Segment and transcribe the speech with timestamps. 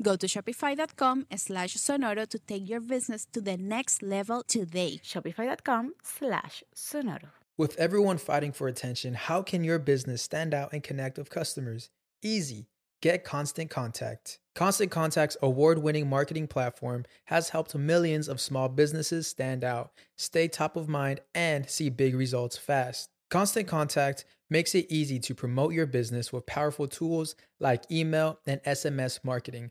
[0.00, 5.00] Go to shopify.com slash sonoro to take your business to the next level today.
[5.04, 7.30] Shopify.com slash sonoro.
[7.58, 11.90] With everyone fighting for attention, how can your business stand out and connect with customers?
[12.22, 12.66] Easy.
[13.02, 14.38] Get Constant Contact.
[14.54, 20.46] Constant Contact's award winning marketing platform has helped millions of small businesses stand out, stay
[20.46, 23.10] top of mind, and see big results fast.
[23.28, 28.62] Constant Contact makes it easy to promote your business with powerful tools like email and
[28.62, 29.70] SMS marketing,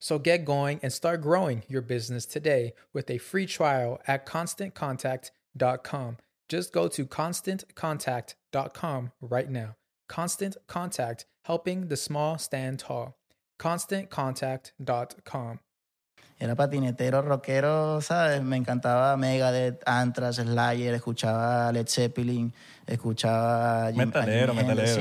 [0.00, 6.16] So get going and start growing your business today with a free trial at constantcontact.com.
[6.48, 9.76] Just go to constantcontact.com right now.
[10.08, 13.16] Constant Contact, helping the small stand tall.
[13.58, 15.60] ConstantContact.com.
[16.40, 18.40] Era patinetero, rockero, ¿sabes?
[18.44, 22.52] Me encantaba Megadeth, Anthrax, Slayer, escuchaba Led Zeppelin,
[22.86, 23.88] escuchaba...
[23.88, 25.00] a Jim- a Metalero, metalero.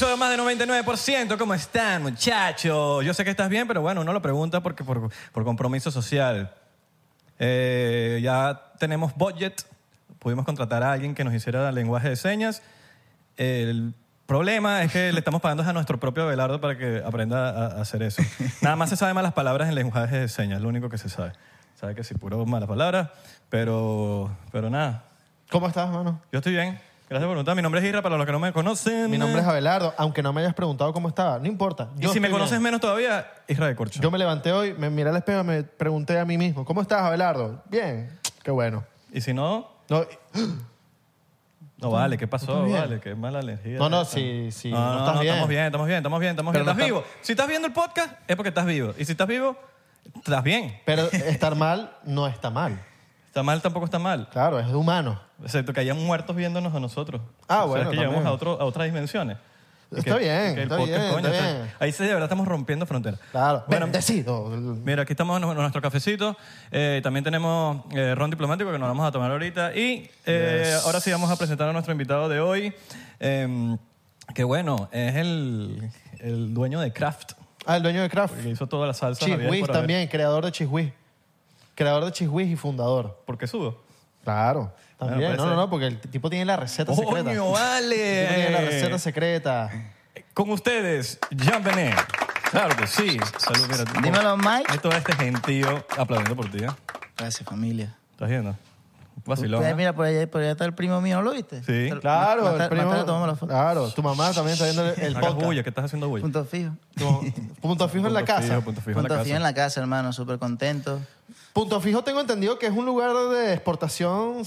[0.00, 1.36] Episodio más de 99%.
[1.36, 3.04] ¿Cómo están, muchachos?
[3.04, 6.54] Yo sé que estás bien, pero bueno, uno lo pregunta porque por, por compromiso social.
[7.38, 9.62] Eh, ya tenemos budget.
[10.18, 12.62] Pudimos contratar a alguien que nos hiciera lenguaje de señas.
[13.36, 13.92] El
[14.24, 18.02] problema es que le estamos pagando a nuestro propio Abelardo para que aprenda a, hacer
[18.02, 18.22] eso.
[18.62, 21.32] Nada más se sabe malas palabras en lenguaje de señas, lo único que se sabe.
[21.78, 23.10] Sabe que sí, puro malas palabras,
[23.50, 25.04] pero, pero nada.
[25.50, 26.22] ¿Cómo estás, mano?
[26.32, 26.89] Yo estoy bien.
[27.10, 27.56] Gracias por preguntar.
[27.56, 29.10] Mi nombre es Isra, para los que no me conocen.
[29.10, 31.40] Mi nombre es Abelardo, aunque no me hayas preguntado cómo estaba.
[31.40, 31.88] No importa.
[31.98, 32.62] Y yo si me estoy conoces bien.
[32.62, 34.00] menos todavía, Isra de Corcho.
[34.00, 36.80] Yo me levanté hoy, me miré al espejo y me pregunté a mí mismo, ¿cómo
[36.82, 37.64] estás, Abelardo?
[37.68, 38.16] Bien.
[38.44, 38.84] Qué bueno.
[39.12, 40.06] Y si no, No,
[41.78, 42.16] no vale.
[42.16, 42.62] ¿Qué pasó?
[42.62, 42.78] bien?
[42.78, 43.76] Vale, qué mala alergia.
[43.76, 44.14] No, no, esta.
[44.14, 45.32] sí, sí, No, no estás no, bien.
[45.34, 46.76] estamos bien, estamos bien, estamos bien, estamos Pero bien.
[46.76, 47.18] no Estás está- vivo.
[47.22, 48.94] Si estás viendo el podcast, es porque estás vivo.
[48.96, 49.56] Y si estás vivo,
[50.14, 50.78] estás bien.
[50.84, 52.80] pero estar mal no está mal.
[53.30, 54.28] Está mal, tampoco está mal.
[54.32, 55.20] Claro, es humano.
[55.44, 57.22] Excepto que hayan muertos viéndonos a nosotros.
[57.46, 59.36] Ah, O sea, bueno, es que llegamos a, otro, a otras dimensiones.
[59.92, 61.70] Está que- bien, que está podcast, bien, coño, está bien.
[61.78, 63.20] Ahí sí, de verdad estamos rompiendo fronteras.
[63.30, 63.64] Claro.
[63.68, 64.48] Bueno, Bendecido.
[64.84, 66.36] Mira, aquí estamos en nuestro cafecito.
[66.72, 69.74] Eh, también tenemos eh, ron diplomático que nos vamos a tomar ahorita.
[69.76, 72.74] Y eh, ahora sí vamos a presentar a nuestro invitado de hoy.
[73.20, 73.76] eh,
[74.34, 77.32] que bueno, es el, el dueño de Kraft,
[77.66, 78.34] Ah, el dueño de Kraft.
[78.42, 79.24] que hizo toda la salsa.
[79.24, 79.66] haber.
[79.66, 80.92] también, creador de Chihuiz.
[81.80, 83.22] Creador de Chihuiz y fundador.
[83.24, 83.80] ¿Por qué sudo?
[84.22, 84.70] Claro.
[84.98, 85.30] También.
[85.30, 87.10] Bueno, no, no, no, porque el tipo tiene la receta secreta.
[87.10, 88.70] ¡Coño, El tipo tiene la vale!
[88.70, 89.70] receta secreta.
[90.34, 91.96] Con ustedes, Jean Benet.
[92.50, 93.18] Claro que sí.
[93.38, 93.84] Salud, mira.
[94.02, 94.64] Dímelo, Mike.
[94.68, 96.64] Hay todo este gentío aplaudiendo por ti.
[96.64, 96.68] ¿eh?
[97.16, 97.96] Gracias, familia.
[98.12, 98.54] ¿Estás viendo?
[99.24, 99.76] Vacilón.
[99.76, 101.62] Mira, por allá, por allá está el primo mío, ¿no lo viste?
[101.62, 101.90] Sí.
[102.00, 102.84] Claro, más el primo.
[102.84, 103.46] más tarde tomamos la foto.
[103.52, 105.46] Claro, tu mamá también está viendo el, el No hagas podcast.
[105.46, 106.22] bulla, que estás haciendo bulla.
[106.22, 106.72] Punto fijo.
[107.60, 108.48] Punto fijo en la Punto casa.
[108.48, 109.24] fijo, punto fijo en la casa.
[109.24, 110.12] fijo en la casa, hermano.
[110.12, 111.00] Súper contento.
[111.52, 114.42] Punto fijo tengo entendido que es un lugar de exportación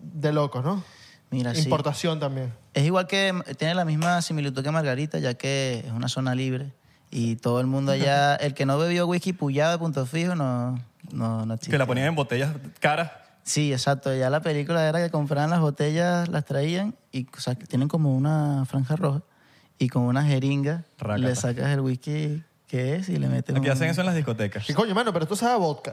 [0.00, 0.82] de locos, ¿no?
[1.30, 1.62] Mira, sí.
[1.62, 2.52] Importación también.
[2.72, 6.72] Es igual que tiene la misma similitud que Margarita, ya que es una zona libre
[7.10, 10.78] y todo el mundo allá, el que no bebió whisky puyado de punto fijo, no,
[11.12, 11.72] no, no existe.
[11.72, 13.10] Que la ponían en botellas caras
[13.46, 14.14] Sí, exacto.
[14.14, 17.86] Ya la película era que compraban las botellas, las traían y o sea, que tienen
[17.88, 19.22] como una franja roja
[19.78, 21.18] y con una jeringa Rácata.
[21.28, 24.16] le sacas el whisky que es y le metes Aquí un- hacen eso en las
[24.16, 24.66] discotecas.
[24.66, 25.12] ¿Qué coño, mano?
[25.12, 25.90] Pero tú sabes a vodka.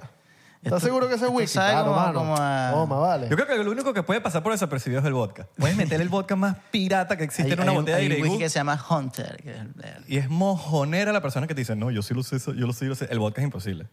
[0.64, 1.56] ¿Estás Esto- seguro que ese whisky?
[1.56, 2.20] sabe Claro, como- mano.
[2.20, 3.28] como a- Toma, vale.
[3.30, 5.46] Yo creo que lo único que puede pasar por desapercibido es el vodka.
[5.58, 8.08] Puedes meter el vodka más pirata que existe hay, en una hay un- botella hay
[8.08, 9.38] de un Grey whisky que se llama Hunter.
[9.44, 12.24] que es el- Y es mojonera la persona que te dice, no, yo sí lo
[12.24, 13.08] sé, yo lo sé, yo lo sé.
[13.12, 13.88] El vodka es imposible.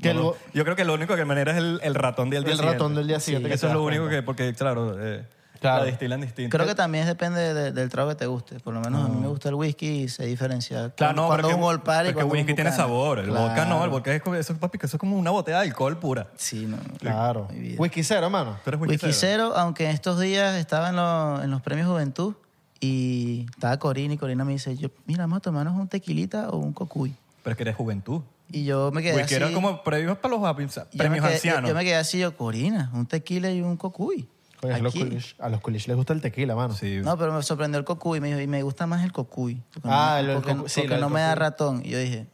[0.00, 0.32] Que No, el no.
[0.32, 2.58] vo- Yo creo que lo único que manera es el, el ratón del día El
[2.58, 2.78] siguiente.
[2.78, 4.16] ratón del día siguiente que Eso es lo único cuenta.
[4.16, 5.26] que, porque claro, eh,
[5.60, 5.80] Claro.
[5.80, 6.56] la destilan distinto.
[6.56, 8.58] Creo que también depende de- del trago que te guste.
[8.60, 10.88] Por lo menos a mí me gusta el whisky y se diferencia.
[10.96, 13.18] Claro, no, cuando un Old Party, porque un whisky tiene sabor.
[13.18, 13.90] El vodka no, el Claro.
[13.90, 16.28] vodka es, como- eso, es, papi, que eso es como una botella de alcohol pura.
[16.38, 16.78] Sí, no.
[16.98, 17.48] Claro.
[17.76, 18.58] Whisky cero, mano.
[18.64, 21.86] Tú eres whisky, Whisky cero, aunque en estos días estaba en, lo- en los premios
[21.88, 22.36] Juventud
[22.80, 26.56] y estaba Corina y Corina me dice, yo, mira, vamos a tomarnos un tequilita o
[26.56, 27.14] un cocuy.
[27.42, 28.22] Pero es que eres juventud.
[28.52, 29.44] Y yo me quedé Whisky así.
[29.44, 31.62] era como premios para los api- yo me premios quedé- ancianos.
[31.62, 34.28] Yo, yo me quedé así, yo, Corina, un tequila y un cocuy.
[34.62, 36.74] Oye, a los coolish- a los coolish les gusta el tequila, mano.
[36.74, 37.00] Sí.
[37.02, 39.62] No, pero me sorprendió el cocuy y me dijo, y me gusta más el cocuy.
[39.84, 41.80] Ah, no, el- el porque, cocuy, sí, porque no me da ratón.
[41.84, 42.26] Y yo dije,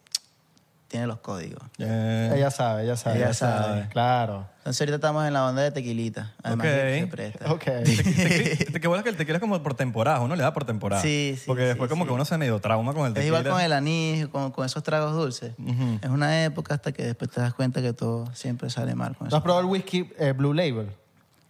[0.89, 1.63] tiene los códigos.
[1.79, 3.17] Eh, Ella sabe, ella sabe.
[3.19, 3.89] Ella sabe.
[3.91, 4.47] Claro.
[4.59, 6.35] Entonces ahorita estamos en la onda de tequilita.
[6.43, 6.73] Además Ok.
[6.73, 7.53] que se presta.
[7.53, 7.65] Ok.
[7.65, 10.65] te, te, te- que que el tequila es como por temporada, uno le da por
[10.65, 11.03] temporada.
[11.03, 12.09] Sí, sí, Porque sí, después como sí.
[12.09, 13.39] que uno se medio trauma con el Es tequila.
[13.41, 15.53] igual con el anís, con, con esos tragos dulces.
[16.03, 19.27] Es una época hasta que después te das cuenta que todo siempre sale mal con
[19.27, 19.37] ¿No eso.
[19.37, 20.89] has probado el whisky eh, Blue Label?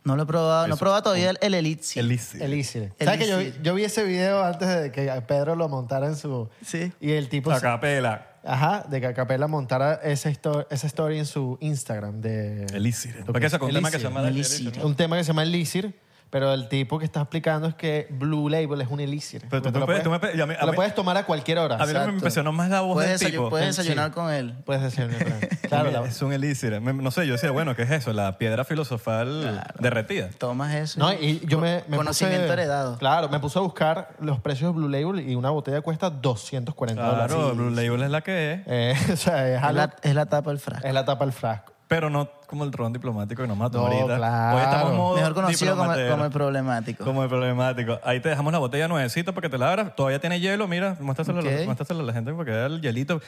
[0.06, 2.02] No lo he probado, no he probado todavía el, el Elixir.
[2.02, 2.40] Elixir.
[2.42, 2.92] Elixir.
[2.98, 6.48] El ¿Sabes que yo, vi ese video antes de que Pedro lo montara en su...
[6.64, 6.92] Sí.
[7.00, 7.50] Y el tipo...
[7.50, 8.28] La se- capela.
[8.44, 12.66] Ajá, de que Acapella montara esa, histo- esa story en su Instagram de...
[12.66, 13.24] Elixir.
[13.26, 14.72] Porque un tema que se llama Elixir.
[14.84, 15.98] Un tema que se llama Elixir,
[16.30, 19.46] pero el tipo que está explicando es que Blue Label es un Elixir.
[19.48, 21.76] Pero tú lo puedes- tú me lo mí- puedes tomar a cualquier hora.
[21.76, 23.48] A mí me impresionó más la voz Puedes, del tipo.
[23.48, 23.82] puedes Sí.
[23.82, 24.54] desayunar con él.
[24.64, 25.14] Puedes decirme.
[25.68, 26.80] claro, la- Es un elixir.
[26.80, 28.12] Me- No sé, yo decía, bueno, ¿qué es eso?
[28.12, 30.28] La piedra filosofal derretida.
[30.38, 30.98] Tomas eso.
[31.00, 32.98] No, y yo me, me Conocimiento puse, heredado.
[32.98, 37.02] Claro, me puse a buscar los precios de Blue Label y una botella cuesta 240
[37.02, 37.34] dólares.
[37.34, 38.60] Claro, Blue Label es la que es.
[38.66, 40.86] Eh, o sea, es, la, es la tapa del frasco.
[40.86, 41.72] es la tapa del frasco.
[41.88, 44.16] Pero no como el ron diplomático que nos mató No, ahorita.
[44.16, 44.56] claro.
[44.56, 45.92] Hoy estamos en modo Mejor conocido como,
[46.24, 47.04] el problemático.
[47.04, 48.00] Como el problemático.
[48.02, 49.94] Ahí te dejamos la botella nuevecita para que te la abras.
[49.94, 50.96] Todavía tiene hielo, mira.
[51.00, 53.20] Muéstraselo, a la gente porque el hielito.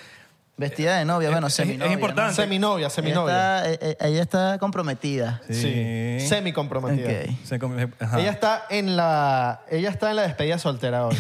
[0.56, 1.86] Vestida de novia, bueno, es- seminovia.
[1.86, 2.34] es importante.
[2.34, 2.90] Seminovia, ¿no?
[2.90, 3.64] seminovia.
[3.64, 5.40] Ella está, eh, eh, ella está comprometida.
[5.48, 6.18] Sí.
[6.18, 7.10] Semi comprometida.
[7.10, 7.36] Ok.
[7.44, 8.18] Se come- ajá.
[8.18, 11.16] Ella está en la ella está en la despedida soltera hoy.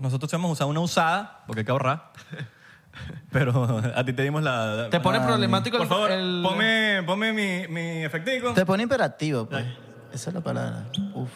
[0.00, 2.12] Nosotros hemos usado una usada porque hay que ahorrar.
[3.30, 4.88] Pero a ti te dimos la...
[4.90, 8.52] Te pone problemático Por el- favor, el- ponme, ponme mi, mi efectivo.
[8.54, 9.64] Te pone imperativo, pues.
[10.12, 10.84] Esa es la palabra.
[11.14, 11.28] Uf.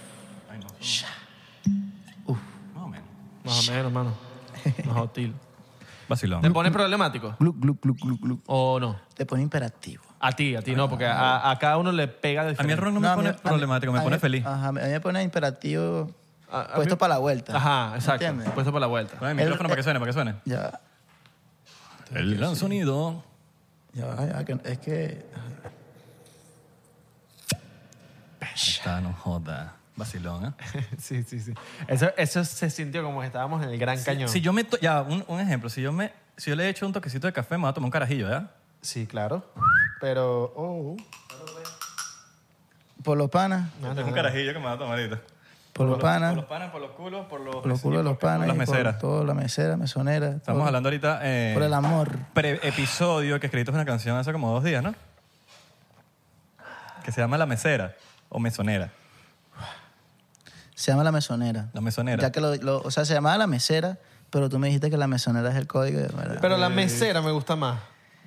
[0.50, 0.66] Ay, no.
[2.26, 2.38] Uf.
[2.74, 3.06] Más o menos.
[3.44, 4.14] Más o menos, mano.
[4.86, 5.34] Más hostil.
[6.08, 6.42] Vacilón.
[6.42, 7.36] ¿Te pone problemático?
[7.38, 8.40] Gluc, gluc, gluc, gluc, gluc.
[8.46, 8.96] ¿O no?
[9.14, 10.02] Te pone imperativo.
[10.20, 12.56] A ti, a ti no, porque a, a cada uno le pega A mí el
[12.56, 12.80] diferente.
[12.84, 14.46] ron no, me a mí- pone a mí- problemático, me a pone mí- feliz.
[14.46, 16.10] Ajá, a mí me pone imperativo
[16.50, 17.56] A- a puesto mí- para la vuelta.
[17.56, 18.24] Ajá, exacto.
[18.24, 18.50] ¿Entiendes?
[18.54, 19.16] Puesto para la vuelta.
[19.30, 20.34] El- micrófono para que suene, para que suene.
[20.44, 20.80] Ya,
[22.14, 23.22] El gran sonido.
[23.94, 25.24] ya, va, ya, que- es que...
[28.54, 29.76] Está, no joda.
[29.96, 30.86] Vacilón, ¿eh?
[30.98, 31.52] sí, sí, sí.
[31.86, 34.28] Eso, eso se sintió como que estábamos en el Gran Cañón.
[34.28, 34.64] Si yo me...
[34.64, 35.68] to- Ya, un, un ejemplo.
[35.68, 37.86] Si yo, me, si yo le echo un toquecito de café, me voy a tomar
[37.86, 38.50] un carajillo, ¿ya?
[38.80, 39.44] Sí, claro.
[40.00, 40.96] Pero, oh,
[43.04, 45.20] Por los panas, Este es un carajillo que me voy a tomar ahorita.
[45.72, 47.56] Por los Por panos, los panas, por los culos, por los...
[47.56, 48.38] por los culos de los panas.
[48.40, 48.94] Por las y meseras.
[48.96, 50.28] Por todo, la mesera, mesonera.
[50.28, 50.66] Estamos todo.
[50.66, 51.20] hablando ahorita...
[51.22, 52.10] Eh, Por el amor.
[52.34, 54.94] pre-episodio que escribiste una canción hace como dos días, ¿no?
[57.04, 57.94] Que se llama La Mesera
[58.28, 58.90] o Mesonera.
[60.74, 61.68] Se llama la mesonera.
[61.74, 62.20] La mesonera.
[62.22, 63.98] Ya que lo, lo- o sea, se llamaba la mesera,
[64.30, 66.00] pero tú me dijiste que la mesonera es el código.
[66.00, 66.38] de- ¿verdad?
[66.40, 67.78] pero la mesera me gusta más.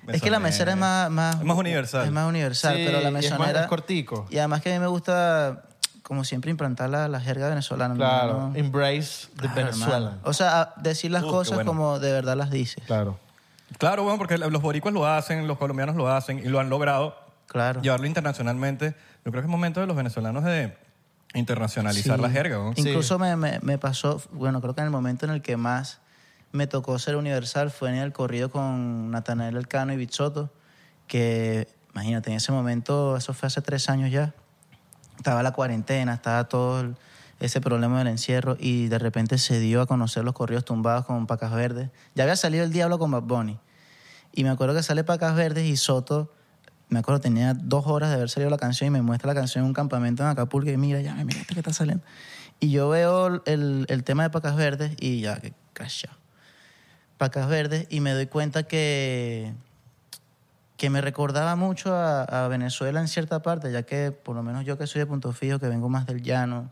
[0.08, 1.36] es que la mesera es más, más...
[1.36, 2.06] Es más universal.
[2.06, 3.60] Es más universal, Sí, pero la y es más- mesonera...
[3.62, 4.26] es cortico.
[4.30, 5.64] Y además que a mí me gusta,
[6.06, 7.94] como siempre, implantar la, la jerga venezolana.
[7.96, 8.48] Claro.
[8.50, 8.54] ¿no?
[8.56, 9.96] Embrace the Claro, Venezuela.
[9.96, 10.18] hermano.
[10.22, 11.68] O sea, decir las cosas bueno.
[11.70, 12.84] como de verdad las dices.
[12.86, 13.18] Claro.
[13.78, 17.16] Claro, bueno, porque los boricuas lo hacen, los colombianos lo hacen y lo han logrado
[17.48, 17.82] Claro.
[17.82, 18.94] llevarlo internacionalmente.
[19.24, 20.76] Yo creo que es momento de los venezolanos de
[21.34, 22.22] internacionalizar Sí.
[22.22, 22.56] la jerga.
[22.56, 22.72] ¿no?
[22.76, 25.98] Incluso me, me- me pasó, bueno, creo que en el momento en el que más
[26.52, 30.50] me tocó ser universal fue en el corrido con Natanael Elcano y Bichotto,
[31.08, 34.32] que imagínate, en ese momento, eso fue hace tres años ya,
[35.16, 36.94] estaba la cuarentena, estaba todo
[37.40, 41.26] ese problema del encierro y de repente se dio a conocer los corridos tumbados con
[41.26, 41.90] Pacas Verdes.
[42.14, 43.58] Ya había salido el diablo con Bad Bunny.
[44.32, 46.32] Y me acuerdo que sale Pacas Verdes y Soto,
[46.88, 49.64] me acuerdo, tenía dos horas de haber salido la canción y me muestra la canción
[49.64, 52.04] en un campamento en Acapulco y mira, ya, mira este que está saliendo.
[52.60, 56.16] Y yo veo el, el tema de Pacas Verdes y ya, que crashado.
[57.18, 59.52] Pacas Verdes y me doy cuenta que
[60.76, 64.76] que me recordaba mucho a, Venezuela en cierta parte, ya que por lo menos yo
[64.76, 66.70] que soy de Punto Fijo, que vengo más del llano,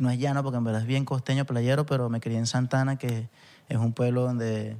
[0.00, 2.96] no es llano porque en verdad es bien costeño, playero, pero me crié en Santana,
[2.96, 3.28] que
[3.68, 4.76] es un pueblo donde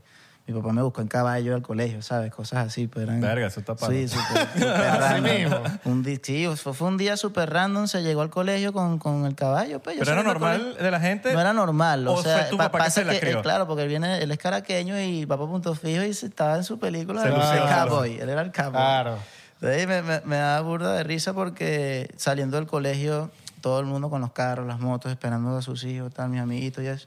[0.46, 2.32] mi papá me buscó en caballo al colegio, ¿sabes?
[2.34, 2.88] Cosas así.
[2.88, 3.92] Pero eran- Verga, eso está palo.
[3.92, 4.48] Sí, súper
[5.00, 5.22] random.
[5.34, 5.56] mismo.
[5.84, 9.24] Un di- sí, fue, fue un día súper random, se llegó al colegio con, con
[9.24, 9.80] el caballo.
[9.80, 10.82] Pues, yo Pero era salí del normal colegio.
[10.84, 11.32] de la gente.
[11.32, 12.08] No era normal.
[12.08, 13.38] O, ¿O sea, fue tu pa- papá que pasa se la crió?
[13.38, 16.56] eh, claro, porque él viene, él es caraqueño y papá punto fijo y se- estaba
[16.56, 17.52] en su película Se de lució.
[17.64, 18.18] de cowboy.
[18.18, 18.72] Él era el cowboy.
[18.72, 19.18] Claro.
[19.60, 23.30] Entonces me, me, me da burda de risa porque saliendo del colegio,
[23.60, 26.82] todo el mundo con los carros, las motos, esperando a sus hijos, tal, mis amiguitos
[26.82, 27.06] y eso.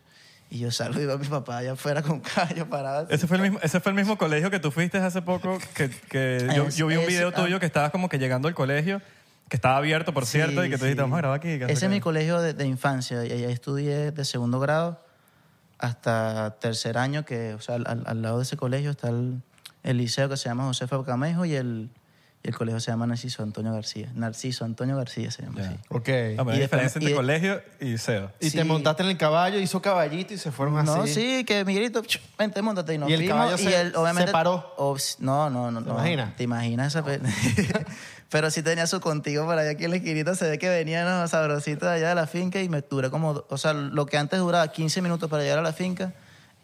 [0.50, 3.08] Y yo salgo y veo a mi papá allá afuera con un caballo parado.
[3.10, 5.90] Ese fue, el mismo, ese fue el mismo colegio que tú fuiste hace poco, que,
[6.10, 7.34] que yo, Es- yo vi un es- video ah.
[7.34, 9.02] tuyo que estabas como que llegando al colegio,
[9.50, 11.02] que estaba abierto, por Sí, cierto, y que tú dijiste, sí.
[11.02, 11.50] vamos a grabar aquí.
[11.50, 15.04] Ese es mi colegio de, de infancia y ahí estudié de segundo grado
[15.78, 19.42] hasta tercer año, que, o sea, al, al- al lado de ese colegio está el,
[19.84, 21.90] el liceo que se llama Josefa Camejo y el,
[22.46, 24.08] y el colegio se llama Narciso Antonio García.
[24.14, 25.76] Narciso Antonio García se llama así.
[25.90, 26.08] Ok.
[26.08, 28.32] Ah, pero hay Y diferencia entre y de- colegio y liceo.
[28.40, 28.58] Y Sí.
[28.58, 30.86] te montaste en el caballo, hizo caballito y se fueron así.
[30.92, 33.82] No, sí, que Miguelito, ch, vente, montate y nos ¿Y el fuimos, caballo y se-
[33.82, 34.76] él, obviamente, se paró?
[35.20, 35.82] no, no, no.
[35.82, 35.94] ¿Te no.
[35.96, 36.36] imaginas?
[36.38, 37.20] ¿Te imaginas esa pe-
[38.30, 40.36] Pero sí tenía su contigo por allá aquí en la esquinita.
[40.36, 43.44] Se ve que venían los sabrositos de allá de la finca y me duré como...
[43.50, 46.14] O sea, lo que antes duraba 15 minutos para llegar a la finca,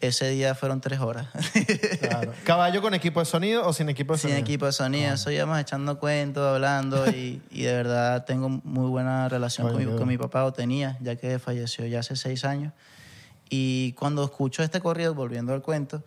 [0.01, 1.27] ese día fueron tres horas.
[2.01, 2.33] Claro.
[2.43, 4.41] ¿Caballo con equipo de sonido o sin equipo de Sin sonido?
[4.41, 9.29] equipo de sonido, eso íbamos echando cuentos, hablando y, y de verdad tengo muy buena
[9.29, 10.05] relación con, mi, con bueno.
[10.07, 12.73] mi papá, o tenía, ya que falleció ya hace seis años.
[13.49, 16.03] Y cuando escucho este corrido, volviendo al cuento,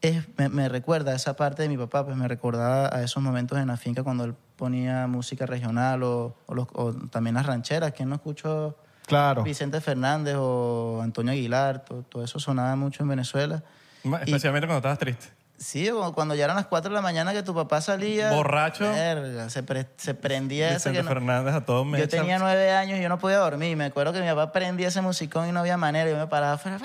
[0.00, 3.22] es, me, me recuerda a esa parte de mi papá, pues me recordaba a esos
[3.22, 7.46] momentos en la finca cuando él ponía música regional o, o los- o también las
[7.46, 8.76] rancheras, que no escuchó
[9.06, 9.42] Claro.
[9.42, 13.62] Vicente Fernández o Antonio Aguilar, todo, todo eso sonaba mucho en Venezuela.
[14.02, 15.26] Especialmente cuando estabas triste.
[15.56, 18.32] Sí, cuando ya eran las 4 de la mañana que tu papá salía.
[18.32, 18.84] Borracho.
[18.90, 22.72] verga, se, pre- se prendía Vicente que no- Fernández a todo me Yo tenía nueve
[22.72, 23.76] años y yo no podía dormir.
[23.76, 26.10] Me acuerdo que mi papá prendía ese musicón y no había manera.
[26.10, 26.78] Yo me paraba afuera.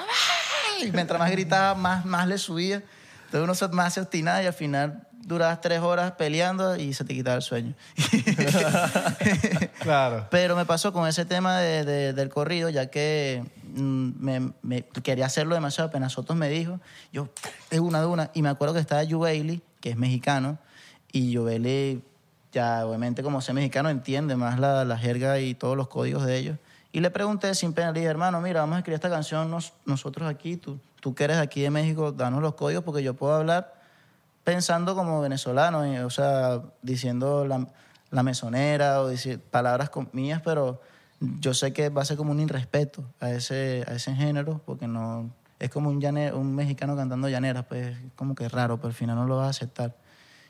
[0.82, 2.76] Y mientras más gritaba, más, más le subía.
[3.26, 7.06] Entonces uno se, más se obstinaba y al final durabas tres horas peleando y se
[7.06, 7.74] te quitaba el sueño.
[9.80, 10.28] Claro.
[10.30, 13.44] Pero me pasó con ese tema de- de- del corrido, ya que
[13.76, 15.90] mm, me, me- quería hacerlo demasiado.
[15.90, 16.80] Apenas Sotos me dijo,
[17.14, 17.30] yo,
[17.70, 18.32] de una, de una.
[18.34, 20.58] Y me acuerdo que estaba Yu Bailey, que es mexicano,
[21.12, 22.02] y Yu Bailey,
[22.52, 26.38] ya obviamente como sé mexicano, entiende más la, la jerga y todos los códigos de
[26.38, 26.58] ellos.
[26.92, 29.74] Y le pregunté sin pena, le dije, hermano, mira, vamos a escribir esta canción nos-
[29.86, 33.36] nosotros aquí, tú, tú que eres aquí de México, danos los códigos porque yo puedo
[33.36, 33.79] hablar
[34.50, 37.68] pensando como venezolano, eh, o sea, diciendo la,
[38.10, 40.82] la mesonera o decir palabras mías, pero
[41.20, 44.88] yo sé que va a ser como un irrespeto a ese, a ese género, porque
[44.88, 45.30] no
[45.60, 48.96] es como un, llane- un mexicano cantando llaneras, pues es como que raro, pero al
[48.96, 49.96] final no lo vas a aceptar.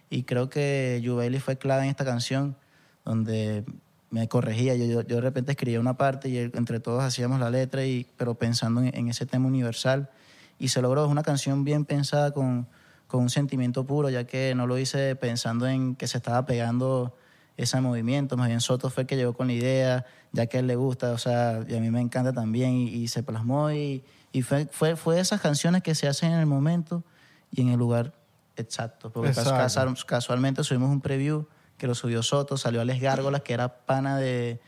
[0.10, 2.56] Y creo que Yu Bailey fue clave en esta canción,
[3.03, 3.65] donde
[4.12, 4.75] me corregía.
[4.75, 8.08] Yo, yo, yo de repente escribía una parte y entre todos hacíamos la letra, y,
[8.15, 10.10] pero pensando en, en ese tema universal.
[10.58, 11.03] Y se logró.
[11.03, 12.68] Es una canción bien pensada con,
[13.10, 17.18] con un sentimiento puro, ya que no lo hice pensando en que se estaba pegando
[17.58, 18.38] ese movimiento.
[18.38, 20.75] Más bien Soto fue el que llegó con la idea, ya que a él le
[20.75, 23.72] gusta, o sea, y a mí me encanta también, y, y se plasmó.
[23.72, 27.04] Y, y fue, fue, fue esas canciones que se hacen en el momento
[27.51, 28.13] y en el lugar
[28.56, 29.12] exacto.
[29.12, 30.06] Porque Exacto.
[30.06, 31.48] casualmente subimos un preview
[31.80, 34.62] que lo subió Soto, salió Alex Gárgolas, que era pana de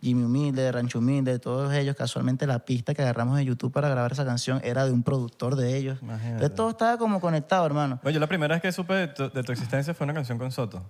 [0.00, 1.96] Jimmy Humilde, de Rancho Humilde, de todos ellos.
[1.96, 5.56] Casualmente la pista que agarramos de YouTube para grabar esa canción era de un productor
[5.56, 5.98] de ellos.
[6.02, 6.32] Imagínate.
[6.34, 7.98] Entonces todo estaba como conectado, hermano.
[8.04, 10.52] Oye, la primera vez que supe de tu, de tu existencia fue una canción con
[10.52, 10.82] Soto.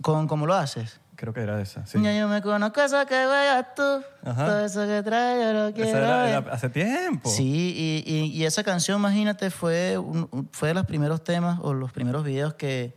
[0.00, 1.00] ¿Con, ¿Cómo lo haces?
[1.16, 2.00] Creo que era esa, sí.
[2.02, 4.46] Ya yo me conozco eso que juegas tú, Ajá.
[4.46, 6.28] todo eso que traes yo lo Esa quiero era, ver.
[6.30, 7.28] era hace tiempo.
[7.30, 11.58] Sí, y, y- y esa canción, imagínate, fue, un- un- fue de los primeros temas
[11.62, 12.96] o los primeros videos que,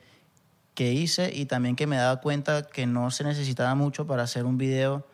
[0.73, 4.45] que hice y también que me daba cuenta que no se necesitaba mucho para hacer
[4.45, 5.05] un video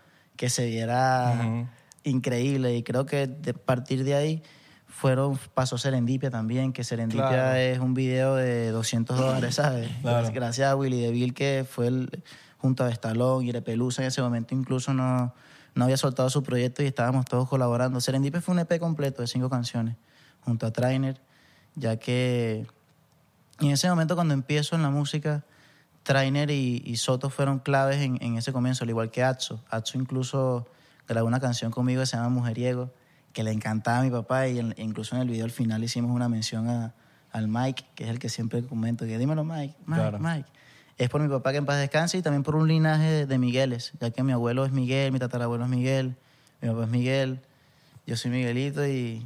[0.41, 1.67] que se viera
[2.03, 2.75] increíble.
[2.75, 4.41] Y creo que de partir de ahí
[4.87, 7.55] fueron, pasó Serendipia también, que Serendipia Claro.
[7.57, 9.91] es un video de 200 dólares, ¿sabes?
[10.01, 10.31] Claro.
[10.33, 12.23] Gracias a Willy DeVille, que fue el,
[12.57, 15.31] junto a Estalón y Pelusa en ese momento incluso no,
[15.75, 18.01] no había soltado su proyecto y estábamos todos colaborando.
[18.01, 19.95] Serendipia fue un EP completo de cinco canciones,
[20.43, 21.21] junto a Trainer,
[21.75, 22.65] ya que
[23.59, 25.45] en ese momento cuando empiezo en la música,
[26.03, 29.63] Trainer y, y Soto fueron claves en, en ese comienzo, al igual que Atso.
[29.69, 30.67] Atso incluso
[31.07, 32.91] grabó una canción conmigo que se llama Mujeriego,
[33.33, 36.11] que le encantaba a mi papá y en- incluso en el video al final hicimos
[36.11, 36.93] una mención a-
[37.31, 40.19] al Mike, que es el que siempre comento, que dímelo Mike, Mike, Claro.
[40.19, 40.49] Mike.
[40.97, 43.37] Es por mi papá que en paz descanse y también por un linaje de, de
[43.37, 46.15] Migueles, ya que mi abuelo es Miguel, mi tatarabuelo es Miguel,
[46.61, 47.39] mi papá es Miguel,
[48.05, 49.25] yo soy Miguelito y,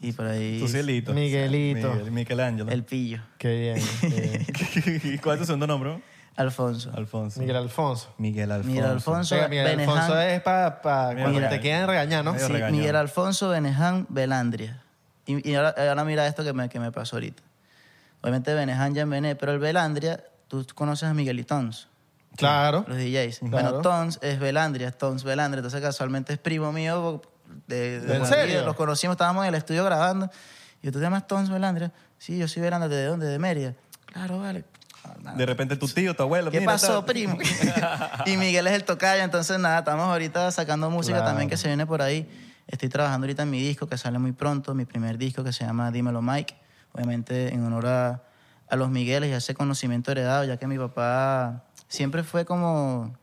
[0.00, 1.12] y por ahí Tu cielito.
[1.14, 1.92] Miguelito.
[1.92, 2.70] Miguel, Michelangelo.
[2.70, 3.20] el pillo.
[3.38, 3.88] Qué bien.
[4.00, 5.00] qué bien.
[5.14, 6.00] ¿Y cuál es tu segundo nombre?
[6.36, 6.90] Alfonso.
[6.94, 7.40] Alfonso.
[7.40, 8.12] Miguel Alfonso.
[8.18, 8.68] Miguel Alfonso.
[8.70, 9.34] Miguel Alfonso.
[9.34, 9.96] Oiga, Miguel Beneján.
[9.98, 12.38] Alfonso es para cuando te quieren regañar, ¿no?
[12.38, 12.52] Sí.
[12.70, 14.82] Miguel Alfonso Beneján Belandria.
[15.24, 17.42] Y, y ahora, ahora mira esto que me, que me pasó ahorita.
[18.20, 21.88] Obviamente Beneján ya en Bené, pero el Belandria, tú conoces a Miguel y Tons,
[22.36, 22.84] Claro.
[22.86, 23.38] los DJs.
[23.38, 23.50] Claro.
[23.50, 25.60] Bueno, Tons es Belandria, Tons Belandria.
[25.60, 27.22] Entonces casualmente es primo mío.
[27.66, 28.64] De, de ¿En serio?
[28.64, 30.30] Los conocimos, estábamos en el estudio grabando.
[30.82, 31.92] Y yo, ¿tú te llamas Tons Belandria?
[32.18, 32.96] Sí, yo soy Belandria.
[32.96, 33.26] ¿De dónde?
[33.26, 33.74] De Mérida.
[34.06, 34.64] Claro, vale.
[35.04, 35.36] Ah, nada.
[35.36, 36.50] De repente tu tío, tu abuelo.
[36.50, 37.04] ¿Qué mira, pasó, tal.
[37.04, 37.38] primo?
[38.26, 41.30] y Miguel es el tocayo, entonces nada, estamos ahorita sacando música Claro.
[41.30, 42.28] también que se viene por ahí.
[42.66, 45.64] Estoy trabajando ahorita en mi disco que sale muy pronto, mi primer disco que se
[45.64, 46.56] llama Dímelo Mike,
[46.92, 48.22] obviamente en honor a,
[48.68, 53.16] a los Migueles y a ese conocimiento heredado, ya que mi papá siempre fue como,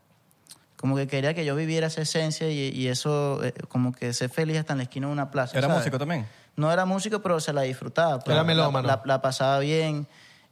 [0.84, 4.28] como que quería que yo viviera esa esencia y, y eso, eh, como que ser
[4.28, 5.56] feliz hasta en la esquina de una plaza.
[5.56, 5.80] ¿Era ¿sabes?
[5.80, 6.26] músico también?
[6.56, 8.18] No era músico, pero se la disfrutaba.
[8.18, 8.34] pues.
[8.34, 8.86] Era melómano.
[8.86, 10.06] La, la pasaba bien.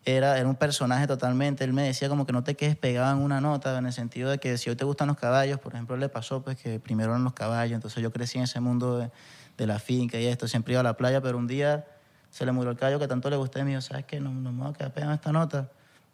[0.06, 1.64] Era, era un personaje totalmente.
[1.64, 4.30] Él me decía como que no te quedes pegado en una nota, en el sentido
[4.30, 7.10] de que si hoy te gustan los caballos, por ejemplo, le pasó pues que primero
[7.10, 7.74] eran los caballos.
[7.74, 9.10] Entonces yo crecí en ese mundo de,
[9.58, 10.48] de la finca y esto.
[10.48, 11.84] Siempre iba a la playa, pero un día
[12.30, 14.18] se le murió el caballo que tanto le gustó y me dijo, ¿sabes qué?
[14.18, 15.68] No, no me voy a quedar pegado en esta nota.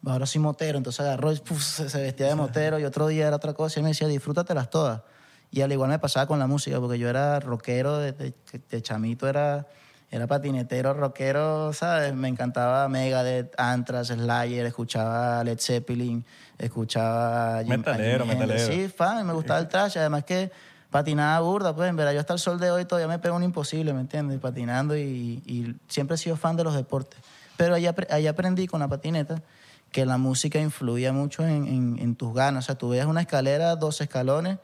[0.07, 0.79] Ahora soy motero.
[0.79, 3.79] Entonces agarró y puf, se, vestía de motero y otro día era otra cosa.
[3.79, 5.03] Y él me decía, disfrútatelas todas.
[5.51, 8.35] Y al igual me pasaba con la música, porque yo era rockero, de, de-
[8.71, 9.67] de chamito era,
[10.11, 12.15] era patinetero, rockero, ¿sabes?
[12.15, 16.25] Me encantaba Megadeth, Anthrax, Slayer, escuchaba Led Zeppelin,
[16.59, 17.59] escuchaba...
[17.61, 18.41] Jim- Metalero, Hendrix.
[18.41, 18.73] metalero.
[18.73, 20.51] Sí, fan, me gustaba el trash, además que
[20.91, 23.43] patinaba burda, pues en verdad yo hasta el sol de hoy todavía me pego un
[23.43, 24.39] imposible, ¿me entiendes?
[24.41, 27.19] Patinando y, y siempre he sido fan de los deportes.
[27.57, 29.43] Pero ahí, ahí aprendí con la patineta
[29.93, 32.65] que la música influía mucho en, en- en tus ganas.
[32.65, 34.59] O sea, tú veías una escalera, dos escalones,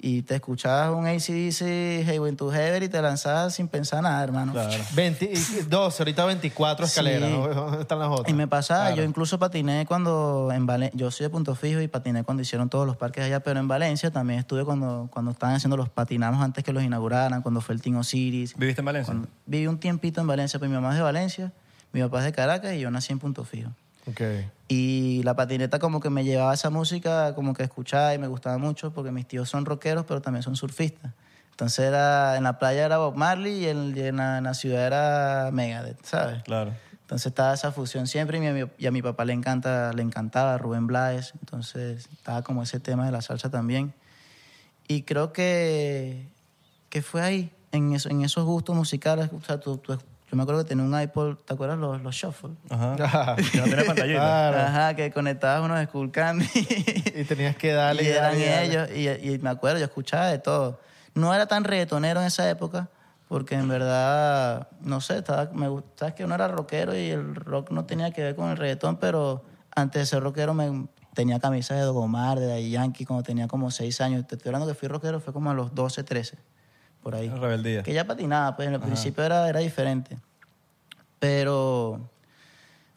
[0.00, 4.22] y te escuchabas un ACDC, Hey When to Heaven, y te lanzabas sin pensar nada,
[4.22, 4.52] hermano.
[4.52, 4.70] Claro.
[4.94, 7.28] 20 y 12, ahorita 24 escaleras.
[7.28, 7.34] Sí.
[7.36, 7.48] ¿no?
[7.48, 8.28] ¿Dónde están las otras?
[8.28, 8.96] Y me pasaba, Claro.
[8.98, 12.68] yo incluso patiné cuando en Valencia, yo soy de Punto Fijo y patiné cuando hicieron
[12.68, 16.40] todos los parques allá, pero en Valencia también estuve cuando, cuando estaban haciendo los patinamos
[16.44, 18.54] antes que los inauguraran, cuando fue el Team Osiris.
[18.56, 19.12] ¿Viviste en Valencia?
[19.12, 21.52] Cuando- viví un tiempito en Valencia, pues mi mamá es de Valencia,
[21.92, 23.70] mi papá es de Caracas y yo nací en Punto Fijo.
[24.08, 24.20] Ok.
[24.68, 28.58] Y la patineta como que me llevaba esa música, como que escuchaba y me gustaba
[28.58, 31.12] mucho porque mis tíos son rockeros, pero también son surfistas.
[31.50, 34.86] Entonces era, en la playa era Bob Marley y en, en la, en la ciudad
[34.86, 36.42] era Megadeth, ¿sabes?
[36.44, 36.72] Claro.
[37.00, 40.58] Entonces estaba esa fusión siempre y, mi- y a mi papá le, encanta, le encantaba
[40.58, 43.94] Rubén Blades, entonces estaba como ese tema de la salsa también.
[44.86, 46.28] Y creo que,
[46.90, 49.30] que fue ahí, en, eso- en esos gustos musicales.
[49.32, 49.98] O sea, tú- tú-
[50.30, 52.50] yo me acuerdo que tenía un iPod, ¿te acuerdas los, los shuffle?
[52.68, 53.36] Ajá.
[53.52, 54.20] Que no pantallita.
[54.20, 54.58] Claro.
[54.58, 56.46] Ajá, que conectabas unos Skull Candy.
[57.14, 58.02] Y tenías que darle.
[58.04, 58.66] y eran darle, darle.
[58.66, 59.22] ellos.
[59.24, 60.80] Y, y me acuerdo, yo escuchaba de todo.
[61.14, 62.90] No era tan reggaetonero en esa época,
[63.26, 67.70] porque en verdad, no sé, estaba, me gustaba que uno era rockero y el rock
[67.70, 71.78] no tenía que ver con el reggaetón, pero antes de ser rockero me tenía camisas
[71.78, 74.26] de Dogomar, de Yankee, cuando tenía como 6 años.
[74.26, 76.38] Te estoy hablando que fui rockero, fue como a los 12, 13,
[77.02, 77.28] por ahí.
[77.28, 77.82] Rebeldía.
[77.82, 80.18] Que ya patinaba, pues en el principio era, era diferente.
[81.18, 82.00] Pero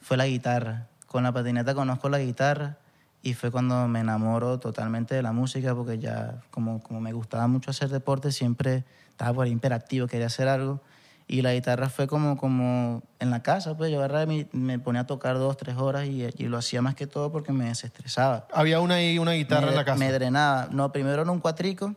[0.00, 0.86] fue la guitarra.
[1.06, 2.78] Con la patineta conozco la guitarra
[3.22, 7.46] y fue cuando me enamoro totalmente de la música porque ya como, como me gustaba
[7.46, 10.80] mucho hacer deporte, siempre estaba por ahí imperactivo, quería hacer algo.
[11.28, 14.78] Y la guitarra fue como, como en la casa, pues yo agarraba y me, me
[14.78, 17.66] ponía a tocar dos, tres horas y, y lo hacía más que todo porque me
[17.66, 19.98] desestresaba Había una, ahí, una guitarra me, en la casa.
[19.98, 20.68] me drenaba.
[20.70, 21.94] No, primero era un cuatrico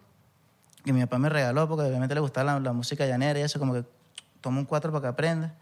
[0.85, 3.59] que mi papá me regaló porque obviamente le gustaba la, la música llanera y eso,
[3.59, 3.83] como que
[4.39, 5.55] toma un cuatro para que aprenda.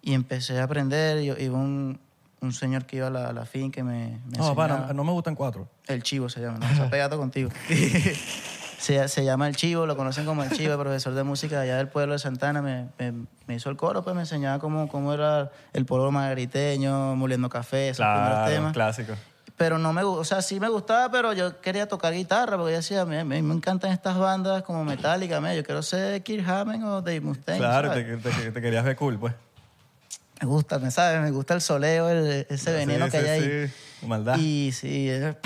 [0.00, 1.18] Y empecé a aprender.
[1.18, 2.00] y Iba un,
[2.40, 5.04] un señor que iba a la, la finca y me, me No, papá, no, no
[5.04, 5.68] me gustan cuatro.
[5.86, 6.74] El Chivo se llama, ¿no?
[6.74, 7.50] Se ha pegado contigo.
[8.78, 11.88] se, se llama El Chivo, lo conocen como El Chivo, profesor de música allá del
[11.88, 12.62] pueblo de Santana.
[12.62, 17.16] Me, me, me hizo el coro, pues me enseñaba cómo, cómo era el pueblo margariteño,
[17.16, 19.14] moliendo café, esos primeros temas clásico.
[19.62, 22.78] Pero no me o sea, sí me gustaba, pero yo quería tocar guitarra porque yo
[22.78, 26.82] decía, me, me, me encantan estas bandas como Metallica, me, yo quiero ser Kirk Hammett
[26.82, 27.60] o Dave Mustaine.
[27.60, 29.34] Claro, te, te- te querías ver cool, pues.
[30.40, 33.40] Me gusta, me sabes, me gusta el soleo, el- ese veneno Sí, que sí, hay
[33.40, 33.68] ahí.
[33.68, 34.06] sí.
[34.08, 34.36] Maldad.
[34.36, 35.36] Y sí, eh,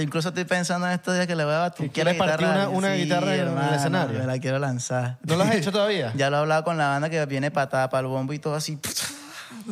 [0.00, 1.90] incluso estoy pensando en estos días que le voy a batir.
[1.90, 4.20] ¿Quieres partir una- una guitarra en el escenario?
[4.20, 5.18] Me la quiero lanzar.
[5.24, 6.12] ¿No lo has hecho todavía?
[6.14, 8.54] Ya lo he hablado con la banda que viene patada para el bombo y todo
[8.54, 8.78] así.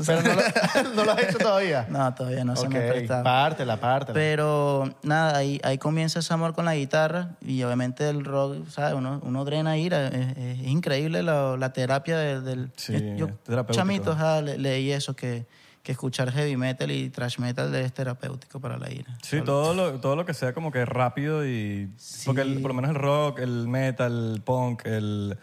[0.06, 0.42] Pero no lo,
[0.94, 1.86] no lo has hecho todavía.
[1.88, 3.24] No, todavía no se me ha prestado.
[3.24, 4.14] pártela, pártela.
[4.14, 8.94] Pero nada, ahí, ahí comienza ese amor con la guitarra y obviamente el rock, ¿sabes?
[8.94, 10.08] Uno, uno drena ira.
[10.08, 12.72] Es, es increíble la, la terapia de- del...
[12.76, 13.28] Sí, yo,
[13.70, 15.46] chamito, ajá, le- leí eso, que,
[15.82, 19.16] que escuchar heavy metal y thrash metal es terapéutico para la ira.
[19.22, 21.90] Sí, todo lo, todo lo que sea como que rápido y...
[22.26, 25.38] Porque el- por lo menos el rock, el metal, el punk, el...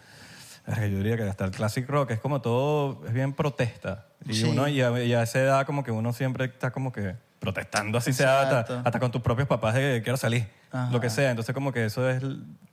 [0.68, 4.05] Yo diría que hasta el classic rock es como todo, es bien protesta.
[4.24, 4.44] Y Sí.
[4.44, 7.98] uno, y a, y a esa edad como que uno siempre está como que protestando
[7.98, 8.82] así sea hasta, Exacto.
[8.86, 10.90] hasta con tus propios papás de que quiero salir, Ajá.
[10.90, 11.30] lo que sea.
[11.30, 12.22] Entonces como que eso es,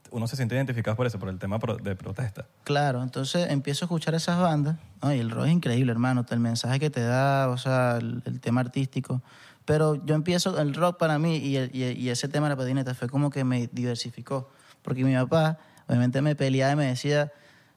[0.10, 2.46] uno se siente identificado por eso, por el tema de protesta.
[2.64, 4.78] Claro, entonces empiezo a escuchar esas bandas.
[5.02, 6.26] Ay, el rock es increíble, hermano.
[6.30, 9.22] El mensaje que te da, o sea, el, el tema artístico.
[9.66, 12.58] Pero yo empiezo, el rock para mí y, el- y- y ese tema de la
[12.58, 14.50] patineta fue como que me diversificó.
[14.82, 17.32] Porque mi papá, obviamente, me peleaba y me decía,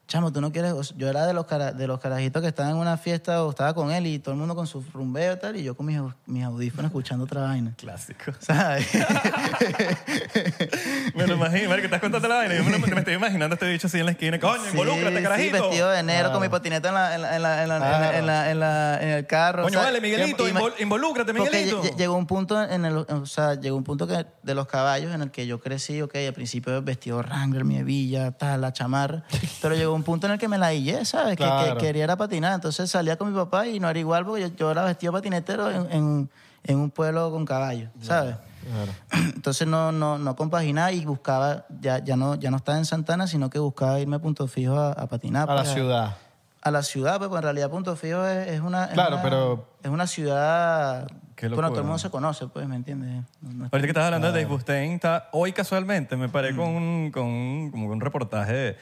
[0.09, 0.73] chamo, tú no quieres.
[0.97, 3.75] yo era de los, cara- de los carajitos que estaban en una fiesta o estaba
[3.75, 5.99] con él y todo el mundo con su rumbeo y tal, y yo con mis,
[6.27, 7.73] mis audífonos escuchando otra vaina.
[7.77, 8.33] Clásico.
[8.41, 8.87] ¿Sabes?
[11.15, 12.55] me lo imagino, marico, estás contando la vaina.
[12.55, 14.39] Yo me, lo- me estoy imaginando a este bicho así en la esquina.
[14.39, 15.63] Coño, Sí, involúcrate, sí, carajito.
[15.63, 18.19] vestido de negro con mi patineta en, la, en, la, en, la, en, la- Claro.
[18.19, 19.63] en, la- en la- en el carro.
[19.65, 21.83] Coño, o sea, vale, Miguelito, invol- involúcrate, Miguelito.
[21.83, 25.15] lle- llegó un punto en el, o sea, llegó un punto que de los caballos
[25.15, 29.25] en el que yo crecí, ok, al principio vestido Wrangler, mi hebilla, tal, la chamarra,
[29.63, 31.37] pero llegó un punto en el que me la hillé, ¿sabes?
[31.37, 34.49] Que- quería era patinar, entonces salía con mi papá y no era igual porque yo,
[34.57, 36.31] yo era vestido patinetero en, en,
[36.65, 38.37] en un pueblo con caballos, ¿sabes?
[39.35, 43.27] Entonces no, no, no compaginaba y buscaba, ya, ya, no, ya no estaba en Santana,
[43.27, 45.49] sino que buscaba irme a punto fijo a, a patinar.
[45.51, 46.17] A la pues, ciudad.
[46.63, 48.87] A la ciudad, pues, pues, en realidad Punto Fijo es, es una...
[48.87, 51.07] es Claro, una- pero- Es una ciudad...
[51.41, 53.23] Bueno, todo el mundo se conoce, pues, ¿me entiendes?
[53.41, 57.11] No- Ahorita que estás hablando de Dave Mustaine, está- hoy casualmente me paré con, un,
[57.13, 58.77] con un, como un reportaje de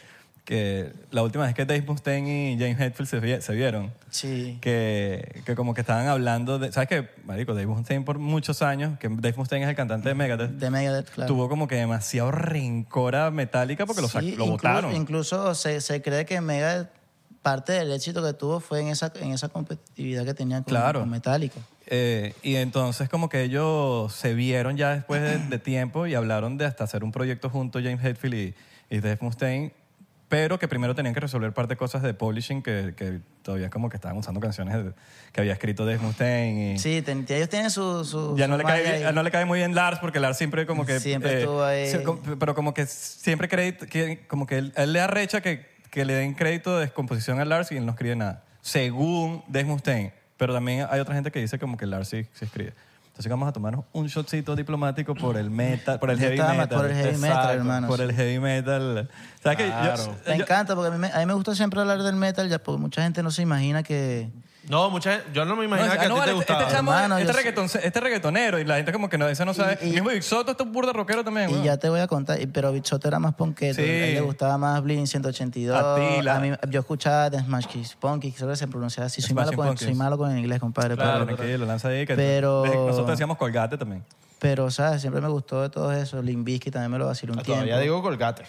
[0.44, 4.58] que la última vez que Dave Mustaine y James Hetfield se, vi- se vieron, Sí.
[4.60, 6.70] que, que como que estaban hablando de...
[6.70, 7.08] ¿Sabes qué?
[7.24, 10.70] Marico, Dave Mustaine por muchos años, que Dave Mustaine es el cantante de Megadeth, De
[10.70, 11.28] Megadeth, claro.
[11.32, 14.94] tuvo como que demasiado rencor a Metallica porque lo, sac- Sí, lo inclu- votaron.
[14.94, 16.88] Incluso se, se cree que Megadeth,
[17.40, 21.00] parte del éxito que tuvo fue en esa, en esa competitividad que tenía con, Claro.
[21.00, 21.60] con Metallica.
[21.86, 26.56] Eh, y entonces como que ellos se vieron ya después de, de tiempo y hablaron
[26.58, 28.54] de hasta hacer un proyecto junto James Hetfield y,
[28.96, 29.72] y Dave Mustaine,
[30.34, 33.88] pero que primero tenían que resolver parte de cosas de publishing que, que todavía como
[33.88, 34.92] que estaban usando canciones de-
[35.32, 38.04] que había escrito Dave Mustaine y Sí, ten- ellos tienen su...
[38.04, 40.36] su ya no su le, cae, bien- no le cae muy bien Lars porque Lars
[40.36, 40.98] siempre como que...
[40.98, 42.02] Siempre estuvo ahí.
[42.04, 46.04] com- pero como que siempre cree que como que él, él le arrecha que, que
[46.04, 50.12] le den crédito de composición a Lars y él no escribe nada, según Dave Mustaine.
[50.36, 52.72] Pero también hay otra gente que dice como que Lars sí, sí escribe.
[53.14, 56.68] Entonces vamos a tomarnos un shotcito diplomático por el metal, por el heavy metal.
[56.68, 59.08] por el heavy metal, Exacto, hermano, Por el heavy metal.
[59.40, 59.58] ¿Sabes?
[59.60, 60.16] Yo- Claro.
[60.26, 62.48] Me yo- encanta porque a mí, me, a mí me gusta siempre hablar del metal,
[62.48, 64.32] ya porque mucha gente no se imagina que...
[64.68, 66.52] No, mucha, yo no me No, imaginaba ah, que a no, ti vale, te este,
[66.54, 66.72] gustaba.
[66.72, 69.52] chamo, Hermano, este, yo reggaeton, este reggaetonero y la gente como que no, ese no
[69.52, 69.78] sabe.
[69.82, 71.64] Y- y- Mismo Big Soto, este es burda rockero también, Y weón.
[71.64, 73.82] ya te voy a contar, y- pero Bichote era más ponqueto, Sí.
[73.82, 75.76] a él le gustaba más Blink 182.
[75.78, 76.36] Attila.
[76.36, 79.20] A mí, yo escuchaba The Smash Kids, Punky, creo que se pronunciaba así.
[79.20, 79.80] Soy malo, con, Pumpkins.
[79.90, 80.94] soy malo con el inglés, compadre.
[80.96, 82.06] Claro, pero, tranquilo, lanza ahí.
[82.06, 84.02] Que Pero- Nosotros decíamos colgate también.
[84.38, 85.00] pero, ¿sabes?
[85.02, 86.22] Siempre me gustó de todo eso.
[86.22, 87.52] Limbisky también me lo vaciló un tiempo.
[87.52, 88.44] Todavía digo colgate.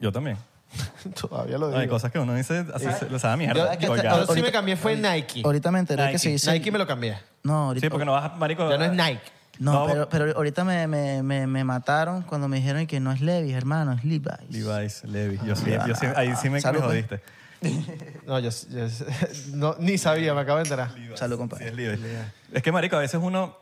[0.00, 0.36] Yo también.
[1.20, 1.78] Todavía lo digo.
[1.80, 3.62] Hay cosas que uno dice así, se lo sabe Yo, mierda.
[3.72, 5.42] ahora sí Ahorita- me cambié fue Nike.
[5.44, 6.52] Ahorita me enteré que se dice...
[6.52, 7.18] Nike me lo cambié.
[7.42, 8.68] No, ahorita, Sí, porque no vas a, marico.
[8.68, 9.20] Ya no es Nike.
[9.58, 9.86] no, no.
[9.86, 13.52] pero, pero ahorita me, me, me, me mataron cuando me dijeron que no es Levi,
[13.52, 14.32] hermano, es Levi's.
[14.50, 15.38] Levi's, Levi.
[15.46, 16.90] Yo sí, yo sí, ahí sí me, me Salud, pues.
[17.06, 17.20] jodiste.
[18.26, 18.86] No, yo, yo-
[19.54, 20.90] no, ni sabía, me acabo de enterar.
[21.16, 21.68] Salud, Sí, compadre.
[21.68, 22.00] es Levi's.
[22.52, 23.56] Es que, marico, a veces uno...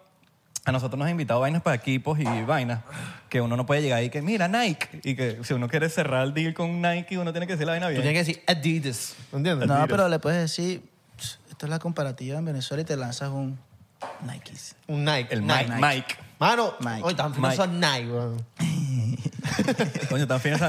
[0.67, 2.81] A nosotros nos han invitado vainas para equipos y vainas
[3.29, 5.01] que uno no puede llegar y que, mira, Nike.
[5.05, 7.73] Y que si uno quiere cerrar el deal con Nike, uno tiene que decir la
[7.75, 8.03] vaina Tú bien.
[8.03, 9.15] tienes que decir Adidas.
[9.33, 9.69] ¿Entiendes?
[9.69, 10.83] No, pero le puedes decir,
[11.49, 13.57] esto es la comparativa en Venezuela y te lanzas un
[14.27, 14.75] Nikes.
[14.89, 15.33] Un Nike.
[15.35, 15.67] El Nike.
[15.69, 15.81] Mike.
[15.81, 16.15] Mike.
[16.41, 17.01] Mano, Mike.
[17.03, 17.57] hoy tan finos Mike.
[17.63, 18.47] son Nike, weón.
[20.11, 20.61] Coño, tan finas.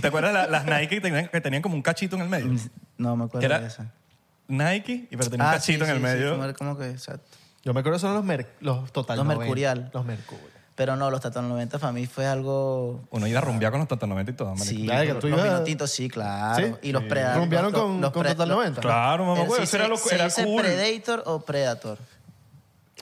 [0.00, 2.52] ¿Te acuerdas la- las Nike que tenían, que tenían como un cachito en el medio?
[2.98, 3.60] No me ¿Qué acuerdo era?
[3.60, 3.90] de esa.
[4.46, 6.34] Nike, y pero tenía un Ah, cachito sí, en el sí, medio.
[6.34, 7.27] Sí, como, como que, exacto.
[7.68, 9.38] Yo me acuerdo son los, mer- los total Los 90.
[9.40, 9.90] Mercurial.
[9.92, 10.48] Los Mercurial.
[10.74, 13.04] Pero no, los Taton 90 para mí fue algo...
[13.10, 14.64] Uno iba a rumbear con los Tata 90 y todo, marico.
[14.64, 16.64] Sí, los, tú los ibas- vinotintos, sí, claro.
[16.66, 16.74] ¿Sí?
[16.88, 17.08] Y los Sí.
[17.10, 17.40] Predator.
[17.42, 18.80] ¿Rumbearon los- con- los con pre- Total los- 90?
[18.80, 20.62] Claro, mamá, güey, eso era, lo, ¿Se era dice cool.
[20.62, 21.98] Predator o Predator?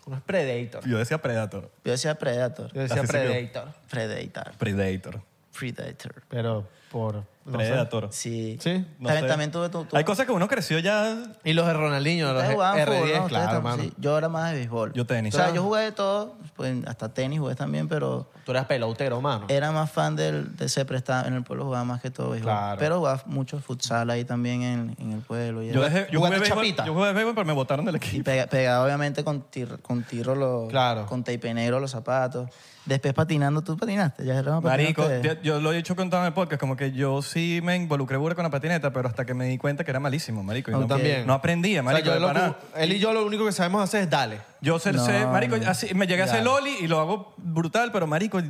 [0.07, 0.89] Uno es Predator.
[0.89, 1.71] Yo decía Predator.
[1.85, 2.73] Yo decía Predator.
[2.73, 3.33] Yo decía Así se quedó.
[3.33, 3.75] Predator.
[3.91, 4.53] Predator.
[4.57, 5.23] Predator.
[5.57, 6.23] Predator.
[6.29, 7.25] Pero por...
[7.47, 7.67] no sé.
[7.69, 8.09] Predator.
[8.13, 8.59] Sí.
[8.61, 9.29] Sí, no también, sé.
[9.29, 9.85] también tuve tu...
[9.85, 11.17] tu Hay cosas que uno creció ya...
[11.45, 13.05] Y los de Ronaldinho, los Ustedes de jugaban R10, fútbol, ¿no?
[13.07, 13.83] Ustedes claro, tam- hermano.
[13.83, 13.93] sí.
[13.99, 14.93] Yo era más de béisbol.
[14.95, 15.35] Yo tenis.
[15.35, 15.53] O sea, Ah.
[15.55, 19.47] yo jugué de todo, pues, hasta tenis jugué también, pero Tú eras pelotero, mano.
[19.49, 21.27] era más fan del, de ese prestado.
[21.29, 22.51] En el pueblo jugaba más que todo béisbol.
[22.53, 22.79] Claro.
[22.79, 25.63] Pero jugaba mucho futsal ahí también en, en el pueblo.
[25.63, 26.85] Y, Yo, era- dejé, yo, jugué ¿Jugaste béisbol, chapita?
[26.87, 28.25] yo jugué béisbol, pero me botaron del y equipo.
[28.25, 30.69] pega- pegaba obviamente con tiro, con tiro los...
[30.71, 31.07] Claro.
[31.07, 32.49] Con tape negro los zapatos.
[32.85, 34.25] Después patinando, ¿tú patinaste?
[34.25, 35.41] Ya era Marico, patinaste.
[35.43, 38.17] yo, yo lo he dicho contado en el podcast, como que yo sí me involucré
[38.17, 40.71] burda con la patineta, pero hasta que me di cuenta que era malísimo, marico.
[40.71, 41.27] y Yo no, también.
[41.27, 42.07] No aprendía, O sea, marico.
[42.09, 42.57] yo de lo- pana.
[42.77, 44.41] él y yo lo único que sabemos hacer es dale.
[44.61, 45.71] Yo sé, No, sé, marico, no.
[45.71, 48.41] así, me llegué a hacer loli y lo hago brutal, pero marico,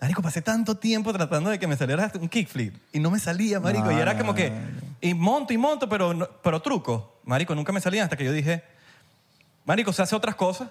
[0.00, 3.60] marico, pasé tanto tiempo tratando de que me saliera un kickflip y no me salía,
[3.60, 4.52] marico, No, y era como que
[5.00, 8.32] y monto y monto, pero no- pero truco, marico, nunca me salía hasta que yo
[8.32, 8.62] dije,
[9.64, 10.68] marico, se hace otras cosas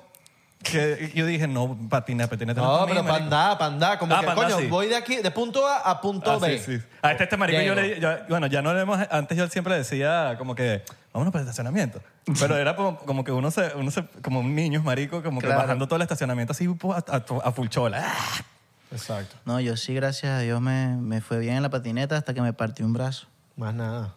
[0.64, 2.62] que yo dije, no, patina, patineta.
[2.62, 4.00] No, pero para andar, para andar.
[4.00, 4.68] Como Ah, que, pa' andar, coño, sí.
[4.68, 6.58] voy de aquí, de punto A a punto Ah, B.
[6.60, 6.84] sí, sí.
[7.02, 7.88] A este, este marico yo Llego.
[7.88, 11.42] le yo- bueno, ya no le hemos, antes yo siempre decía como que, vámonos para
[11.44, 12.02] el estacionamiento.
[12.40, 15.48] Pero era como, como que uno se, uno se, como un niño marico, como que
[15.48, 15.62] Claro.
[15.64, 18.04] bajando todo el estacionamiento así a, a, a full chola.
[18.06, 18.44] ¡Ah!
[18.92, 19.36] Exacto.
[19.46, 22.42] No, yo sí, gracias a Dios, me, me fue bien en la patineta hasta que
[22.42, 23.26] me partí un brazo.
[23.56, 24.14] Más nada.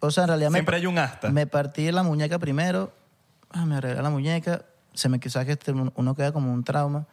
[0.00, 1.28] O sea, en realidad me, Siempre hay un asta.
[1.30, 2.92] me partí la muñeca primero,
[3.50, 4.62] ah, me arreglé la muñeca,
[4.98, 5.56] se me quizás que
[5.94, 7.06] uno queda como un trauma.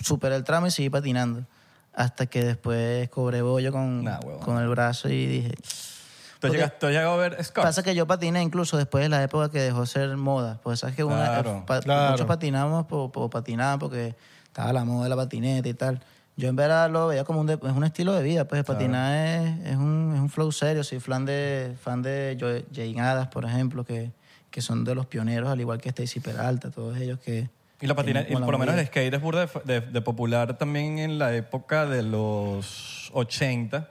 [0.00, 1.44] Superé el trauma y seguí patinando.
[1.94, 5.54] Hasta que después cobré bollo con, Nah, con el brazo y dije...
[6.40, 7.62] ¿Tú, llegas, tú a ver Scott?
[7.62, 10.58] Pasa que yo patiné incluso después de la época que dejó ser moda.
[10.64, 12.10] Pues sabes que una- Claro, pa- claro.
[12.12, 16.00] muchos patinamos por, por patinar porque estaba la moda de la patineta y tal.
[16.36, 18.48] Yo en verdad lo veía como un, de- es un estilo de vida.
[18.48, 20.82] Pues el patinar es, es un, es un flow serio.
[20.82, 24.10] Soy fan de, fan de Jane Adas, por ejemplo, que,
[24.52, 27.48] que son de los pioneros, al igual que Stacy Peralta, todos ellos que...
[27.80, 30.56] Y la patina, y por lo menos el skate es burda de, de- de popular
[30.56, 33.90] también en la época de los 80,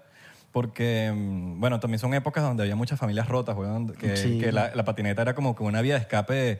[0.53, 4.37] porque, mm, bueno, también son épocas donde había muchas familias rotas, weón, que, Sí.
[4.39, 6.59] que la, la patineta era como que una vía de escape,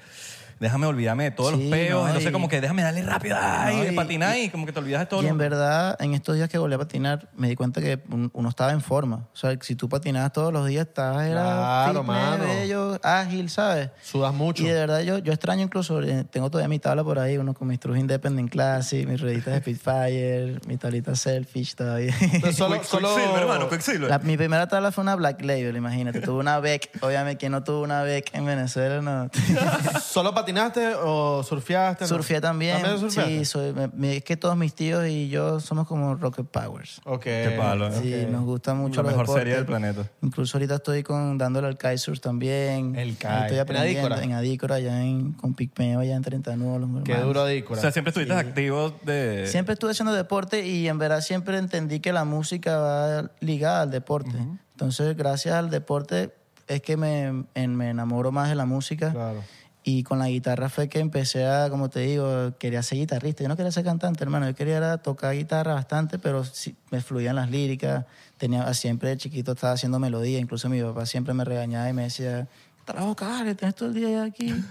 [0.62, 3.36] déjame olvidarme de todos Sí, los peos, no, entonces y- como que déjame darle rápido,
[3.38, 5.22] ay, No, y- patinar y, como que te olvidas de todo.
[5.24, 8.02] Y en lo- verdad, en estos días que volví a patinar, me di cuenta que
[8.10, 9.28] un- uno estaba en forma.
[9.34, 11.42] O sea, si tú patinabas todos los días, estabas era
[11.92, 13.90] Claro, fitness, bello, ágil, ¿sabes?
[14.02, 14.64] Sudas mucho.
[14.64, 17.54] Y de verdad yo, yo extraño incluso, eh, tengo todavía mi tabla por ahí, uno
[17.54, 22.14] con mis True Independent Classic, mis rueditas de Spitfire, mi tablita Selfish todavía.
[22.22, 24.10] Entonces, solo, Quick- solo- Quicksilver, hermano, Quicksilver.
[24.10, 26.22] La- mi primera tabla fue una Black Label, imagínate.
[26.22, 29.02] Tuve una Beck, obviamente, quien no tuvo una Beck en Venezuela?
[29.02, 29.30] No.
[30.04, 32.04] ¿Solo patinaste o surfeaste?
[32.04, 32.08] no?
[32.08, 32.82] Surfeé también.
[32.82, 33.40] ¿También surfeaste?
[33.40, 37.02] Sí, soy, me- me- es que todos mis tíos y yo somos como Rocket Powers.
[37.06, 37.24] Ok.
[37.24, 38.00] Qué palo, ¿eh?
[38.02, 39.42] Sí, nos gusta mucho La los mejor deportes.
[39.42, 40.10] serie del planeta.
[40.22, 42.96] Incluso ahorita estoy con, dándole al kitesurf también.
[42.96, 43.28] El kite.
[43.42, 44.24] Estoy ¿En aprendiendo Adícora?
[44.24, 46.82] en Adícora, allá en, con Picmeo, allá en 30 nudos.
[46.82, 47.34] los Qué hermanos.
[47.34, 49.48] duro O sea, siempre estuviste activo de...
[49.48, 53.92] Siempre estuve haciendo deporte y en verdad siempre entendí que la música va ligada al
[53.92, 54.32] deporte.
[54.74, 56.34] Entonces, gracias al deporte
[56.68, 59.12] es que me, en- me enamoro más de la música.
[59.12, 59.44] Claro.
[59.84, 63.42] Y con la guitarra fue que empecé a, como te digo, quería ser guitarrista.
[63.44, 64.48] Yo no quería ser cantante, hermano.
[64.48, 68.06] Yo quería era tocar guitarra bastante, pero sí, me fluían las líricas.
[68.38, 70.38] Tenía, siempre de chiquito estaba haciendo melodía.
[70.38, 72.48] Incluso mi papá siempre me regañaba y me decía,
[72.86, 74.54] te la boca, vale, tienes todo el día aquí.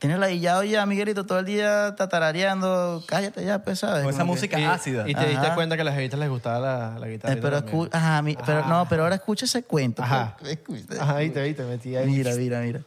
[0.00, 3.02] Tienes ladillado ya, Miguelito, todo el día tatarareando.
[3.08, 4.04] Cállate ya, pues, ¿sabes?
[4.04, 5.08] Con esa Como música Y, ácida.
[5.08, 5.56] y te diste Ajá.
[5.56, 7.34] cuenta que a las jevitas les gustaba la, la guitarra.
[7.34, 10.00] Eh, pero, escu- ajá, mi- pero no, pero ahora escucha ese cuento.
[10.04, 10.36] Ajá.
[10.38, 10.52] pues.
[10.52, 11.02] Escucha.
[11.02, 12.06] Ajá, viste, viste, metí ahí.
[12.06, 12.80] Mira, mira, mira.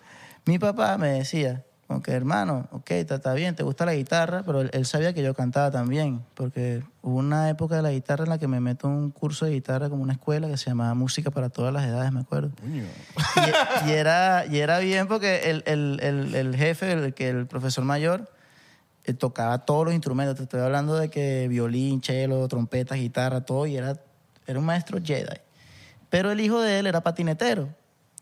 [0.45, 4.61] Mi papá me decía, como que hermano, ok, está, bien, te gusta la guitarra, pero
[4.61, 8.29] él, él sabía que yo cantaba también, porque hubo una época de la guitarra en
[8.29, 10.93] la que me meto en un curso de guitarra como una escuela que se llamaba
[10.93, 12.51] Música para todas las edades, me acuerdo.
[12.65, 17.45] Y, y era, y era bien porque el, el, el, el jefe, el, que el
[17.45, 18.31] profesor mayor,
[19.03, 20.37] eh, tocaba todos los instrumentos.
[20.37, 23.97] Te estoy hablando de que violín, cello, trompeta, guitarra, todo, y era,
[24.47, 25.39] era un maestro Jedi.
[26.09, 27.69] Pero el hijo de él era patinetero,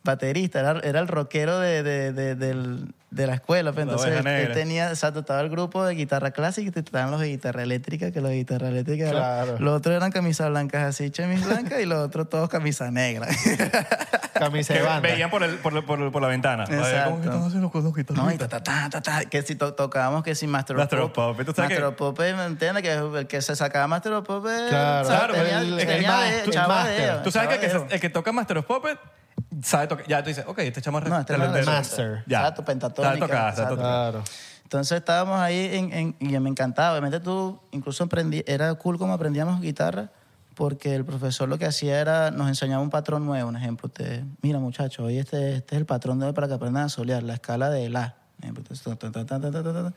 [0.03, 3.71] baterista, era, era el rockero de, de, de, del- de la escuela.
[3.73, 7.09] pues, La entonces él, tenía, o sea, estaba el grupo de guitarra clásica y estaban
[7.11, 9.13] los de guitarra eléctrica, que los de guitarra eléctrica eran-
[9.45, 9.57] Claro.
[9.59, 13.35] los otros eran camisas blancas así, chemis blancas, y los otros todos camisas negras.
[14.33, 15.01] Camisa Que de banda.
[15.09, 16.63] veían por, el, por, por, por la ventana.
[16.67, 17.15] Ay, ¿Cómo que Exacto.
[17.25, 18.13] están los?
[18.15, 20.99] No, y ta, ta, ta, ta, ta, que si to- tocábamos que si Master, Master
[20.99, 21.31] of Pop.
[21.31, 22.83] Puppets, ¿tú sabes Master que- of Puppets, ¿me entiendes?
[22.83, 25.07] Que el que se sacaba Master of Puppets, Claro.
[25.07, 27.01] Claro, tenía, el- el tenía de- el chava master.
[27.01, 28.99] dedo, Tú sabes que el que, el toca Master of Puppets
[29.63, 30.07] sabe tocar.
[30.07, 32.23] Ya tú dices, ok, este chamo No, este el- no el- es Master.
[32.27, 32.39] Ya.
[32.39, 33.09] Exacto, pentatónica.
[33.15, 33.75] Sabe tocar, sabe exacto.
[33.75, 34.11] tocar.
[34.11, 34.23] Claro.
[34.63, 36.91] Entonces estábamos ahí en, en- y me encantaba.
[36.91, 40.09] Obviamente tú, incluso aprendí, era cool como aprendíamos guitarra,
[40.55, 43.49] porque el profesor lo que hacía era, nos enseñaba un patrón nuevo.
[43.49, 46.53] Un ejemplo, te, mira muchachos, hoy este, este es el patrón de hoy para que
[46.53, 48.15] aprendan a solear, la escala de la.
[48.37, 48.63] Por ejemplo,
[49.07, 49.93] entonces.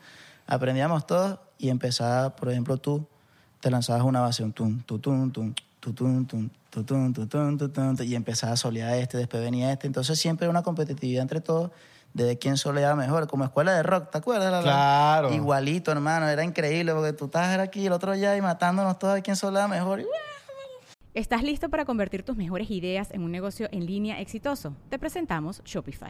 [0.47, 3.07] Aprendíamos todos y empezaba, por ejemplo, tú
[3.61, 5.53] te lanzabas una base, un tum, tu, tum, tum,
[8.03, 9.87] y empezaba a solear este, después venía este.
[9.87, 11.71] Entonces siempre era una competitividad entre todos
[12.13, 14.51] de quién soleaba mejor, como escuela de rock, ¿te acuerdas?
[14.51, 15.33] La- la- Claro.
[15.33, 19.23] Igualito, hermano, era increíble porque tú estás aquí, el otro allá y matándonos todos ver
[19.23, 20.01] quién soleaba mejor.
[20.01, 20.05] Y,
[21.15, 24.75] ¿Estás listo para convertir tus mejores ideas en un negocio en línea exitoso?
[24.89, 26.09] Te presentamos Shopify.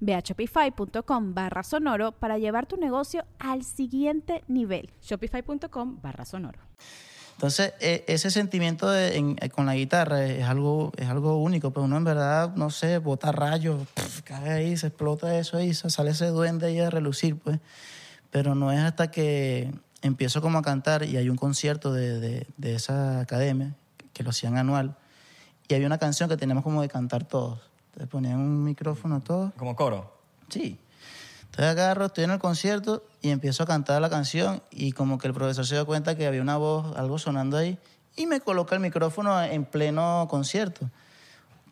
[0.00, 4.90] Ve a shopify.com barra sonoro para llevar tu negocio al siguiente nivel.
[5.02, 6.58] Shopify.com barra sonoro.
[7.34, 11.70] Entonces, e- ese sentimiento de- en- eh, con la guitarra es algo, es algo único,
[11.70, 15.72] pero uno en verdad, no sé, bota rayos, pf, cae ahí, se explota eso ahí,
[15.72, 17.58] sale ese duende ahí a relucir, pues.
[18.30, 22.46] Pero no es hasta que empiezo como a cantar y hay un concierto de, de-
[22.58, 23.74] de esa academia,
[24.12, 24.96] que lo hacían anual,
[25.66, 27.60] y había una canción que teníamos como de cantar todos.
[28.00, 30.10] Entonces ponían un micrófono a todos Como coro.
[30.48, 30.78] Sí.
[31.42, 35.26] Entonces agarro, estoy en el concierto y empiezo a cantar la canción y como que
[35.26, 37.78] el profesor se dio cuenta que había una voz, algo sonando ahí
[38.16, 40.88] y me coloca el micrófono en pleno concierto.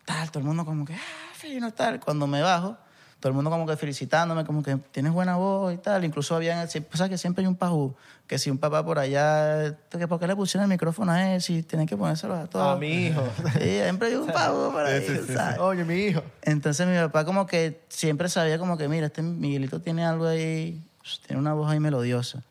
[0.05, 1.99] Tal, todo el mundo como que, ah, fino, tal.
[1.99, 2.77] Cuando me bajo,
[3.19, 6.05] todo el mundo como que felicitándome, como que tienes buena voz y tal.
[6.05, 7.93] Incluso había, sabes que siempre hay un pajú,
[8.27, 11.41] que si un papá por allá, que por qué le pusieron el micrófono a él,
[11.41, 12.77] si tienen que ponérselo a todos.
[12.77, 13.23] A mi hijo.
[13.53, 15.59] Sí, siempre hay un pajú por ahí, ¿sabes?
[15.59, 16.23] Oye, mi hijo.
[16.43, 20.81] Entonces mi papá como que siempre sabía como que, mira, este Miguelito tiene algo ahí,
[21.27, 22.41] tiene una voz ahí melodiosa.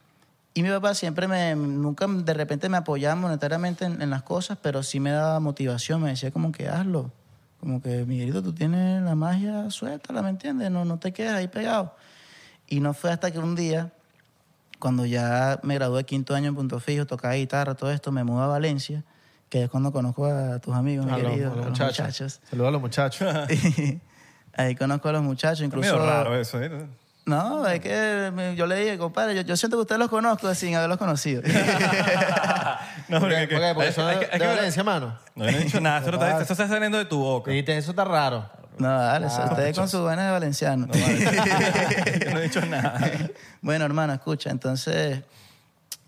[0.52, 4.58] Y mi papá siempre me, nunca de repente me apoyaba monetariamente en, en las cosas,
[4.60, 7.10] pero sí me daba motivación, me decía como que hazlo.
[7.60, 10.70] Como que, Miguelito, tú tienes la magia, suéltala, ¿me entiendes?
[10.70, 11.94] No, no te quedes ahí pegado.
[12.68, 13.92] Y no fue hasta que un día,
[14.78, 18.22] cuando ya me gradué de quinto año en Punto Fijo, tocaba guitarra, todo esto, me
[18.22, 19.04] mudé a Valencia,
[19.48, 21.98] que es cuando conozco a tus amigos, mi los, querido, a los a los muchachos.
[22.06, 22.40] muchachos.
[22.48, 23.34] Saludos a los muchachos.
[24.54, 25.92] Ahí conozco a los muchachos, Es incluso...
[25.94, 26.70] medio raro eso, ¿eh?
[27.28, 30.74] No, es que yo le dije, compadre, yo, yo siento que ustedes los conozco sin
[30.74, 31.42] haberlos conocido.
[33.08, 33.54] No, ¿Por porque, qué?
[33.54, 33.74] ¿Por qué?
[33.74, 35.18] Porque hay- son hay de, que- hay de que- Valencia, mano.
[35.34, 37.50] No he dicho nada, eso, está, eso está saliendo de tu boca.
[37.50, 38.46] Dijiste, eso está raro.
[38.78, 40.86] no, dale, ustedes con sus buenas de valenciano.
[40.92, 43.00] Yo no he dicho nada.
[43.62, 45.22] bueno, hermano, escucha, entonces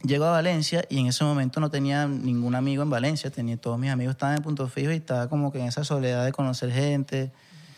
[0.02, 3.78] llego a Valencia y en ese momento no tenía ningún amigo en Valencia, tenía todos
[3.78, 6.70] mis amigos estaban en punto fijo y estaba como que en esa soledad de conocer
[6.70, 7.32] gente.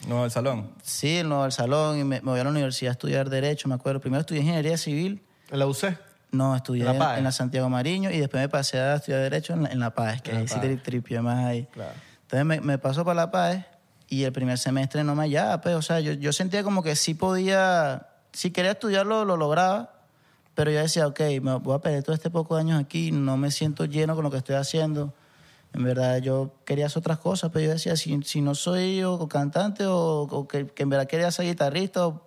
[0.09, 0.71] No, el salón.
[0.83, 3.75] Sí, no al salón y me, me voy a la universidad a estudiar Derecho, me
[3.75, 4.01] acuerdo.
[4.01, 5.97] Primero estudié Ingeniería Civil, En la UC.
[6.33, 7.19] no, estudié ¿En la en, PAE?
[7.19, 9.91] en la Santiago Mariño y después me pasé a estudiar Derecho en la, en la
[9.95, 11.67] PAE, que En ahí sí te tripié más ahí.
[11.73, 11.93] Claro.
[12.23, 13.65] Entonces me, me paso para la PAE
[14.09, 16.97] y el primer semestre no me hallaba, pues, o sea, yo, yo sentía como que
[16.97, 19.93] sí podía, si quería estudiarlo, lo lograba,
[20.55, 23.37] pero yo decía, ok, me voy a perder todo este poco de años aquí, no
[23.39, 25.15] me siento lleno con lo que estoy haciendo.
[25.75, 29.27] En verdad, yo quería hacer otras cosas, pero yo decía, si, si no soy o
[29.29, 32.23] cantante o, que, en verdad quería ser guitarrista o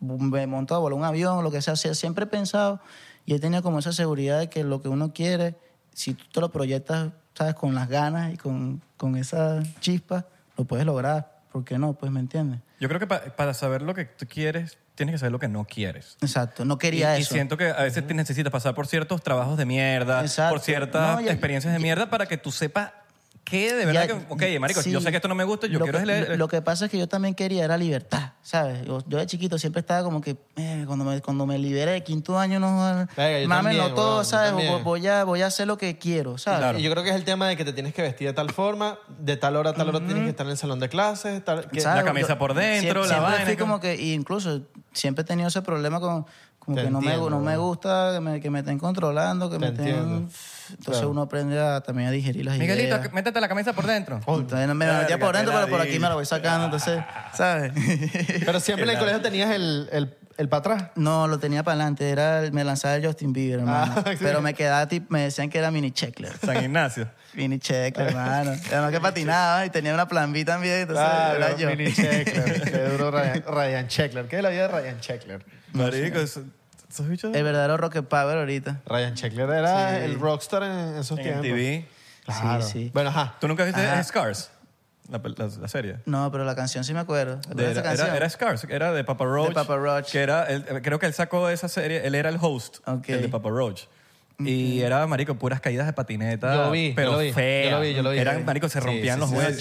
[0.00, 2.80] me monto a volar un avión lo que sea, siempre he pensado
[3.26, 5.56] y he tenido como esa seguridad de que lo que uno quiere,
[5.92, 10.26] si tú te lo proyectas, sabes, con las ganas y con, con esa chispa,
[10.56, 11.40] lo puedes lograr.
[11.50, 11.94] ¿Por qué no?
[11.94, 12.60] Pues, ¿me entiendes?
[12.80, 15.48] Yo creo que pa- para saber lo que tú quieres, tienes que saber lo que
[15.48, 16.16] no quieres.
[16.20, 17.34] Exacto, no Y, quería y eso.
[17.34, 20.54] siento que a veces te necesitas pasar por ciertos trabajos de mierda, Exacto.
[20.54, 22.92] por ciertas No, y- experiencias de mierda para que tú sepas
[23.44, 24.90] qué de verdad Ya- que, ok, marico, sí.
[24.90, 26.28] yo sé que esto no me gusta, yo quiero que, leer.
[26.30, 28.84] lo, lo que pasa es que yo también quería era libertad, ¿sabes?
[28.86, 32.02] Yo, yo de chiquito siempre estaba como que, eh, cuando, me, cuando me liberé de
[32.02, 34.50] quinto año, no, Venga, yo mámenlo también, todo, ¿sabes?
[34.50, 34.82] también.
[34.82, 36.60] Voy a, voy a hacer lo que quiero, ¿sabes?
[36.60, 36.78] Claro.
[36.78, 38.50] Y yo creo que es el tema de que te tienes que vestir de tal
[38.50, 41.44] forma, de tal hora a tal hora tienes que estar en el salón de clases.
[41.44, 41.80] Tal, que-.
[41.82, 45.22] La camisa Yo por dentro, siempre, la siempre vaina, fui como- que, y incluso siempre
[45.22, 46.24] he tenido ese problema con,
[46.58, 49.56] como Te que no, me, no me gusta que me, que me estén controlando, que
[49.58, 49.86] Te me estén...
[49.88, 50.28] entiendo.
[50.70, 51.10] Entonces Claro.
[51.10, 53.12] uno aprende a, también a digerir las Miguelito, ideas.
[53.12, 54.16] métete la camisa por dentro.
[54.26, 57.00] Entonces me la metía por dentro, pero por aquí me la voy sacando, entonces,
[57.34, 57.72] ¿sabes?
[58.44, 60.90] Pero siempre en el colegio tenías el, el, el para atrás.
[60.96, 63.94] No, lo tenía para adelante, era el- me lanzaba el Justin Bieber, hermano.
[63.96, 64.16] Ah, sí.
[64.20, 66.32] Pero me quedaba tipo, me decían que era mini checkler.
[66.44, 67.08] San Ignacio.
[67.34, 68.52] Mini checkler, hermano.
[68.70, 71.68] Además que patinaba y tenía una plan B también, entonces era Claro, yo.
[71.70, 72.62] mini Checkler.
[72.62, 74.26] Qué duro Ryan, Ryan Checkler.
[74.28, 75.44] ¿Qué es la vida de Ryan Checkler?
[75.72, 76.44] Marico, esos,
[76.94, 78.80] esos bichos El verdadero Rocket Power ahorita.
[78.86, 80.04] Ryan Checkler era Sí.
[80.04, 81.46] el rockstar en esos en tiempos.
[81.46, 81.84] MTV.
[82.24, 82.62] Claro.
[82.62, 82.90] Sí, sí.
[82.94, 83.34] Bueno, ajá.
[83.40, 84.02] ¿Tú nunca viste Ajá.
[84.04, 84.50] Scars?
[85.10, 85.98] La, la- la serie.
[86.06, 87.38] No, pero la canción sí me acuerdo.
[87.40, 88.06] ¿Te acuerdas de De- esa era, canción?
[88.08, 89.52] era, era Scars, era de Papa Roach.
[89.52, 90.10] Papa Roach.
[90.12, 93.08] Que era, él- creo que él sacó esa serie, él era el host, Ok.
[93.10, 93.82] el de Papa Roach.
[94.38, 96.54] Y era, marico, puras caídas de patineta.
[96.56, 97.72] Yo lo vi, yo pero lo vi, yo feas.
[97.72, 99.36] lo vi, yo lo vi, Eran, marico, se Sí, rompían sí, los sí.
[99.36, 99.58] huesos.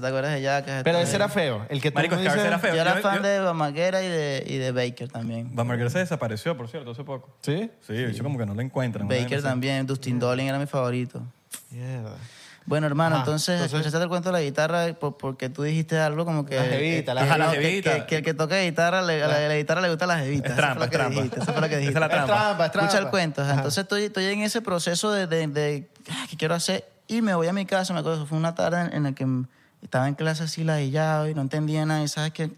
[0.00, 0.82] ¿te acuerdas de Jackass?
[0.84, 1.16] Pero ese eso.
[1.16, 1.66] era feo.
[1.68, 2.74] El que tú Marico, dices- era feo.
[2.74, 5.48] Yo era Yo- fan yo- de Bamaguera y de, y de Baker también.
[5.54, 7.36] Van Marguerite se desapareció, por cierto, hace poco.
[7.42, 7.68] ¿Sí?
[7.80, 9.08] Sí, de hecho como que no lo encuentran.
[9.08, 11.22] Baker también, Dustin Dolin era mi favorito.
[11.70, 12.16] Mierda.
[12.66, 16.24] Bueno, hermano, Ajá, entonces, entonces- el cuento de la guitarra por- porque tú dijiste algo
[16.24, 16.56] como que...
[16.56, 17.80] La jevita, la que, no, que-.
[17.82, 20.48] Que, que el que toca guitarra, le, a la, la guitarra le gusta la jevita.
[20.48, 21.14] Es trampa, es que trampa.
[21.14, 22.00] dijiste, Eso fue lo que Esa es dijiste.
[22.00, 22.34] la Es trampa.
[22.34, 22.88] trampa, es trampa.
[22.88, 23.42] Escucha el cuento.
[23.42, 23.54] ajá.
[23.54, 26.84] Entonces estoy, estoy en ese proceso de, de, de, ah, ¿qué quiero hacer?
[27.06, 29.24] Y me voy a mi casa, me acuerdo, fue una tarde en, en la que
[29.82, 32.02] estaba en clase así ladillado y no entendía nada.
[32.02, 32.50] Y sabes que,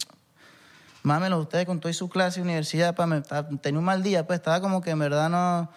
[1.03, 4.39] mámelo ustedes con toda su clase universidad, pa, me, estaba- tenía un mal día, pues
[4.39, 5.71] estaba como que en verdad no,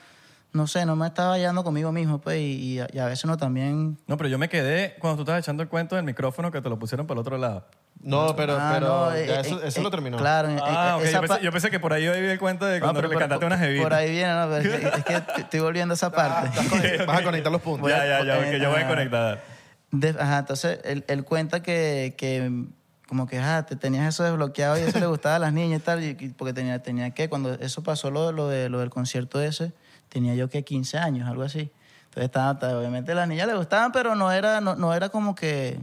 [0.54, 3.24] no sé, no me estaba hallando conmigo mismo, pues, y, y a- y a veces
[3.24, 3.98] uno también...
[4.08, 6.68] No, pero yo me quedé cuando tú estabas echando el cuento del micrófono que te
[6.70, 7.66] lo pusieron para el otro lado.
[8.02, 10.18] No, pero, Ah, pero no, ya eh, eso, eh, eso eh, lo terminó.
[10.18, 11.04] Claro, Ah, eh, ok.
[11.06, 13.14] esa Yo pensé, yo pensé que por ahí iba el cuento de No, cuando pero
[13.14, 13.84] le cantaste una jevita.
[13.84, 16.50] Por ahí viene, no, pero es que, es que estoy volviendo a esa parte.
[17.08, 17.90] Vas a conectar los puntos.
[17.90, 18.88] Ya, ya, ya, porque yo voy a Ah.
[18.90, 19.44] conectar.
[19.92, 22.66] De- ajá, entonces él, él cuenta que, que
[23.08, 25.84] como que ah, te tenías eso desbloqueado y eso le gustaba a las niñas y
[25.84, 28.90] tal, y, y porque tenía, tenía que, cuando eso pasó lo, lo, de, lo del
[28.90, 29.74] concierto ese,
[30.12, 31.72] tenía yo que 15 años, algo así.
[32.06, 35.80] Entonces estaba, obviamente las niñas le gustaban, pero no era, no, no era como que,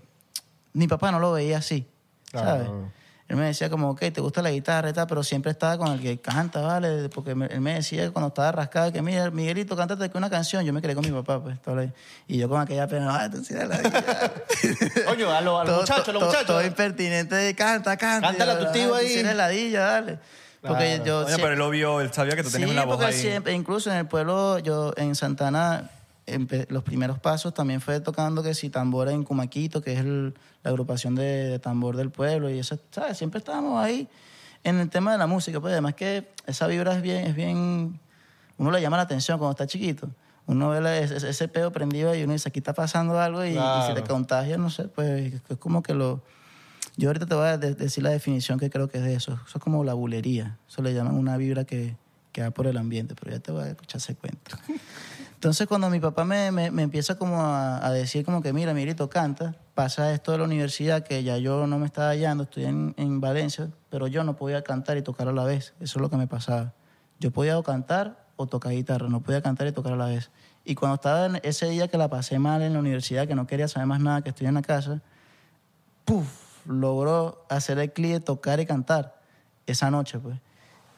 [0.74, 1.86] mi papá no lo veía así,
[2.30, 2.68] ¿sabes?
[3.28, 5.88] Él me decía como, ok, te gusta la guitarra y tal, pero siempre estaba con
[5.88, 7.10] el que canta, ¿vale?
[7.10, 10.64] Porque él me decía cuando estaba rascado que, mira, Miguelito, cántate aquí una canción.
[10.64, 11.60] Yo me quedé con mi papá, pues.
[11.60, 11.92] todo ahí.
[12.26, 14.32] Y yo con aquella pena, ah, tú sí la guitarra".
[15.06, 16.46] Coño, a los, a los Todo- muchachos, a los todo- muchachos.
[16.46, 18.28] Todo impertinente, canta, canta.
[18.28, 19.08] Cántale a tu tío "Ah, tú ahí".
[19.08, 20.18] sí ladilla, dale.
[20.60, 21.04] Porque Claro.
[21.04, 23.12] yo Oye, pero él lo vio, él sabía que tú tenías sí, una voz porque
[23.14, 23.20] ahí.
[23.20, 25.90] siempre, incluso en el pueblo, yo en Santana,
[26.26, 30.34] empe- los primeros pasos también fue tocando que si tambora en Cumaquito, que es el-
[30.64, 33.16] la agrupación de, de tambor del pueblo, y eso, ¿sabes?
[33.16, 34.08] Siempre estábamos ahí
[34.64, 38.00] en el tema de la música, pues además que esa vibra es bien, es bien,
[38.56, 40.10] uno le llama la atención cuando está chiquito.
[40.46, 43.50] Uno ve la- ese, ese pedo prendido y uno dice, aquí está pasando algo, y,
[43.50, 46.20] y si te contagia, no sé, pues es como que lo...
[46.98, 49.32] Yo ahorita te voy a de- decir la definición que creo que es de eso.
[49.46, 50.58] Eso es como la bulería.
[50.68, 51.96] Eso le llaman una vibra que,
[52.32, 54.56] que va por el ambiente, pero ya te voy a escuchar ese cuento.
[55.34, 59.08] Entonces, cuando mi papá me, me, empieza como a, a decir como que, mira, Mirito,
[59.08, 62.92] canta, pasa esto de la universidad, que ya yo no me estaba hallando, estoy en,
[62.96, 65.74] en Valencia, pero yo no podía cantar y tocar a la vez.
[65.78, 66.74] Eso es lo que me pasaba.
[67.20, 70.30] Yo podía o cantar o tocar guitarra, no podía cantar y tocar a la vez.
[70.64, 73.68] Y cuando estaba ese día que la pasé mal en la universidad, que no quería
[73.68, 75.00] saber más nada, que estoy en la casa,
[76.04, 76.47] ¡puf!
[76.68, 79.20] Logró hacer el clic de tocar y cantar
[79.66, 80.38] esa noche, pues.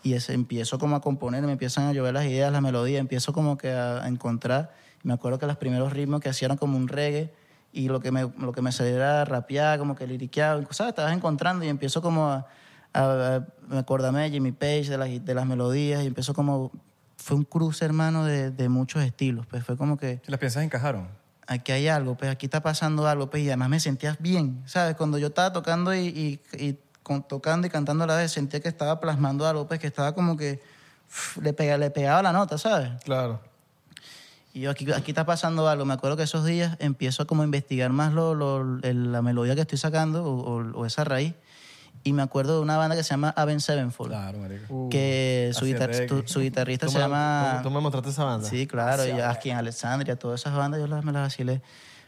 [0.02, 3.32] Y ese, empiezo como a componer, me empiezan a llover las ideas, las melodías, empiezo
[3.32, 4.74] como que a, a encontrar.
[5.02, 7.32] Me acuerdo que los primeros ritmos que hacía eran como un reggae
[7.72, 10.90] y lo que me, lo que me salía era rapear, como que liriqueado, ¿sabes?
[10.90, 12.46] Estabas encontrando y empiezo como a,
[12.94, 16.72] a- me acordarme de Jimmy Page, de las, de las melodías y empiezo como...
[17.16, 21.08] Fue un cruce, hermano, de, de muchos estilos, pues fue como que las piezas encajaron.
[21.50, 24.94] Aquí hay algo, pues aquí está pasando algo, pues y además me sentías bien, ¿sabes?
[24.96, 28.60] Cuando yo estaba tocando y, y- y con- tocando y cantando a la vez, sentía
[28.60, 30.60] que estaba plasmando algo, pues que estaba como que
[31.42, 32.90] le, pega- le pegaba la nota, ¿sabes?
[33.04, 33.40] Claro.
[34.52, 35.84] Y yo, aquí, aquí está pasando algo.
[35.84, 39.54] Me acuerdo que esos días empiezo a como investigar más lo, lo- el- la melodía
[39.56, 40.30] que estoy sacando o,
[40.60, 41.34] o- o esa raíz.
[42.02, 44.88] Y me acuerdo de una banda que se llama Aven Sevenfold, Claro, marico.
[44.90, 47.58] que su, Así guitar- tu- su guitarrista se me- llama...
[47.62, 48.48] tú- Tú me mostraste esa banda.
[48.48, 51.60] Sí, claro, y aquí en Alexandria, todas esas bandas yo las, me las vacilé.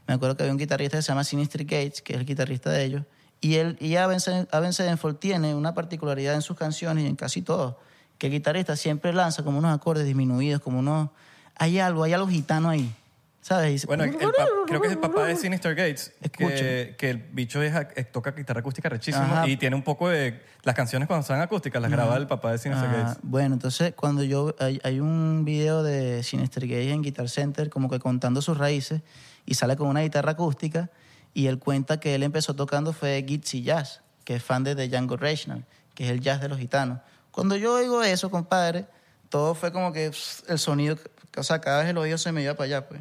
[0.06, 2.70] Me acuerdo que había un guitarrista que se llama Sinistry Gates, que es el guitarrista
[2.70, 3.02] de ellos,
[3.40, 7.78] y él y Avenged Sevenfold tiene una particularidad en sus canciones y en casi todo,
[8.18, 11.10] que el guitarrista siempre lanza como unos acordes disminuidos, como unos...
[11.56, 12.94] Hay algo, hay algo gitano ahí,
[13.42, 13.72] ¿sabes?
[13.72, 17.60] Dice- Bueno, el creo que es el papá de Sinister Gates, que, que el bicho
[17.60, 19.46] es eh, toca guitarra acústica rechísimo Ajá.
[19.46, 20.40] y tiene un poco de...
[20.62, 23.18] Las canciones cuando son acústicas las graba el papá de Sinister Ah, Gates.
[23.22, 27.90] bueno, entonces cuando yo hay, hay un video de Sinister Gates en Guitar Center como
[27.90, 29.02] que contando sus raíces
[29.44, 30.88] y sale con una guitarra acústica
[31.34, 34.88] y él cuenta que él empezó tocando fue Gitsy Jazz, que es fan de The
[34.88, 35.64] Django Reinhardt,
[35.94, 37.00] que es el jazz de los gitanos.
[37.32, 38.86] Cuando yo oigo eso, compadre,
[39.30, 40.96] todo fue como que pss, el sonido,
[41.36, 43.00] o sea, cada vez el oído se me iba para allá, pues.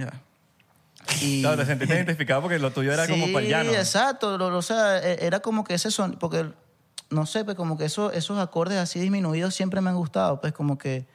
[0.00, 0.12] Ya.
[1.22, 3.70] Y- Claro, te sentiste identificado porque lo tuyo era como para el llano.
[3.70, 4.36] Sí, exacto.
[4.38, 6.50] lo- o sea, e- era como que ese son, porque
[7.10, 10.52] no sé, pues como que eso, esos acordes así disminuidos siempre me han gustado, pues
[10.52, 11.06] como que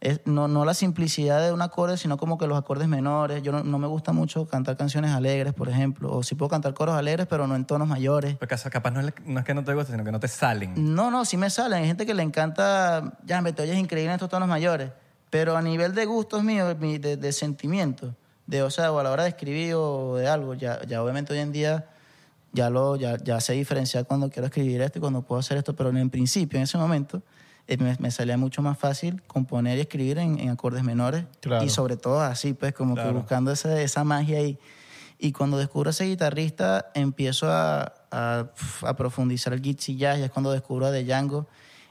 [0.00, 3.42] es- no, no la simplicidad de un acorde, sino como que los acordes menores.
[3.42, 6.74] Yo no, no me gusta mucho cantar canciones alegres, por ejemplo, o sí puedo cantar
[6.74, 8.36] coros alegres, pero no en tonos mayores.
[8.36, 10.94] Porque capaz- no es, no es que no te guste, sino que no te salen.
[10.94, 11.80] No, no, sí me salen.
[11.82, 14.90] Hay gente que le encanta, ya me te oyes increíble en estos tonos mayores.
[15.30, 18.12] Pero a nivel de gustos míos, de, de sentimientos,
[18.46, 21.32] de, o sea, o a la hora de escribir o de algo, ya, ya obviamente
[21.32, 21.86] hoy en día
[22.52, 25.74] ya, lo, ya, ya sé diferenciar cuando quiero escribir esto y cuando puedo hacer esto,
[25.74, 27.22] pero en principio, en ese momento,
[27.66, 31.64] eh, me, me salía mucho más fácil componer y escribir en, en acordes menores Claro.
[31.64, 33.16] y sobre todo así, pues como que Claro.
[33.18, 34.58] buscando esa, esa magia ahí.
[35.18, 38.50] Y cuando descubro a ese guitarrista, empiezo a, a,
[38.82, 41.46] a profundizar el Gitsy Jazz, ya es cuando descubro a The Django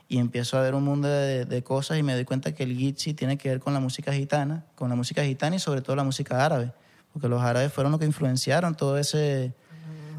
[0.08, 2.76] y empiezo a ver un mundo de, de cosas y me doy cuenta que el
[2.76, 5.96] Gitsy tiene que ver con la música gitana, con la música gitana y sobre todo
[5.96, 6.72] la música árabe.
[7.12, 9.52] porque los árabes fueron los que influenciaron todo ese...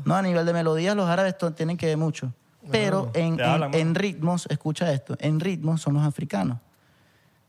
[0.06, 2.32] No, a nivel de melodías los árabes tienen que ver mucho,
[2.72, 6.60] pero en, en- en ritmos, escucha esto, en ritmos son los africanos,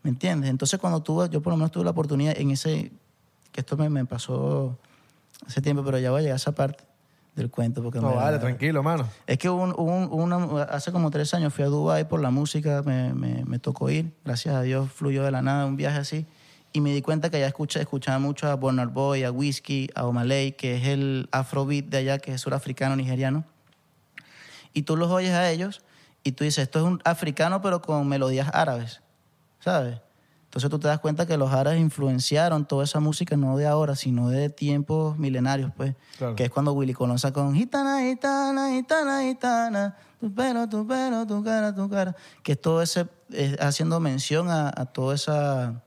[0.03, 0.49] ¿me entiendes?
[0.49, 2.91] Entonces cuando tuve, yo por lo menos tuve la oportunidad en ese,
[3.51, 4.77] que esto me, me pasó
[5.45, 6.83] hace tiempo, pero ya voy a llegar a esa parte
[7.37, 7.81] del cuento.
[7.81, 9.07] Porque No, me- vale, tranquilo, mano.
[9.25, 12.19] es que hubo un- hubo un- una- hace como tres años fui a Dubái por
[12.21, 15.77] la música, me, me- me tocó ir, gracias a Dios fluyó de la nada un
[15.77, 16.25] viaje así,
[16.73, 20.05] y me di cuenta que allá escucha, escuchaba mucho a Burna Boy, a Whiskey, a
[20.05, 23.45] Omaley, que es el afrobeat de allá, que es surafricano, nigeriano.
[24.73, 25.81] Y tú los oyes a ellos
[26.23, 29.01] y tú dices, esto es un africano pero con melodías árabes,
[29.59, 29.99] ¿sabes?
[30.57, 33.95] Entonces tú te das cuenta que los árabes influenciaron toda esa música no de ahora,
[33.95, 35.93] sino de tiempos milenarios, pues.
[36.17, 36.35] Claro.
[36.35, 41.27] Que es cuando Willy Colón saca con gitana, gitana, gitana, gitana, tu pelo, tu pelo,
[41.27, 42.15] tu cara, tu cara.
[42.41, 45.83] Que es todo ese, es haciendo mención a, a todo esa,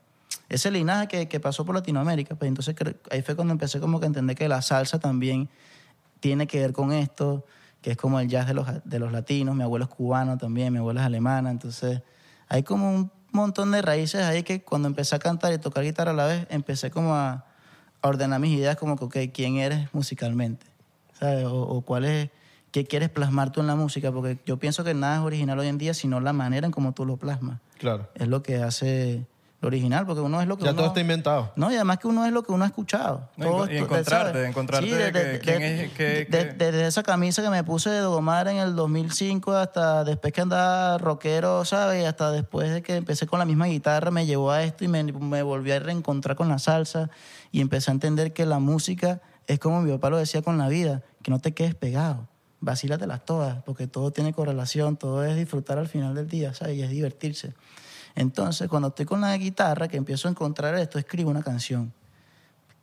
[0.47, 2.35] ese linaje que, que pasó por Latinoamérica.
[2.35, 2.73] Pues entonces
[3.11, 5.49] ahí fue cuando empecé como que a entender que la salsa también
[6.21, 7.45] tiene que ver con esto,
[7.81, 9.53] que es como el jazz de los, de los latinos.
[9.53, 11.51] Mi abuelo es cubano también, mi abuela es alemana.
[11.51, 12.01] Entonces
[12.47, 16.11] hay como un montón de raíces ahí que cuando empecé a cantar y tocar guitarra
[16.11, 17.45] a la vez, empecé como a,
[18.01, 20.65] a ordenar mis ideas como que, ok, ¿quién eres musicalmente?
[21.13, 21.45] ¿Sabes?
[21.45, 22.29] O, o cuál es,
[22.71, 25.67] qué quieres plasmar tú en la música, porque yo pienso que nada es original hoy
[25.67, 27.59] en día, sino la manera en cómo tú lo plasmas.
[27.77, 28.09] Claro.
[28.15, 29.25] Es lo que hace
[29.61, 30.77] lo original, porque uno es lo que Ya uno...
[30.77, 31.53] todo está inventado.
[31.55, 33.29] No, y además que uno es lo que uno ha escuchado.
[33.37, 34.49] No, Todo y encontrarte, ¿sabes?
[34.49, 37.99] encontrarte Sí, de quién de- es- de- que- Desde esa camisa que me puse de
[37.99, 42.01] Dogomar en el 2005 hasta después que andaba rockero, ¿sabes?
[42.01, 44.87] Y hasta después de que empecé con la misma guitarra me llevó a esto y
[44.87, 47.11] me, me volví a reencontrar con la salsa
[47.51, 50.69] y empecé a entender que la música es como mi papá lo decía con la
[50.69, 52.27] vida, que no te quedes pegado.
[52.61, 56.77] Vacílatelas todas, porque todo tiene correlación, todo es disfrutar al final del día, ¿sabes?
[56.77, 57.53] Y es divertirse.
[58.15, 61.93] Entonces, cuando estoy con la guitarra, que empiezo a encontrar esto, escribo una canción.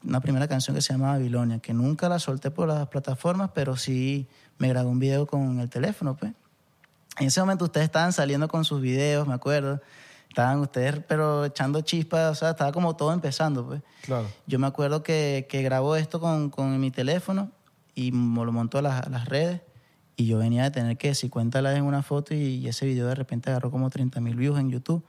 [0.04, 3.76] Una primera canción que se llama Babilonia, que nunca la solté por las plataformas, pero
[3.76, 4.26] sí
[4.58, 6.32] me grabé un video con el teléfono, pues.
[7.18, 9.80] En ese momento ustedes estaban saliendo con sus videos, me acuerdo.
[10.28, 13.82] Estaban ustedes, pero echando chispas, o sea, estaba como todo empezando, pues.
[14.02, 14.28] Claro.
[14.46, 17.50] Yo me acuerdo que, que grabó esto con, con mi teléfono
[17.96, 19.62] y mo- lo montó a las, a las redes.
[20.14, 23.06] Y yo venía de tener que 50 likes en una foto y, y ese video
[23.08, 25.02] de repente agarró como 30 mil views en YouTube.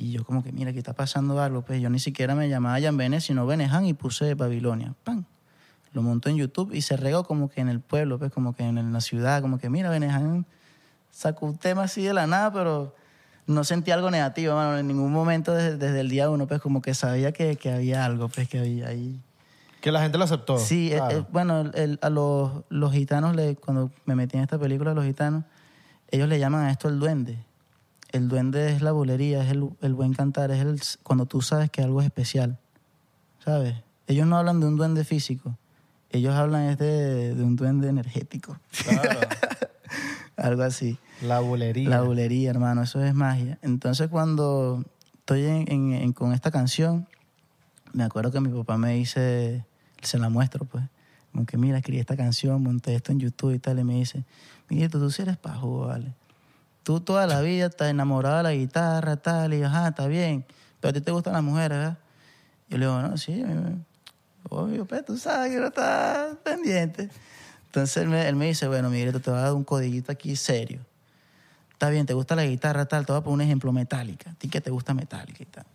[0.00, 1.62] Y yo como que, mira, aquí está pasando algo.
[1.62, 4.94] Pues yo ni siquiera me llamaba Jan Benes, sino Benejan y puse Babilonia.
[5.04, 5.24] ¡Pam!
[5.92, 8.62] Lo montó en YouTube y se regó como que en el pueblo, pues como que
[8.62, 10.46] en la ciudad, como que, mira, Benejan
[11.10, 12.94] sacó un tema así de la nada, pero
[13.46, 16.80] no sentí algo negativo, mano, en ningún momento desde, desde el día uno, pues como
[16.82, 19.18] que sabía que, que había algo, pues que había ahí.
[19.80, 20.58] Que la gente lo aceptó.
[20.58, 21.18] Sí, eh, Claro.
[21.18, 24.92] eh, bueno, el- el- a los, los gitanos, le, cuando me metí en esta película,
[24.94, 25.44] los gitanos,
[26.10, 27.38] ellos le llaman a esto el duende.
[28.10, 31.70] El duende es la bulería, es el, el buen cantar, es el, cuando tú sabes
[31.70, 32.58] que algo es especial,
[33.44, 33.74] ¿sabes?
[34.06, 35.56] Ellos no hablan de un duende físico,
[36.10, 39.20] ellos hablan es de, de un duende energético, Claro.
[40.36, 40.98] algo así.
[41.20, 41.88] La bulería.
[41.90, 43.58] La bulería, hermano, eso es magia.
[43.62, 44.84] Entonces, cuando
[45.18, 47.06] estoy en- en- en- con esta canción,
[47.92, 49.64] me acuerdo que mi papá me dice,
[50.00, 50.84] se la muestro, pues,
[51.32, 54.24] como que mira, escribí esta canción, monté esto en YouTube y tal, y me dice,
[54.70, 56.14] mira, tú sí eres pajo, vale.
[56.88, 60.46] Tú toda la vida estás enamorado de la guitarra, tal, y ajá, está bien,
[60.80, 61.98] pero a ti te gustan las mujeres, ¿verdad?
[62.70, 63.44] Yo le digo, no, sí,
[64.48, 67.10] obvio, pues tú sabes que no estás pendiente.
[67.66, 70.80] Entonces él me, dice, bueno, Miguelito, te voy a dar un codiguito aquí serio.
[71.72, 74.30] Está bien, te gusta la guitarra, tal, te voy a poner un ejemplo, Metallica.
[74.30, 75.66] A ti que te gusta Metallica y tal.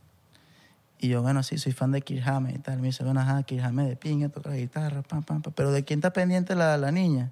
[0.98, 2.80] Y yo, bueno, sí, soy fan de Kirk Hammett y tal.
[2.80, 5.54] Me dice, bueno, ajá, Kirk Hammett de pinga, toca la guitarra, pam, pam, pam.
[5.54, 7.32] Pero ¿de quién está pendiente la, la niña?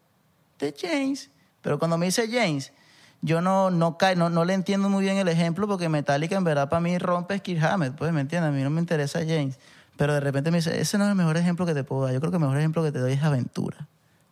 [0.59, 1.31] De James.
[1.63, 2.71] Pero cuando me dice James,
[3.21, 6.69] yo no, no, no, no le entiendo muy bien el ejemplo porque Metallica en verdad
[6.69, 8.49] para mí rompe es Kirk Hammett, pues, ¿me entiendes?
[8.49, 9.59] A mí no me interesa James.
[9.97, 12.13] Pero de repente me dice, ese no es el mejor ejemplo que te puedo dar.
[12.13, 13.87] Yo creo que el mejor ejemplo que te doy es Aventura.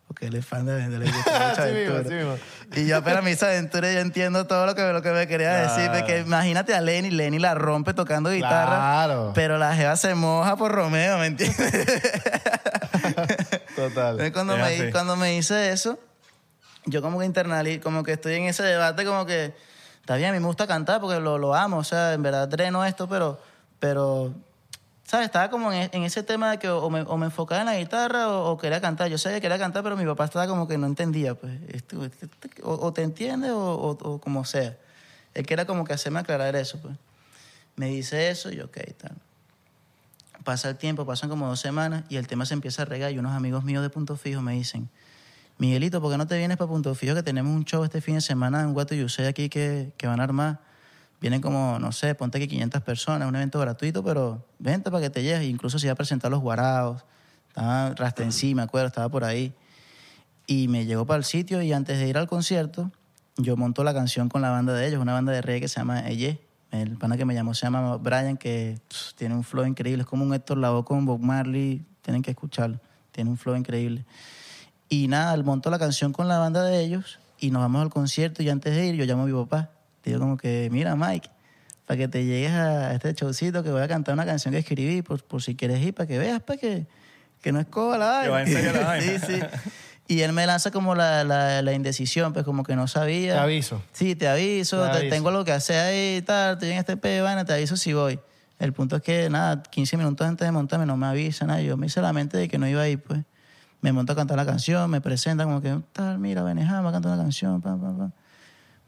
[0.08, 1.06] Porque él es fan de Aventura.
[1.56, 2.36] Así mismo, mismo.
[2.74, 5.28] Y yo apenas me hice aventura y yo entiendo todo lo que, lo que me
[5.28, 5.88] quería decir.
[5.96, 8.76] Porque imagínate a Lenny, Lenny la rompe tocando guitarra.
[8.76, 9.32] Claro.
[9.36, 11.70] Pero la jeva se moja por Romeo, ¿me entiendes?
[13.76, 14.20] Total.
[14.20, 14.92] Entonces, cuando, Es me, así.
[14.92, 16.00] cuando me hice eso,
[16.86, 19.54] yo como que internalicé, como que estoy en ese debate, como que
[20.00, 22.48] está bien, a mí me gusta cantar porque lo, lo amo, o sea, en verdad
[22.48, 23.40] dreno esto, pero,
[23.78, 24.34] pero
[25.04, 25.26] ¿sabes?
[25.26, 27.76] Estaba como en, en ese tema de que o me, o me enfocaba en la
[27.76, 29.08] guitarra o, o quería cantar.
[29.08, 31.52] Yo sabía que quería cantar, pero mi papá estaba como que no entendía, pues,
[32.62, 34.76] o, o te entiende o como sea.
[35.34, 36.96] Él quería como que hacerme aclarar eso, pues.
[37.76, 39.16] Me dice eso y ok, tal.
[40.44, 43.18] Pasa el tiempo, pasan como dos semanas y el tema se empieza a regar y
[43.18, 44.88] unos amigos míos de Punto Fijo me dicen,
[45.60, 48.14] Miguelito, ¿por qué no te vienes para Punto Fijo que tenemos un show este fin
[48.14, 50.58] de semana en Guato Yusei aquí que, que van a armar?
[51.20, 55.10] Vienen como, no sé, ponte que 500 personas, un evento gratuito, pero vente para que
[55.10, 55.46] te lleves.
[55.46, 57.04] Incluso se iba a presentar los guaraos,
[57.48, 59.52] Estaba Rastency, me acuerdo, estaba por ahí.
[60.46, 62.90] Y me llegó para el sitio y antes de ir al concierto,
[63.36, 65.78] yo monto la canción con la banda de ellos, una banda de reggae que se
[65.78, 66.40] llama Eye.
[66.70, 68.80] El pana que me llamó se llama Brian, que
[69.14, 70.04] tiene un flow increíble.
[70.04, 71.84] Es como un Héctor Lavoe con Bob Marley.
[72.00, 72.80] Tienen que escucharlo.
[73.12, 74.06] Tiene un flow increíble.
[74.90, 77.88] Y nada, él montó la canción con la banda de ellos y nos vamos al
[77.90, 78.42] concierto.
[78.42, 79.70] Y antes de ir, yo llamo a mi papá.
[80.04, 81.30] Le digo como que, mira, Mike,
[81.86, 85.00] para que te llegues a este showcito que voy a cantar una canción que escribí,
[85.02, 86.86] por, por si quieres ir, para que veas, para que,
[87.40, 89.18] que no es coba la Que va en serio la vaina.
[89.18, 89.40] sí, sí.
[90.08, 93.34] Y él me lanza como la, la, la indecisión, pues como que no sabía.
[93.34, 93.80] Te aviso.
[93.92, 95.14] Sí, te aviso, Te te- aviso.
[95.14, 97.92] tengo algo que hacer ahí y tal, estoy en este pe, vaina, te aviso si
[97.92, 98.18] voy.
[98.58, 101.62] El punto es que, nada, 15 minutos antes de montarme no me avisan, nada.
[101.62, 103.20] Yo me hice la mente de que no iba a ir, pues.
[103.82, 107.12] Me monto a cantar la canción, me presentan como que, tal, mira, Benejama, a cantar
[107.12, 108.10] una canción, pa, pa, pa.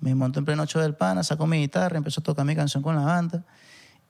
[0.00, 2.82] Me monto en pleno show del pana, saco mi guitarra, empiezo a tocar mi canción
[2.82, 3.42] con la banda.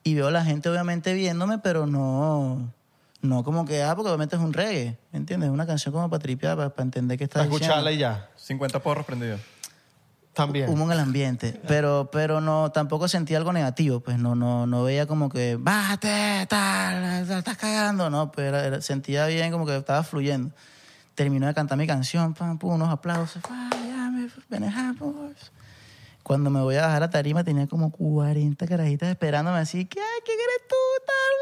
[0.03, 2.73] Y veo a la gente obviamente viéndome, pero no,
[3.21, 5.49] no como que, ah, porque obviamente es un reggae, ¿me entiendes?
[5.49, 7.67] Es una canción como para tripear, para, para entender qué está Para diciendo.
[7.67, 8.29] escucharla y ya.
[8.37, 9.41] 50 porros prendidos.
[10.35, 10.71] También.
[10.71, 14.83] humo en el ambiente, pero pero no tampoco sentía algo negativo, pues no no no
[14.83, 19.77] veía como que bájate, tal, estás cagando, no, pero era- era- sentía bien como que
[19.77, 20.55] estaba fluyendo.
[21.15, 23.69] Terminó de cantar mi canción, pam, pum, unos aplausos, "Ah,
[24.49, 25.13] venejamos".
[26.23, 30.39] Cuando me voy a bajar a tarima tenía como 40 carajitas esperándome así, ¿qué, ¿quién
[30.39, 30.77] eres tú?
[31.05, 31.33] Tal,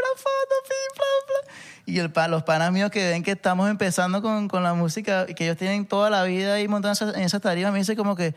[0.00, 1.54] una foto, pim, bla, bla.
[1.86, 5.26] Y el, pa- los panas míos que ven que estamos empezando con, con la música
[5.28, 7.96] y que ellos tienen toda la vida ahí montados en esa- esas tarimas, me dicen
[7.96, 8.34] como que,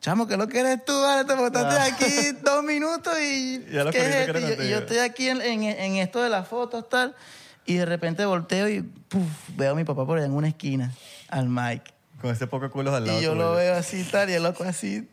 [0.00, 1.00] chamo, ¿qué es lo que eres tú?
[1.00, 4.52] Vale, te montaste aquí dos minutos y, Ya lo ¿qué es creíste que esto?
[4.52, 7.14] era Y yo, estoy aquí en, en- en esto de las fotos, tal,
[7.66, 10.92] y de repente volteo y puf, veo a mi papá por allá en una esquina,
[11.28, 11.92] al Mike.
[12.20, 13.20] Con ese poco culos al lado.
[13.20, 15.08] Y yo lo veo así tal, y el loco así.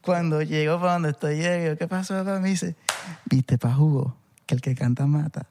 [0.00, 2.38] Cuando llego para donde estoy, llego, ¿qué pasó, papá?
[2.38, 2.76] Me dice,
[3.24, 4.16] viste, pa' jugo,
[4.46, 5.46] que el que canta mata.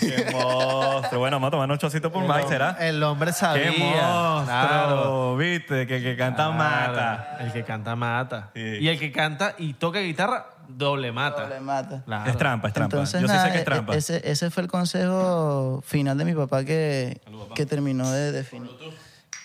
[0.00, 1.20] Qué monstruo.
[1.20, 2.76] Bueno, vamos a tomar un chocito por Mike, ¿será?
[2.80, 3.70] El hombre sabía.
[3.72, 4.44] Qué monstruo.
[4.46, 5.36] Claro.
[5.36, 5.86] ¿Viste?
[5.86, 6.52] Que el que canta Claro.
[6.54, 7.36] mata.
[7.40, 8.50] El que canta mata.
[8.54, 8.60] Sí.
[8.60, 11.48] Y el que canta y toca guitarra, doble mata.
[11.48, 12.02] Le mata.
[12.04, 12.30] Claro.
[12.30, 12.96] Es trampa, es trampa.
[12.96, 13.94] Entonces, Yo sí nada, sé que es e- trampa.
[13.96, 17.20] Ese, ese fue el consejo final de mi papá que,
[17.54, 18.70] que terminó de definir.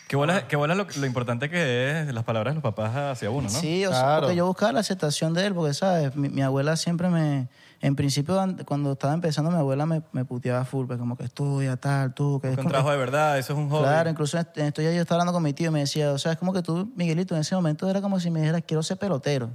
[0.07, 3.31] Qué bola, qué bola lo, lo importante que es las palabras de los papás hacia
[3.31, 3.59] uno, ¿no?
[3.59, 4.21] Sí, o sea, Claro.
[4.21, 6.15] porque yo buscaba la aceptación de él, porque, ¿sabes?
[6.15, 7.47] Mi, mi abuela siempre me...
[7.83, 11.25] En principio, an- cuando estaba empezando, mi abuela me, me puteaba full, pues, como que
[11.25, 12.47] estudia, tal, tú, que...
[12.47, 13.83] es Con como- trabajo de verdad, eso es un hobby.
[13.83, 16.31] Claro, incluso en días yo estaba hablando con mi tío y me decía, o sea,
[16.31, 18.97] es como que tú, Miguelito, en ese momento era como si me dijeras, quiero ser
[18.97, 19.49] pelotero.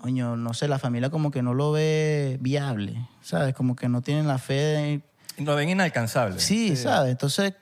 [0.00, 3.54] Coño, no sé, la familia como que no lo ve viable, ¿sabes?
[3.54, 5.02] Como que no tienen la fe de...
[5.44, 6.40] Lo ven inalcanzable.
[6.40, 7.12] Sí, ¿sabes?
[7.12, 7.54] Entonces,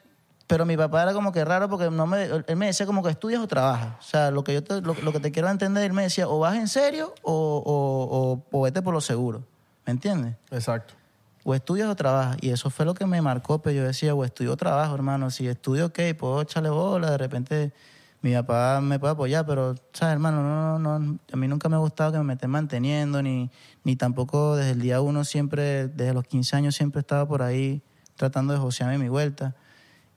[0.47, 3.11] pero mi papá era como que raro porque no me, él me decía como que
[3.11, 3.95] estudias o trabajas.
[4.01, 6.27] O sea, lo que yo te, lo, lo que te quiero entender, él me decía,
[6.29, 9.45] o vas en serio o, o, o, o vete por lo seguro.
[9.87, 10.37] ¿Me entiendes?
[10.51, 10.95] Exacto.
[11.45, 12.37] o estudias o trabajas.
[12.41, 15.31] Y eso fue lo que me marcó, pero yo decía, o estudio o trabajo, hermano.
[15.31, 17.73] Si estudio, ok, puedo echarle bola, de repente
[18.21, 20.41] mi papá me puede apoyar, pero, ¿sabes, hermano?
[20.45, 23.51] No, no, no, a mí nunca me ha gustado que me estén manteniendo, ni,
[23.83, 27.83] ni tampoco desde el día uno siempre, desde los 15 años siempre estaba por ahí
[28.15, 29.57] tratando de josearme mi vuelta.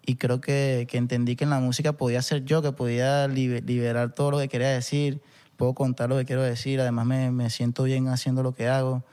[0.06, 3.64] Y creo que, que entendí que en la música podía ser yo, que podía libe-
[3.66, 5.24] liberar todo lo que quería decir,
[5.58, 9.04] puedo contar lo que quiero decir, además me, me siento bien haciendo lo que hago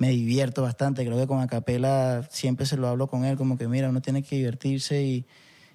[0.00, 1.04] me divierto bastante.
[1.04, 4.22] Creo que con Acapela siempre se lo hablo con él, como que mira, uno tiene
[4.22, 5.26] que divertirse y,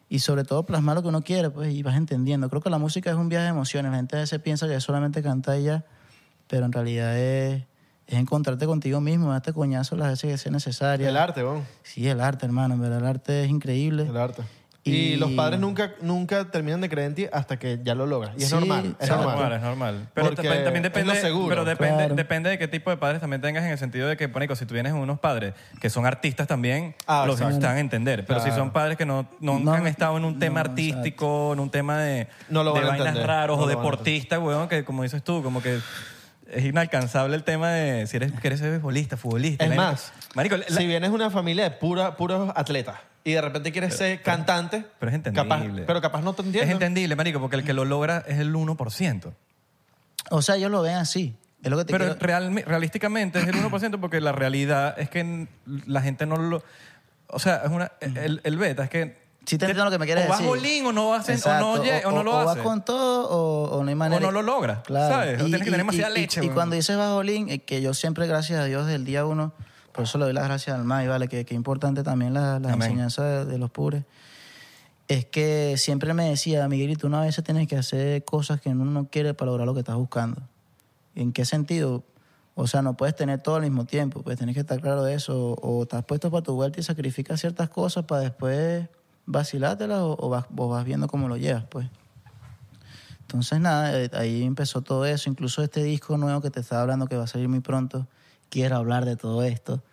[0.09, 2.49] y sobre todo plasmar lo que uno quiere, pues, y vas entendiendo.
[2.49, 3.91] Creo que la música es un viaje de emociones.
[3.91, 5.85] La gente a veces piensa que es solamente cantar y ya,
[6.47, 7.65] pero en realidad es,
[8.07, 11.07] es encontrarte contigo mismo, darte coñazo las veces que sea necesaria.
[11.07, 11.63] El arte, bueno.
[11.83, 14.07] Sí, el arte, hermano, verdad, el arte es increíble.
[14.07, 14.41] El arte.
[14.87, 18.05] Y, Y- los padres nunca, nunca terminan de creer en ti hasta que ya lo
[18.05, 18.33] logras.
[18.37, 18.95] Y es Sí, normal.
[18.99, 19.27] Es normal.
[19.35, 20.07] normal, es normal.
[20.13, 21.49] Pero Porque también, también es depende, lo seguro.
[21.49, 22.15] pero depende, Claro.
[22.15, 24.67] depende de qué tipo de padres también tengas en el sentido de que, ponico, si
[24.67, 28.25] tú vienes unos padres que son artistas también, Ah, los están a entender.
[28.27, 28.61] Pero si Claro.
[28.61, 31.71] son padres que no, nunca No, han estado en un tema no, artístico, en un
[31.71, 33.27] tema de, No lo de van a vainas entender.
[33.27, 35.79] raros No o deportistas, weón, que como dices tú, como que
[36.51, 39.65] es inalcanzable el tema de si eres, quieres ser futbolista, futbolista.
[39.65, 43.41] Es más, Marico, la- si vienes de una familia de pura, puros atletas y de
[43.41, 45.83] repente quieres ser cantante, pero es capaz, entendible.
[45.85, 46.71] pero capaz no te es entiendes.
[46.71, 49.33] entendible, marico, porque el que lo logra es el 1%.
[50.29, 51.35] O sea, ellos lo ven así.
[51.63, 55.09] Es lo que te Pero quiero- real- realísticamente es el 1% porque la realidad es
[55.09, 56.63] que la gente no lo...
[57.27, 59.25] O sea, es una, el, el beta es que...
[59.47, 60.47] Sí te entiendo lo que me quieres o vas decir.
[60.49, 62.55] bolín o no, vas en- o no, lle- o, no lo o haces.
[62.57, 64.19] vas con todo o, o no hay manera.
[64.21, 65.39] no lo logras, ¿sabes?
[65.41, 68.59] O tienes que tener demasiada leche, Y, cuando dices bajo eh, que yo siempre, gracias
[68.59, 69.53] a Dios, del día uno,
[69.95, 71.29] por eso le doy las gracias al MAI, ¿vale?
[71.29, 72.81] Que, que importante también la, la Amén.
[72.83, 74.03] enseñanza de, de los pures.
[75.07, 79.07] Es que siempre me decía, Miguelito, una vez tienes que hacer cosas que uno no
[79.07, 80.41] quiere para lograr lo que estás buscando.
[81.15, 82.03] ¿En qué sentido?
[82.55, 85.13] O sea, no puedes tener todo al mismo tiempo, pues tienes que estar claro de
[85.13, 85.53] eso.
[85.53, 88.87] O, o estás puesto para tu vuelta y sacrificas ciertas cosas para después
[89.25, 91.87] vacilártelas o, o vas, o vas viendo cómo lo llevas, pues.
[93.21, 95.29] Entonces, nada, eh, ahí empezó todo eso.
[95.29, 98.07] Incluso este disco nuevo que te estaba hablando, que va a salir muy pronto,
[98.55, 99.83] quiero hablar de todo esto,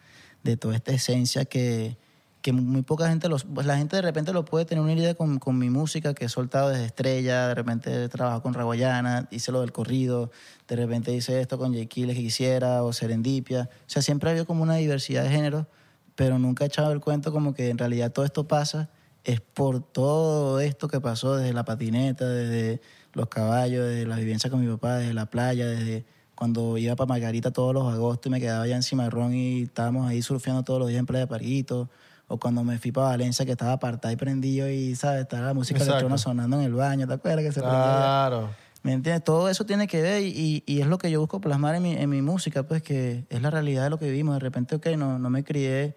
[0.45, 1.97] de toda esta esencia que,
[2.43, 5.17] que muy poca gente, los, pues la gente de repente lo puede tener una idea
[5.17, 9.27] con, con mi música que he soltado desde Estrella, de repente he trabajado con Raguayana,
[9.33, 10.31] hice lo del corrido,
[10.69, 11.87] de repente hice esto con J.
[11.87, 13.69] Quiles que quisiera, o Serendipia.
[13.69, 15.67] O sea, siempre ha habido como una diversidad de géneros,
[16.15, 18.91] pero nunca he echado el cuento como que en realidad todo esto pasa
[19.25, 22.81] es por todo esto que pasó desde la patineta, desde
[23.13, 26.05] los caballos, desde la vivencia con mi papá, desde la playa, desde
[26.43, 30.09] cuando iba para Margarita todos los agostos y me quedaba allá en Cimarrón y estábamos
[30.11, 31.89] ahí surfeando todos los días en Playa de Parguito,
[32.27, 35.21] o cuando me fui para Valencia que estaba apartado y prendido y, ¿sabes?
[35.21, 37.79] Estaba la música electrónica sonando en el baño, ¿te acuerdas que se prendía?
[37.79, 38.51] Claro.
[38.83, 39.23] ¿Me entiendes?
[39.23, 41.85] Todo eso tiene que ver y, y- y es lo que yo busco plasmar en
[41.85, 44.35] mi, en mi música, pues que es la realidad de lo que vivimos.
[44.35, 45.95] De repente, ok, no, no me crié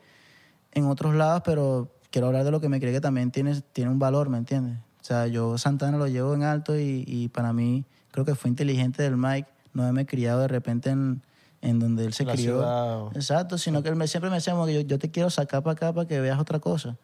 [0.74, 3.90] en otros lados, pero quiero hablar de lo que me crié que también tiene, tiene
[3.90, 4.78] un valor, ¿me entiendes?
[5.02, 8.48] O sea, yo Santana lo llevo en alto y, y para mí creo que fue
[8.52, 11.22] inteligente del Mike no haberme criado de repente en,
[11.62, 12.44] en donde él se La crió.
[12.58, 15.30] ciudad o- Exacto, sino que él me, siempre me decía que yo, yo te quiero
[15.30, 16.98] sacar para acá para que veas otra cosa.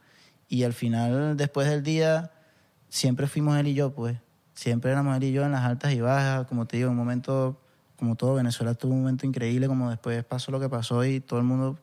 [0.49, 2.32] Y al final, después del día,
[2.89, 4.17] siempre fuimos él y yo, pues.
[4.53, 6.45] Siempre éramos él y yo en las altas y bajas.
[6.47, 7.59] Como te digo, un momento,
[7.97, 11.39] como todo, Venezuela tuvo un momento increíble, como después pasó lo que pasó y todo
[11.39, 11.78] el mundo.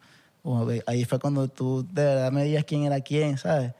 [0.86, 3.72] ahí fue cuando tú de verdad me digas quién era quién, ¿sabes?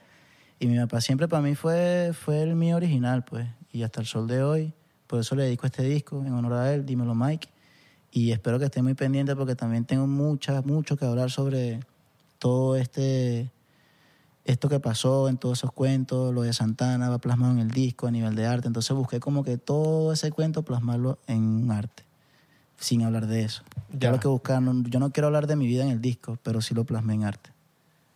[0.59, 3.47] Y mi papá siempre para mí fue, fue el mío original, pues.
[3.71, 4.73] Y hasta el sol de hoy,
[5.09, 7.49] por eso le dedico este disco en honor a él, Dímelo Mike.
[8.11, 11.79] Y espero que esté muy pendiente porque también tengo mucha, mucho que hablar sobre
[12.37, 13.51] todo este
[14.45, 18.05] esto que pasó en todos esos cuentos, lo de Santana va plasmado en el disco
[18.07, 18.67] a nivel de arte.
[18.67, 22.03] Entonces busqué como que todo ese cuento plasmarlo en un arte,
[22.77, 23.63] sin hablar de eso.
[23.91, 23.99] Ya.
[23.99, 24.11] Ya.
[24.11, 26.61] lo que buscar, no- yo no quiero hablar de mi vida en el disco, pero
[26.61, 27.49] sí lo plasmé en arte,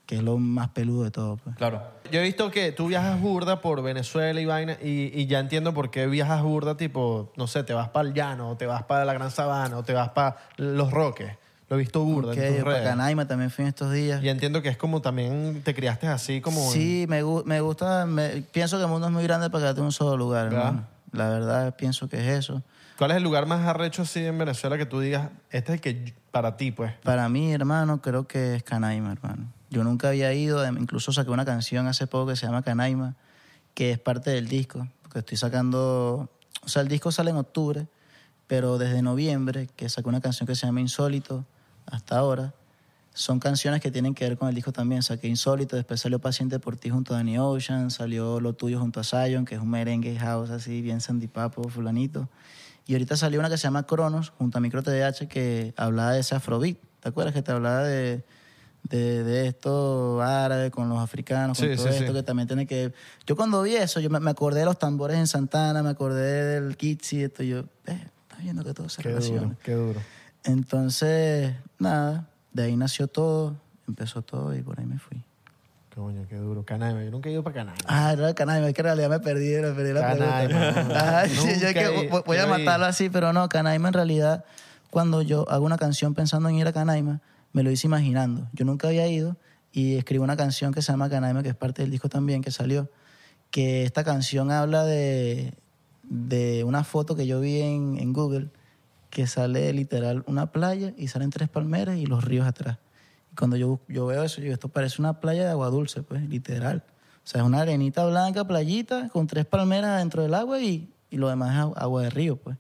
[0.06, 1.38] que es lo más peludo de todo.
[1.38, 1.56] Pues.
[1.56, 1.82] Claro.
[2.12, 5.74] Yo he visto que tú viajas burda por Venezuela y vaina, y, y ya entiendo
[5.74, 8.84] por qué viajas burda, tipo, no sé, te vas para el llano, o te vas
[8.84, 11.32] para la Gran Sabana, o te vas para Los Roques.
[11.70, 12.90] Lo he visto burda Ok, en tus para redes.
[12.90, 14.22] Canaima también fui en estos días.
[14.22, 16.62] Y entiendo que es como también te criaste así, como...
[16.66, 19.64] en- Sí, me, gu- me gusta, me- pienso que el mundo es muy grande para
[19.64, 20.50] quedarte en un solo lugar.
[20.50, 20.84] ¿Verdad?
[21.14, 22.62] La verdad, pienso que es eso.
[22.98, 25.82] ¿Cuál es el lugar más arrecho así en Venezuela que tú digas, este es el
[25.82, 26.94] que yo- para ti, pues?
[27.04, 29.48] Para mí, hermano, creo que es Canaima, hermano.
[29.74, 33.16] Yo nunca había ido, incluso saqué una canción hace poco que se llama Canaima,
[33.74, 36.30] que es parte del disco, porque estoy sacando,
[36.64, 37.88] o sea, el disco sale en octubre,
[38.46, 41.44] pero desde noviembre, que saqué una canción que se llama Insólito,
[41.88, 42.54] hasta ahora,
[43.16, 45.02] son canciones que tienen que ver con el disco también.
[45.02, 49.00] Saqué Insólito, después salió Paciente por ti junto a Danny Ocean, salió Lo Tuyo junto
[49.00, 52.30] a Zion, que es un merengue house así, bien sandipapo, fulanito.
[52.86, 56.20] Y ahorita salió una que se llama Cronos, junto a Micro TDH, que hablaba de
[56.20, 56.78] ese afrobeat.
[57.00, 58.24] ¿Te acuerdas que te hablaba de,
[58.84, 62.14] de, de esto árabe con los africanos, con Sí, todo sí, esto sí.
[62.14, 62.94] que también tiene que...
[63.26, 66.60] Yo cuando vi eso, yo me, me acordé de los tambores en Santana, me acordé
[66.60, 69.42] del Kitsi, esto, yo, eh, estás viendo que todo se Qué relaciona.
[69.44, 70.02] duro, qué duro.
[70.44, 73.56] Entonces, nada, de ahí nació todo,
[73.88, 75.24] empezó todo y por ahí me fui.
[75.96, 76.64] Coño, qué duro.
[76.66, 77.84] Canaima, yo nunca he ido para Canaima.
[77.88, 81.20] Ah, era Canaima, es que en realidad me perdí, me perdí la Canaima, pregunta.
[81.22, 84.44] Ah, sí, yo que voy- voy a matarlo así, pero no, Canaima en realidad,
[84.90, 87.22] cuando yo hago una canción pensando en ir a Canaima,
[87.54, 88.50] me lo hice imaginando.
[88.54, 89.38] Yo nunca había ido
[89.72, 92.52] y escribo una canción que se llama Canaima, que es parte del disco también, que
[92.52, 92.90] salió,
[93.52, 95.54] que esta canción habla de,
[96.04, 98.50] de una foto que yo vi en, en Google,
[99.10, 102.80] que sale literal una playa y salen tres palmeras y los ríos atrás.
[103.32, 106.02] Y cuando yo, yo veo eso, yo digo, esto parece una playa de agua dulce,
[106.04, 106.84] pues, literal.
[107.24, 111.18] O sea, es una arenita blanca, playita, con tres palmeras dentro del agua y, y
[111.18, 112.58] lo demás es agu- agua de río, pues.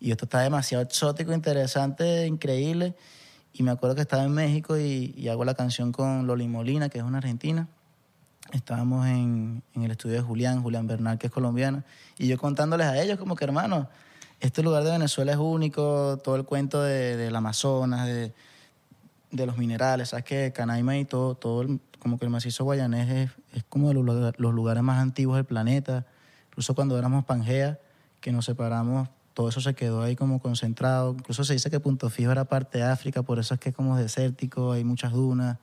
[0.00, 2.94] Y esto está demasiado exótico, interesante, increíble.
[3.58, 6.90] Y me acuerdo que estaba en México y, y hago la canción con Loli Molina,
[6.90, 7.68] que es una argentina.
[8.52, 11.82] Estábamos en, en el estudio de Julián, Julián Bernal, que es colombiano.
[12.18, 13.88] Y yo contándoles a ellos como que, hermano,
[14.40, 18.34] este lugar de Venezuela es único, todo el cuento de, del Amazonas, de,
[19.30, 23.10] de los minerales, sabes que Canaima y todo, todo el- como que el macizo guayanés
[23.10, 26.04] es, es como de los, los lugares más antiguos del planeta.
[26.50, 27.80] Incluso cuando éramos Pangea,
[28.20, 31.12] que nos separamos, todo eso se quedó ahí como concentrado.
[31.12, 33.74] Incluso se dice que Punto Fijo era parte de África, por eso es que es
[33.74, 35.58] como desértico, hay muchas dunas.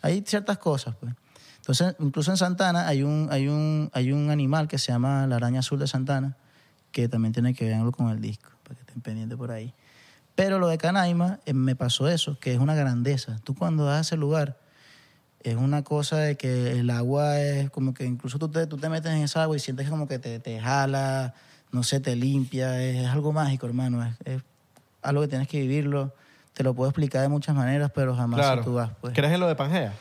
[0.00, 1.12] Hay ciertas cosas, pues.
[1.58, 5.36] Entonces, incluso en Santana hay un, hay un, hay un animal que se llama la
[5.36, 6.38] araña azul de Santana,
[6.92, 9.74] que también tiene que ver algo con el disco, para que estén pendientes por ahí.
[10.34, 13.38] Pero lo de Canaima, eh, me pasó eso, que es una grandeza.
[13.44, 14.58] Tú cuando vas a ese lugar,
[15.40, 18.88] es una cosa de que el agua es como que incluso tú te, tú te
[18.88, 21.34] metes en esa agua y sientes como que te, te jala,
[21.72, 24.04] no sé, te limpia, es, es algo mágico, hermano.
[24.04, 24.42] Es, es
[25.02, 26.12] algo que tienes que vivirlo.
[26.54, 28.62] Te lo puedo explicar de muchas maneras, pero jamás Claro.
[28.62, 29.14] si tú vas, pues.
[29.14, 29.94] ¿Crees en lo de Pangea?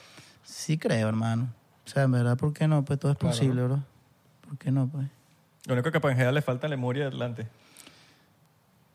[0.43, 1.47] Sí creo, hermano.
[1.85, 2.83] O sea, en verdad, ¿por qué no?
[2.83, 3.35] Pues todo es Claro.
[3.35, 3.79] posible, bro.
[4.47, 5.07] ¿Por qué no, pues?
[5.67, 7.47] Lo único que a Pangea le falta es Lemuria y Atlante.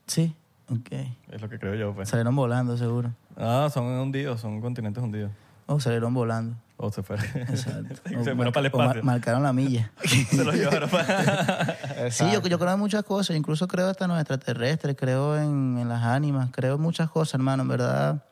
[0.07, 0.35] Sí,
[0.69, 0.91] ok.
[1.31, 2.09] Es lo que creo yo, pues.
[2.09, 3.11] Salieron volando, seguro.
[3.37, 5.31] Ah, son hundidos, son continentes hundidos.
[5.67, 6.55] O salieron volando.
[6.77, 7.25] O se fueron.
[7.35, 7.95] Exacto.
[8.23, 9.03] se fueron para el mar- espacio.
[9.03, 9.91] marcaron la milla.
[10.29, 11.75] se los llevaron para...
[12.11, 15.77] Sí, yo, yo creo en muchas cosas, incluso creo hasta en los extraterrestres, creo en,
[15.79, 18.23] en las ánimas, creo en muchas cosas, hermano, en verdad.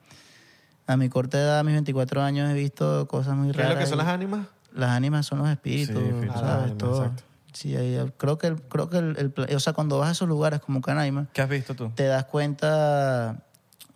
[0.85, 3.73] A mi corta edad, a mis 24 años, he visto cosas muy ¿Qué es raras.
[3.75, 4.47] lo que son las ánimas?
[4.73, 6.35] Las ánimas son los espíritus, Sí, espíritus.
[6.35, 6.63] Ah, las ¿sabes?
[6.63, 7.03] ánimas, Todo.
[7.03, 7.23] exacto.
[7.53, 10.59] Sí, ahí- creo que, el, creo que el, o sea, cuando vas a esos lugares
[10.59, 11.89] como Canaima, ¿Qué has visto tú?
[11.95, 13.37] te das cuenta,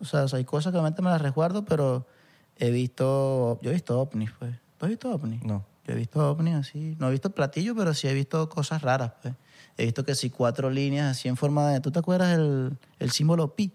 [0.00, 2.06] o sea, hay cosas que obviamente me las resguardo, pero
[2.58, 4.54] he visto, yo he visto ovnis, pues.
[4.78, 5.42] ¿Tú has visto ovnis?
[5.44, 5.64] No.
[5.86, 9.12] Yo he visto ovnis así, no he visto platillo, pero sí he visto cosas raras,
[9.22, 9.34] pues.
[9.76, 13.10] He visto que sí, cuatro líneas así en forma de, ¿tú te acuerdas el, el
[13.10, 13.72] símbolo pi?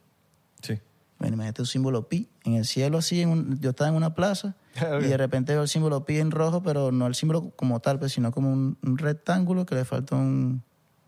[0.62, 0.78] Sí.
[1.18, 4.14] Bueno, imagínate un símbolo pi en el cielo así, en un- yo estaba en una
[4.14, 5.02] plaza Ok.
[5.04, 8.00] y de repente veo el símbolo pi en rojo, pero no el símbolo como tal,
[8.00, 10.62] pues, sino como un, un rectángulo que le falta un,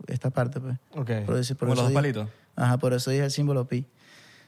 [0.07, 0.78] esta parte, pues.
[0.95, 1.26] Ok.
[1.26, 2.30] Por eso- por Como eso los dos dije- palitos.
[2.55, 3.86] Ajá, por eso dije el símbolo pi.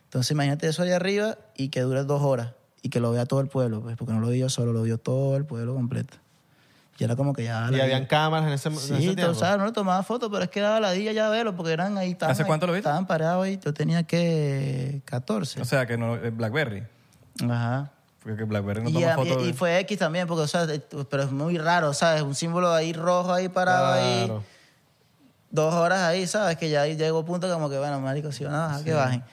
[0.05, 3.39] Entonces imagínate eso allá arriba y que dure dos horas y que lo vea todo
[3.41, 6.17] el pueblo, pues, porque no lo vi yo solo, lo vio todo el pueblo completo.
[6.99, 7.69] Y era como que ya...
[7.71, 9.33] ¿Y habían cámaras en ese, en ese Sí, tiempo?
[9.33, 11.71] tú sabes, no le tomaba fotos, pero es que daba la día ya verlo, porque
[11.73, 12.11] eran ahí.
[12.11, 12.87] estaban ¿Hace ahí- cuánto lo viste?
[12.89, 15.61] Estaban parados ahí, yo tenía que 14.
[15.61, 16.15] O sea, que no...
[16.15, 16.83] eh, Blackberry.
[17.47, 17.91] Ajá.
[18.23, 19.43] Porque Blackberry no Y, toma a- fotos.
[19.45, 22.23] y- y fue X también, porque, o sea, eh, pero es muy raro, ¿sabes?
[22.23, 24.43] Un símbolo ahí rojo ahí parado ahí, Claro.
[25.49, 26.57] Dos horas ahí, ¿sabes?
[26.57, 28.93] Que ya ahí llegó un punto como que, bueno, marico, si van a bajar, que
[28.93, 29.23] bajen.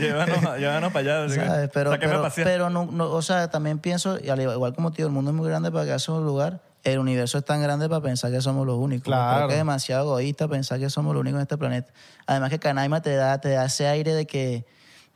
[0.00, 1.34] llévanos, llévanos para allá.
[1.34, 1.70] ¿Sabes?
[1.72, 5.06] Pero, a pero, no, no, o sea, también pienso, y al igual igual como tío,
[5.06, 6.60] el mundo es muy grande para que sea un lugar.
[6.82, 9.04] El universo es tan grande para pensar que somos los únicos.
[9.04, 9.36] Claro.
[9.36, 11.90] Creo que es demasiado egoísta pensar que somos los únicos en este planeta.
[12.26, 14.66] Además que Canaima te da, te da ese aire de que,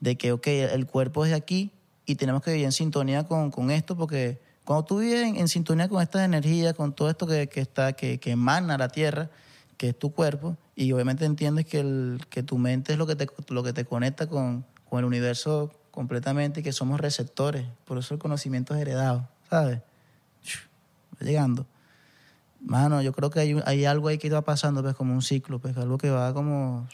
[0.00, 1.72] de que, ok, el cuerpo es de aquí
[2.06, 5.48] y tenemos que vivir en sintonía con, con esto porque cuando tú vives en, en
[5.48, 9.28] sintonía con estas energías, con todo esto que, que está, que, que emana la Tierra,
[9.78, 13.16] que es tu cuerpo, y obviamente entiendes que, el, que tu mente es lo que
[13.16, 17.64] te, lo que te conecta con, con el universo completamente y que somos receptores.
[17.86, 19.78] Por eso el conocimiento es heredado, ¿sabes?
[21.14, 21.66] Va llegando.
[22.60, 25.60] Mano, yo creo que hay, hay algo ahí que va pasando, pues, como un ciclo,
[25.60, 26.88] pues, algo que va como...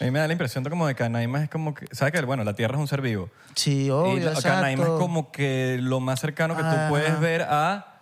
[0.00, 1.86] A mí me da la impresión de como de Canaima es como que...
[1.92, 3.28] ¿Sabes que Bueno, la Tierra es un ser vivo.
[3.54, 4.48] Sí, obvio, y la- exacto.
[4.48, 8.00] Canaima es como que lo más cercano que tú puedes ver a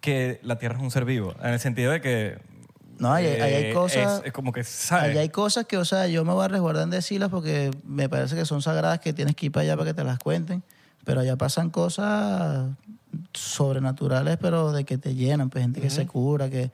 [0.00, 1.34] que la Tierra es un ser vivo.
[1.40, 2.38] En el sentido de que...
[2.98, 4.20] No, ahí, ahí hay eh, cosas...
[4.20, 5.10] Es, es como que, ¿sabes?
[5.12, 8.08] Ahí hay cosas que, o sea, yo me voy a resguardar en decirlas porque me
[8.08, 10.62] parece que son sagradas que tienes que ir para allá para que te las cuenten.
[11.04, 12.70] Pero allá pasan cosas
[13.32, 16.70] sobrenaturales, pero de que te llenan, pues gente que se cura, que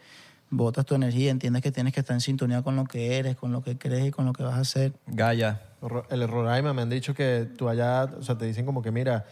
[0.51, 3.53] botas tu energía, entiendes que tienes que estar en sintonía con lo que eres, con
[3.53, 4.93] lo que crees y con lo que vas a hacer.
[5.07, 5.61] Gaia.
[5.81, 8.91] Ro- El Roraima me han dicho que tú allá, o sea, te dicen como que
[8.91, 9.25] mira,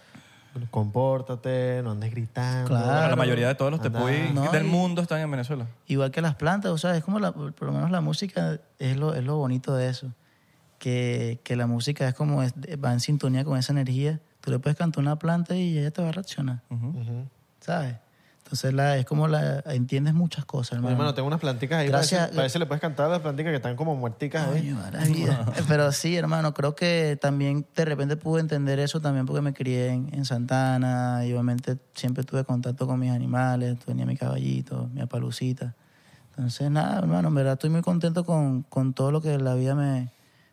[0.70, 2.68] compórtate, no andes gritando.
[2.68, 3.08] Claro.
[3.10, 4.06] la mayoría de todos los No,
[4.50, 5.66] del y- mundo están en Venezuela.
[5.86, 8.96] Igual que las plantas, o sea, es como, la- por lo menos la música es
[8.96, 10.12] lo, es lo bonito de eso.
[10.78, 14.20] Que, que la música es como, es- va en sintonía con esa energía.
[14.40, 16.60] Tú le puedes cantar una planta y ella te va a reaccionar.
[17.60, 17.96] ¿sabes?
[18.48, 20.92] Entonces la, es como la, entiendes muchas cosas, hermano.
[20.92, 21.88] hermano, tengo unas planticas ahí.
[21.88, 22.20] Gracias.
[22.20, 24.62] Parece, parece le puedes cantar a las planticas que están como muerticas ahí.
[24.62, 25.44] Coño, maravilla.
[25.68, 29.88] Pero sí, hermano, creo que también de repente pude entender eso también porque me crié
[29.88, 35.02] en, en Santana y obviamente siempre tuve contacto con mis animales, tenía mi caballito, mi
[35.02, 35.74] apalucita.
[36.30, 39.74] Entonces, nada, hermano, en verdad estoy muy contento con, con todo lo que la vida
[39.74, 40.08] me,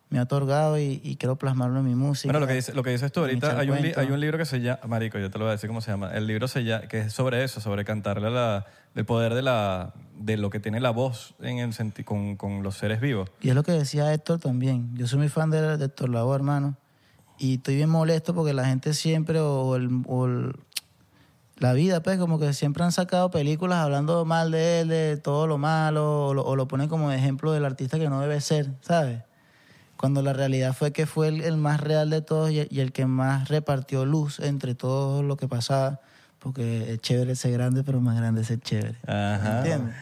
[0.09, 2.27] me ha otorgado y, y quiero plasmarlo en mi música.
[2.31, 4.37] Bueno, lo que, dice- lo que dices tú ahorita, hay un, li- hay un libro
[4.37, 6.11] que se llama, Marico, yo te lo voy a decir cómo se llama.
[6.13, 9.93] El libro se llama, que es sobre eso, sobre cantarle la, el poder de, la,
[10.17, 13.29] de lo que tiene la voz en el senti- con, con los seres vivos.
[13.41, 14.95] Y es lo que decía Héctor también.
[14.95, 16.77] Yo soy muy fan de, de Héctor Lavoe, hermano.
[17.39, 20.55] Y estoy bien molesto porque la gente siempre, o, el, o el-
[21.57, 25.47] la vida, pues, como que siempre han sacado películas hablando mal de él, de todo
[25.47, 28.71] lo malo, o lo, o lo ponen como ejemplo del artista que no debe ser,
[28.81, 29.21] ¿sabes?
[29.97, 32.91] Cuando la realidad fue que fue el, el más real de todos y, y el
[32.91, 35.99] que más repartió luz entre todo lo que pasaba.
[36.39, 38.97] Porque es chévere ser grande, pero más grande es ser chévere.
[39.07, 39.59] Ajá.
[39.59, 39.95] ¿Entiendes?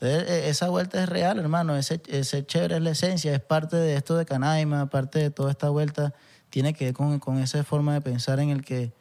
[0.00, 1.76] Entonces, e- esa vuelta es real, hermano.
[1.76, 5.50] Ese, ese chévere es la esencia, es parte de esto de Canaima, parte de toda
[5.50, 6.12] esta vuelta.
[6.50, 8.92] Tiene que ver con, con esa forma de pensar en el que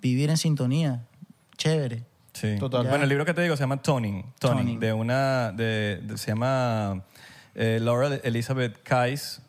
[0.00, 1.02] vivir en sintonía,
[1.56, 2.04] chévere.
[2.34, 2.56] Sí.
[2.60, 2.86] Total.
[2.86, 4.24] Bueno, el libro que te digo se llama Toning.
[4.38, 4.80] Toning, Toning.
[4.80, 7.02] de una, de, de- se llama
[7.56, 9.40] eh, Laura Elizabeth Kais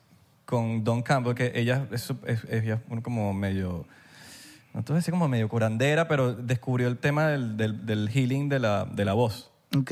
[0.49, 3.85] con Don Campbell, que ella es, es- es- como medio,
[4.73, 8.09] no te voy a decir como medio curandera, pero descubrió el tema del, del, del
[8.09, 9.51] healing de la, de la voz.
[9.77, 9.91] Ok.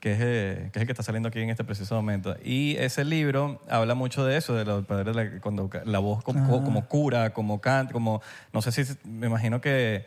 [0.00, 2.36] que es, eh, que es el que está saliendo aquí en este preciso momento.
[2.44, 6.22] Y ese libro habla mucho de eso, de los poderes de la, cuando la voz
[6.22, 10.06] como, como cura, como canta, como, no sé si, me imagino que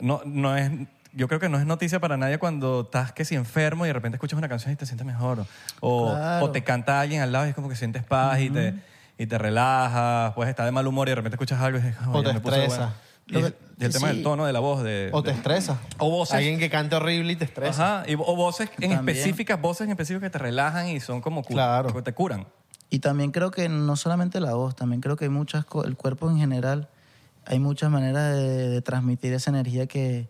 [0.00, 0.70] no, no es,
[1.14, 3.92] yo creo que no es noticia para nadie cuando estás que si enfermo y de
[3.94, 5.46] repente escuchas una canción y te sientes mejor.
[5.80, 6.44] O, Claro.
[6.46, 8.74] o te canta alguien al lado y es como que sientes paz y, te,
[9.18, 11.96] y te relajas, puedes estar de mal humor y de repente escuchas algo y dices,
[12.06, 12.78] O te "Oye, me puse estresa.
[12.78, 13.08] bueno".
[13.26, 14.14] Y, Lo que- y el tema sí.
[14.14, 14.82] del tono de la voz.
[14.82, 15.78] De, O te de- estresa.
[15.98, 16.34] O voces.
[16.36, 17.98] Alguien que cante horrible y te estresa.
[18.00, 19.16] Ajá, y, o voces en También.
[19.18, 21.92] específicas, voces en específicas que te relajan y son como cu- Claro.
[21.92, 22.46] que te curan.
[22.88, 25.94] Y también creo que no solamente la voz, también creo que hay muchas co- el
[25.96, 26.88] cuerpo en general,
[27.44, 30.26] hay muchas maneras de, de transmitir esa energía que,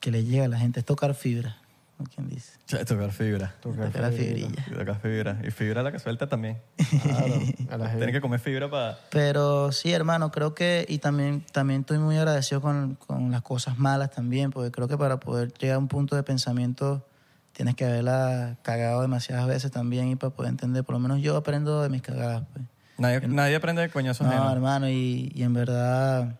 [0.00, 0.80] que le llega a la gente.
[0.80, 1.58] Es tocar fibra,
[1.96, 2.52] como quien dice.
[2.84, 3.54] Tocar fibra.
[3.60, 4.64] Tocar la fibrilla.
[4.76, 5.40] Tocar fibra.
[5.46, 6.58] Y fibra la que suelta también.
[7.02, 7.34] Claro.
[7.70, 8.98] A la Tienes que comer fibra para...
[9.10, 13.78] Pero sí, hermano, creo que, y también, también estoy muy agradecido con, con las cosas
[13.78, 17.06] malas también, porque creo que para poder llegar a un punto de pensamiento
[17.52, 21.36] tienes que haberla cagado demasiadas veces también y para poder entender, por lo menos yo
[21.36, 22.44] aprendo de mis cagadas.
[22.52, 22.64] Pues.
[22.98, 24.52] Nadie, nadie aprende de coñazos No, ajenos.
[24.52, 26.38] hermano, y, y en verdad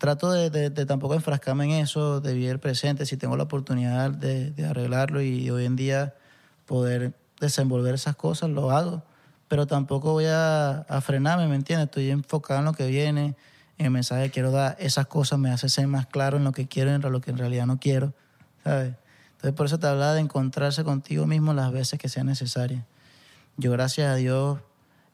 [0.00, 4.66] trato de, tampoco enfrascarme en eso, de vivir presente, si tengo la oportunidad de, de
[4.66, 6.14] arreglarlo y hoy en día
[6.64, 9.02] poder desenvolver esas cosas, lo hago,
[9.46, 11.84] pero tampoco voy a, a frenarme, ¿me entiendes?
[11.84, 13.36] Estoy enfocado en lo que viene,
[13.76, 16.52] en el mensaje que quiero dar, esas cosas me hacen ser más claro en lo
[16.52, 18.14] que quiero y en lo que en realidad no quiero,
[18.64, 18.94] ¿sabes?
[19.32, 22.86] Entonces por eso te hablaba de encontrarse contigo mismo las veces que sea necesaria.
[23.58, 24.60] Yo gracias a Dios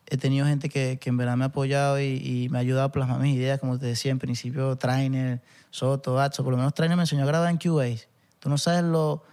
[0.09, 2.05] he tenido gente que, que en verdad me ha apoyado y,
[2.45, 5.41] y me ha ayudado a plasmar mis ideas, como te decía en principio, Trainer,
[5.71, 8.09] Soto, Atso, por lo menos Trainer me enseñó a grabar en Cubase.
[8.39, 9.25] Tú no sabes lo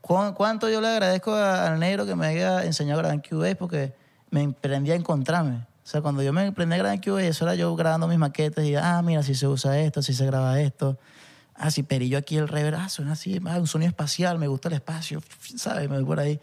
[0.00, 3.28] cu- cuánto yo le agradezco a- al negro que me haya enseñado a grabar en
[3.28, 3.94] Cubase porque
[4.30, 5.66] me emprendí a encontrarme.
[5.84, 8.18] O sea, cuando yo me emprendí a grabar en Cubase, eso era yo grabando mis
[8.18, 10.98] maquetas y, ah, mira, si se usa esto, si se graba esto.
[11.54, 14.68] Ah, si perillo aquí el reverb, ah, suena así, ah, un sonido espacial, me gusta
[14.68, 15.20] el espacio,
[15.56, 15.88] ¿sabes?
[15.88, 16.40] Me voy por ahí.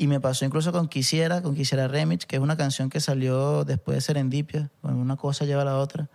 [0.00, 3.64] Y me pasó incluso con Quisiera, con Quisiera Remix, que es una canción que salió
[3.64, 6.08] después de Serendipia, bueno, una cosa lleva a la otra,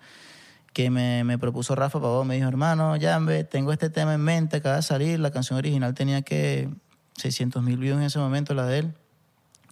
[0.71, 4.57] que me, me propuso Rafa Pavón, me dijo, hermano, Jambe, tengo este tema en mente,
[4.57, 6.69] acaba de salir, la canción original tenía que
[7.17, 8.93] 600 mil views en ese momento, la de él.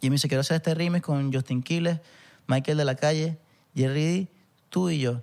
[0.01, 2.01] Y me dice, quiero hacer este remix con Justin Quiles,
[2.47, 3.37] Michael de la Calle,
[3.75, 4.27] Jerry D,
[4.69, 5.21] tú y yo.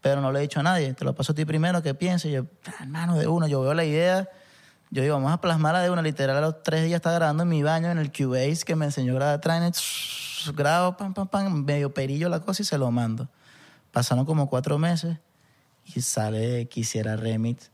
[0.00, 2.28] Pero no le he dicho a nadie, te lo paso a ti primero, que piense.
[2.28, 4.28] Y yo, "Ah, hermano, de uno, yo veo la idea,
[4.90, 7.48] yo digo, vamos a plasmarla de una, literal, a los tres días estaba grabando en
[7.48, 9.72] mi baño, en el Cubase, que me enseñó a grabar Trainer,
[10.54, 13.28] grabo, pam, pam, pam, medio perillo la cosa y se lo mando.
[13.92, 15.18] Pasaron como cuatro meses
[15.84, 17.70] y sale Quisiera Remix,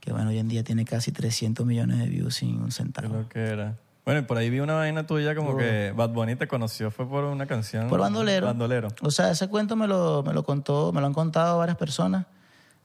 [0.00, 3.14] que bueno, hoy en día tiene casi 300 millones de views sin un centavo.
[3.14, 3.76] lo que era.
[4.04, 7.06] Bueno, y por ahí vi una vaina tuya como que Bad Bunny te conoció, fue
[7.06, 7.88] por una canción.
[7.88, 8.46] Por bandolero.
[8.46, 8.88] Bandolero.
[9.02, 12.24] O sea, ese cuento me lo, me lo contó, me lo han contado varias personas.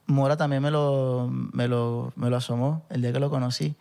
[0.06, 3.76] Mora también me lo, me, lo, me lo asomó el día que lo conocí.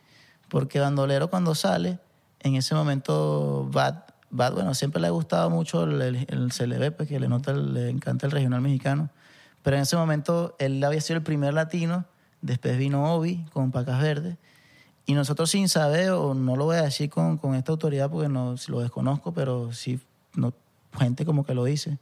[0.49, 1.99] Porque Bandolero cuando sale,
[2.39, 6.95] en ese momento Bad, Bad bueno, siempre le ha gustado mucho el, el, el CLB,
[6.95, 9.09] pues que le, nota, le encanta el regional mexicano.
[9.63, 12.05] Pero en ese momento él había sido el primer latino,
[12.41, 14.37] después vino Obi con Pacas Verdes.
[15.05, 18.29] Y nosotros sin saber, o no lo voy a decir con, con esta autoridad porque
[18.29, 19.99] no lo desconozco, pero sí,
[20.35, 20.53] no,
[20.97, 21.97] gente como que lo dice.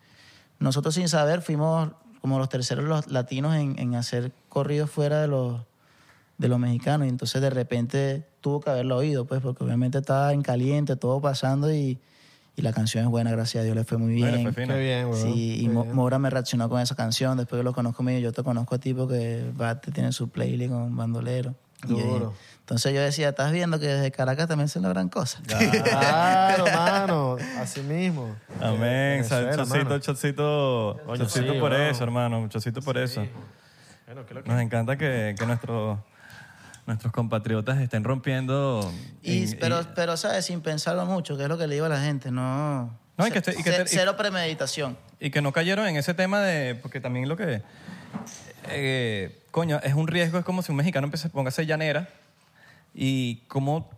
[0.60, 1.92] Nosotros sin saber fuimos
[2.22, 5.62] como los terceros los latinos en, en hacer corridos fuera de los,
[6.38, 7.08] de los mexicanos.
[7.08, 11.20] Y entonces de repente tuvo que haberlo oído, pues, porque obviamente estaba en caliente, todo
[11.20, 12.00] pasando y,
[12.56, 14.30] y la canción es buena, gracias a Dios, le fue muy bien.
[14.30, 14.74] Bueno, fue fino.
[14.76, 15.16] Qué bien, weón.
[15.16, 15.96] Sí, y Qué Mo- bien.
[15.96, 17.38] Mora me reaccionó con esa canción.
[17.38, 20.30] Después que lo conozco, me dijo, yo te conozco a ti porque Bate tiene su
[20.30, 21.56] playlist con bandolero.
[21.84, 22.34] Duro.
[22.62, 25.42] Entonces yo decía, estás viendo que desde Caracas también se logran cosas.
[25.46, 27.38] Claro, mano.
[27.60, 28.36] Así mismo.
[28.62, 29.24] Amén.
[29.28, 32.48] Chocito, chocito, chocito sí, por eso, hermano.
[32.48, 33.26] Chocito por eso.
[34.06, 36.00] Bueno, ¿qué es lo que- Nos encanta que, que nuestros,
[36.86, 38.90] nuestros compatriotas estén rompiendo.
[39.22, 40.46] Y, en- pero, y- pero, ¿sabes?
[40.46, 42.98] Sin pensarlo mucho, que es lo que le digo a la gente, no...
[43.18, 44.98] No, y que Ce- estoy- y que ce- te- y- cero premeditación.
[45.20, 46.74] Y que no cayeron en ese tema de.
[46.76, 47.62] Porque también lo que.
[48.70, 52.08] eh, coño, es un riesgo, es como si un mexicano empiece, ponga a ser llanera
[52.94, 53.90] y cómo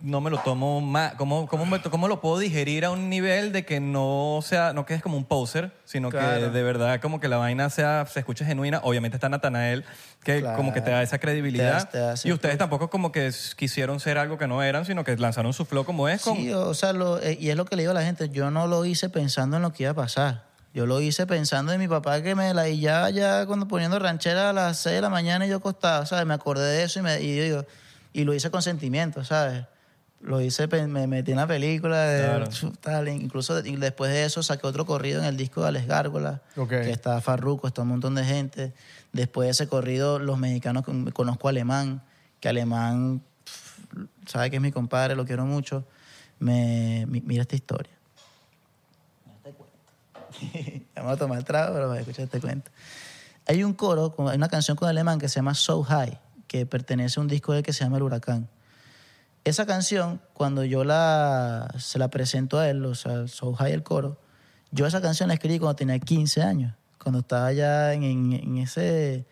[0.00, 1.14] no me lo tomo más.
[1.14, 4.74] Cómo, cómo, me- cómo lo puedo digerir a un nivel de que no sea.
[4.74, 8.18] No quedes como un poser, sino que de verdad como que la vaina sea, se
[8.20, 8.80] escuche genuina.
[8.82, 9.82] Obviamente está Natanael,
[10.22, 10.56] que Claro.
[10.58, 11.88] como que te da esa credibilidad.
[11.88, 15.16] Te y ustedes tampoco como que s- quisieron ser algo que no eran, sino que
[15.16, 16.20] lanzaron su flow como es.
[16.20, 18.28] Con, Sí, o sea, lo- eh, y es lo que le digo a la gente,
[18.28, 20.44] yo no lo hice pensando en lo que iba a pasar.
[20.74, 24.50] Yo lo hice pensando en mi papá que me la ya ya cuando poniendo ranchera
[24.50, 26.26] a las 6 de la mañana y yo acostado, ¿sabes?
[26.26, 27.66] Me acordé de eso y, me, y yo digo,
[28.14, 29.66] y lo hice con sentimiento, ¿sabes?
[30.22, 32.72] Lo hice, me metí en la película, de, Claro.
[32.80, 36.40] tal, incluso y después de eso saqué otro corrido en el disco de Alex Gárgola,
[36.56, 36.70] Ok.
[36.70, 38.72] que está Farruko, está un montón de gente.
[39.12, 42.00] Después de ese corrido, los mexicanos, con- conozco a Alemán,
[42.40, 43.20] que Alemán
[44.26, 45.84] sabe que es mi compadre, lo quiero mucho,
[46.38, 47.92] me, mi- mira esta historia.
[50.96, 52.70] Vamos a tomar trago, pero escucha este cuento.
[53.46, 56.18] Hay un coro, hay una canción con alemán que se llama So High,
[56.54, 58.48] que pertenece a un disco de que se llama El Huracán.
[59.42, 63.82] Esa canción, cuando yo la, se la presento a él, o sea, So High el
[63.82, 64.20] coro,
[64.70, 69.26] yo esa canción la escribí cuando tenía 15 años, cuando estaba ya en, en- ese...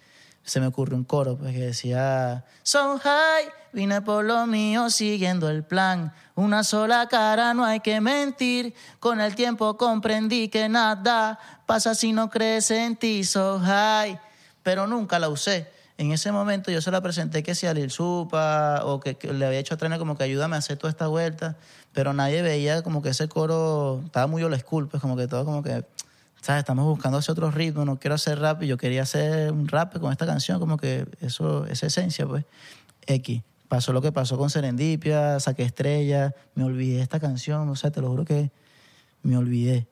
[0.44, 5.48] Se me ocurrió un coro pues, que decía, So High, vine por lo mío siguiendo
[5.48, 6.12] el plan.
[6.34, 8.74] Una sola cara, no hay que mentir.
[8.98, 14.18] Con el tiempo comprendí que nada pasa si no crees en ti, So High.
[14.64, 15.70] Pero nunca la usé.
[16.02, 19.32] En ese momento yo se la presenté que si a Lil Supa o que, que
[19.32, 21.56] le había hecho a Trainer como que ayúdame a hacer toda esta vuelta,
[21.92, 25.44] pero nadie veía como que ese coro estaba muy old school, pues como que todo
[25.44, 25.84] como que,
[26.40, 26.58] ¿sabes?
[26.58, 29.96] Estamos buscando hacer otro ritmo, no quiero hacer rap y yo quería hacer un rap
[30.00, 32.46] con esta canción, como que eso, esa esencia, pues.
[33.06, 33.42] X.
[33.68, 38.00] Pasó lo que pasó con Serendipia, saqué estrella, me olvidé esta canción, o sea, te
[38.00, 38.50] lo juro que
[39.22, 39.86] me olvidé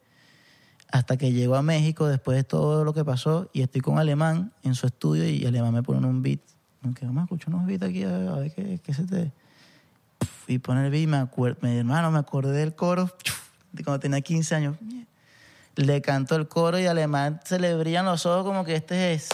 [0.92, 4.52] hasta que llego a México después de todo lo que pasó y estoy con Alemán
[4.62, 6.40] en su estudio y Alemán me pone un beat.
[6.82, 9.32] Aunque vamos a unos beats aquí a ver, qué, qué se te...
[10.46, 13.10] Y pone el beat y me acuerdo, mi hermano, me acordé del coro
[13.72, 14.76] de cuando tenía 15 años.
[15.76, 19.28] Le canto el coro y Alemán se le brillan los ojos como que este es...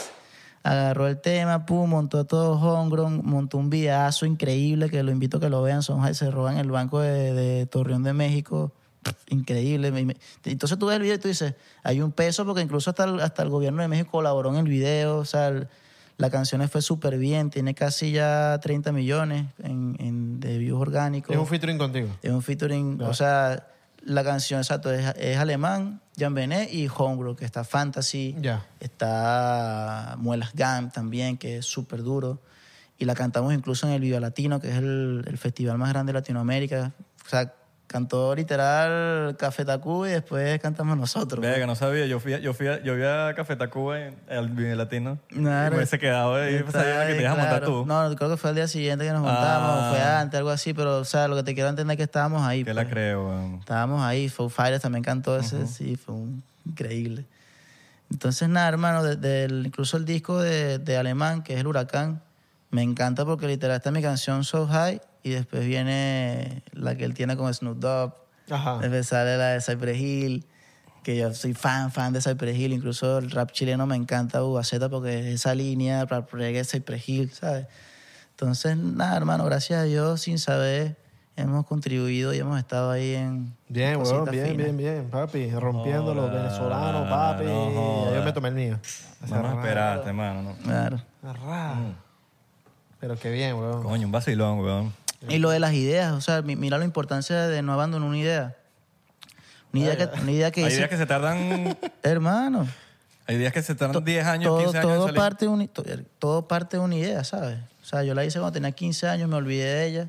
[0.63, 5.41] Agarró el tema, pum, montó todo homegrown, montó un videazo increíble que lo invito a
[5.41, 5.81] que lo vean.
[5.85, 8.73] Son se roban el banco de Torreón de México.
[9.29, 10.17] Increíble.
[10.45, 13.21] Entonces tú ves el video y tú dices, hay un peso porque incluso hasta el,
[13.21, 15.19] hasta el gobierno de México colaboró en el video.
[15.19, 15.69] O sea, el-
[16.19, 17.51] la canción fue súper bien.
[17.51, 21.31] Tiene casi ya 30 millones en, en- de views orgánicos.
[21.35, 22.09] Es un featuring contigo.
[22.23, 23.67] Es un featuring, o sea,
[24.03, 28.65] la canción, exacto, es, es alemán, Jan Benet y Homegrown, que está Fantasy, Ya.
[29.17, 32.41] está Muelas Gam también, que es súper duro,
[32.99, 36.13] y la cantamos incluso en el Viva Latino, que es el, el festival más grande
[36.13, 36.93] de Latinoamérica.
[37.27, 37.53] O sea,
[37.87, 41.41] cantó literal Café Tacú y después cantamos nosotros.
[41.41, 42.07] Vea, que no sabía.
[42.07, 45.19] Yo fui, a- yo fui, a- yo fui a Café Tacuba en el Vive Latino.
[45.29, 45.69] Claro.
[45.69, 47.87] Y me hubiese quedado ahí, sabía que te ibas a montar tú.
[47.87, 49.91] No, creo que fue el día siguiente que nos montamos, Ah.
[49.93, 52.43] fue antes, algo así, pero, o sea, lo que te quiero entender es que estábamos
[52.43, 52.65] ahí.
[52.65, 52.93] Que la pues.
[52.93, 53.55] creo, weón.
[53.61, 57.25] Estábamos ahí, Foo Fighters también cantó ese, sí, fue un- increíble.
[58.11, 62.23] Entonces, nada, hermano, de- incluso el disco de, de Alemán, que es El Huracán,
[62.77, 67.15] me encanta porque literal está mi canción So High y después viene la que él
[67.15, 68.13] tiene con Snoop Dogg,
[68.51, 68.79] Ajá.
[68.81, 70.47] después sale la de Cypress Hill,
[71.03, 74.89] que yo soy fan, fan de Cypress Hill, incluso el rap chileno me encanta Ubaceta
[74.91, 77.67] porque esa línea, rap reggae, Cypress Hill, ¿sabes?
[78.31, 80.97] Entonces, nada, hermano, gracias a Dios, sin saber,
[81.37, 84.57] hemos contribuido y hemos estado ahí en Bien, weón, bien, finas.
[84.59, 85.51] bien, bien, papi.
[85.51, 87.45] Rompiendo los venezolanos, papi.
[87.45, 88.79] no yo me tomé el mío.
[89.31, 90.43] No nos esperaste, hermano.
[90.43, 90.57] no.
[90.63, 91.01] Claro.
[91.23, 92.06] Arra.
[93.07, 93.85] Pero qué bien, weón.
[93.85, 94.93] Coño, un vacilón, weón.
[95.29, 98.19] Y lo de las ideas, o sea, mi- mira la importancia de no abandonar una
[98.19, 98.57] idea.
[99.73, 101.77] Una idea que, una idea que Hay dice, días que se tardan...
[102.03, 102.67] hermano,
[103.29, 105.21] Hay días que se tardan 10 años, todo, 15 años en todo salir.
[105.21, 105.85] parte de un- to-
[106.19, 107.59] todo parte de una idea, ¿sabes?
[107.83, 110.09] O sea, yo la hice cuando tenía 15 años, me olvidé de ella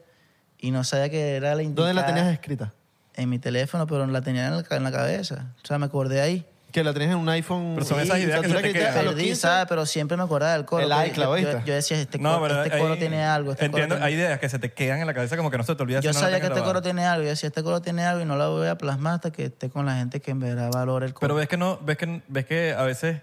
[0.59, 1.87] y no sabía que era la indicada.
[1.89, 2.73] ¿Dónde la tenías escrita?
[3.13, 5.53] En mi teléfono, pero la tenía en la, en la cabeza.
[5.63, 6.45] O sea, me acordé ahí.
[6.77, 7.71] Que la tenías en un iPhone.
[7.73, 9.05] Pero son Sí, esas ideas que se te quitas quedan.
[9.05, 9.41] Perdí, 15.
[9.41, 9.65] ¿sabes?
[9.67, 10.83] Pero siempre me acordaba del coro.
[10.83, 13.51] El Pues, iCloud, yo, yo, decía, este, No, coro, pero este hay- coro tiene algo.
[13.53, 15.63] Este coro tiene- hay ideas que se te quedan en la cabeza como que no
[15.63, 16.01] se te olvida.
[16.01, 16.83] Yo si no la sabía que este coro grabada.
[16.83, 17.23] tiene algo.
[17.23, 19.71] Yo decía, este coro tiene algo y no la voy a plasmar hasta que esté
[19.71, 21.21] con la gente que en verdad valora el coro.
[21.21, 23.21] Pero ves que no, ves que, ves que a veces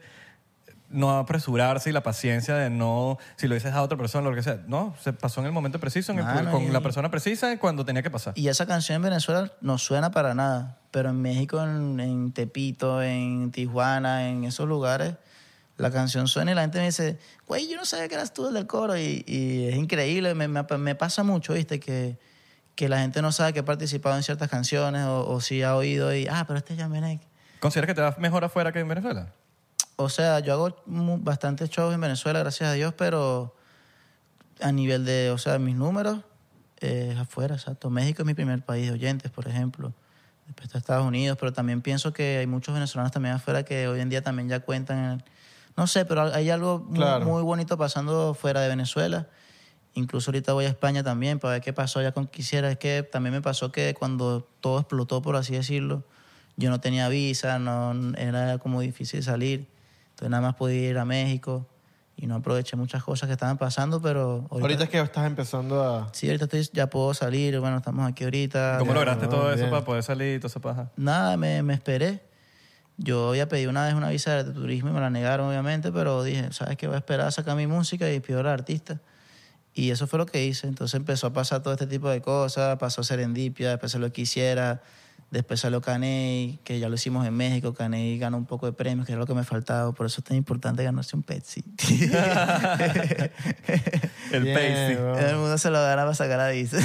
[0.91, 4.43] no apresurarse y la paciencia de no, si lo dices a otra persona, lo que
[4.43, 4.59] sea.
[4.67, 7.57] No, se pasó en el momento preciso, en el- Mano, con y- la persona precisa
[7.59, 8.33] cuando tenía que pasar.
[8.37, 13.03] Y esa canción en Venezuela no suena para nada, pero en México, en, en Tepito,
[13.03, 15.17] en Tijuana, en esos lugares,
[15.77, 17.19] la canción suena y la gente me dice,
[17.49, 18.97] güey, yo no sabía que eras tú el del coro.
[18.97, 21.81] Y, y es increíble, me, me- me pasa mucho, ¿viste?
[21.81, 22.17] Que,
[22.77, 25.75] que la gente no sabe que ha participado en ciertas canciones o, o si ha
[25.75, 27.21] oído y, ah, pero este es Yamenek.
[27.59, 29.33] ¿Consideras que te va mejor afuera que en Venezuela?
[29.97, 33.57] O sea, yo hago bastantes shows en Venezuela, gracias a Dios, pero
[34.61, 36.21] a nivel de, o sea, mis números,
[36.81, 37.91] eh, es afuera, exacto.
[37.91, 39.93] México es mi primer país de oyentes, por ejemplo.
[40.47, 44.01] Después está Estados Unidos, pero también pienso que hay muchos venezolanos también afuera que hoy
[44.01, 44.99] en día también ya cuentan.
[45.13, 45.25] en-
[45.77, 46.87] no sé, pero hay algo
[47.25, 49.29] muy bonito pasando fuera de Venezuela.
[49.95, 52.71] Incluso ahorita voy a España también para ver qué pasó allá con Quisiera.
[52.71, 56.05] Es que también me pasó que cuando todo explotó, por así decirlo,
[56.57, 59.69] yo no tenía visa, no, era como difícil salir.
[60.11, 61.67] Entonces nada más podía ir a México
[62.17, 65.83] y no aproveché muchas cosas que estaban pasando, pero ahorita, Ahorita es que estás empezando
[65.83, 66.09] a.
[66.13, 68.77] sí, ahorita estoy- ya puedo salir, bueno, estamos aquí ahorita.
[68.79, 69.71] ¿Cómo Ya- lograste no, todo eso bien.
[69.71, 70.91] para poder salir y toda esa paja?
[70.97, 72.23] Nada, me, me esperé.
[72.97, 76.23] Yo había pedido una vez una visa de turismo y me la negaron, obviamente, pero
[76.23, 76.87] dije, ¿sabes qué?
[76.87, 79.01] Voy a esperar a sacar mi música y pido al artista.
[79.73, 80.69] Y eso fue lo que hice.
[80.69, 82.79] Entonces empezó a pasar todo este tipo de cosas.
[82.79, 84.83] Pasó Serendipia, después salió Quisiera,
[85.35, 87.75] después salió Caney, que ya lo hicimos en México.
[87.75, 89.93] Caney ganó un poco de premios, que era lo que me faltaba.
[89.93, 91.63] Por eso es tan importante ganarse un Pepsi.
[94.33, 94.95] El pasty.
[94.95, 95.13] bro.
[95.17, 96.79] Todo el mundo se lo gana para sacar a Dice.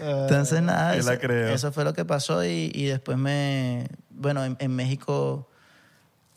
[0.00, 1.12] Entonces, nada, Yo
[1.48, 3.86] eso, fue lo que pasó y, y después me...
[4.10, 5.48] Bueno, en, en México,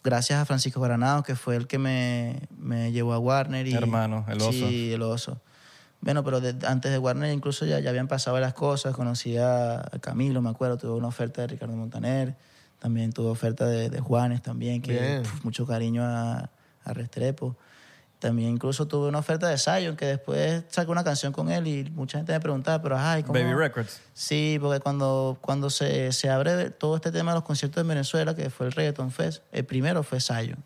[0.04, 3.68] gracias a Francisco Granado, que fue el que me, me llevó a Warner.
[3.68, 4.52] Y, Hermano, el oso.
[4.52, 5.42] Sí, el oso.
[6.06, 8.94] Bueno, pero de- antes de Warner incluso ya, ya habían pasado las cosas.
[8.96, 12.36] Conocí a a Camilo, me acuerdo, tuve una oferta de Ricardo Montaner.
[12.80, 16.50] También tuve oferta de, de Juanes también, que pf, mucho cariño a,
[16.84, 17.58] a Restrepo.
[18.20, 21.90] También incluso tuve una oferta de Zion, que después saqué una canción con él y
[21.92, 23.34] mucha gente me preguntaba, pero ay, ¿cómo?
[23.40, 24.00] Baby Records.
[24.14, 28.34] Sí, porque cuando, cuando se, se abre todo este tema de los conciertos en Venezuela,
[28.36, 30.64] que fue el Reggaeton Fest, el primero fue Zion.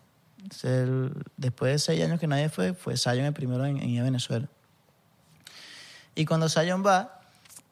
[0.62, 4.46] El- después de seis años que nadie fue, fue Zion el primero en, en Venezuela.
[6.14, 7.20] Y cuando Zion va,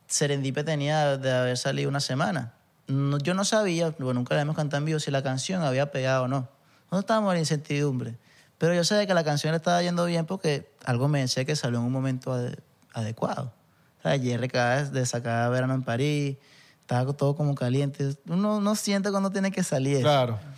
[0.07, 2.55] Serendipia tenía de haber salido una semana.
[2.87, 5.91] No- yo no sabía, bueno, nunca la hemos cantado en vivo, si la canción había
[5.91, 6.49] pegado o no.
[6.91, 8.17] No estábamos en incertidumbre.
[8.57, 11.55] Pero yo sabía que la canción le estaba yendo bien porque algo me decía que
[11.55, 12.59] salió en un momento ade-
[12.93, 13.53] adecuado.
[13.99, 14.17] O sea,
[14.93, 16.37] de sacar Verano en París,
[16.81, 18.17] estaba todo como caliente.
[18.27, 20.01] Uno no siente cuando tiene que salir.
[20.01, 20.39] Claro.
[20.39, 20.55] Pan,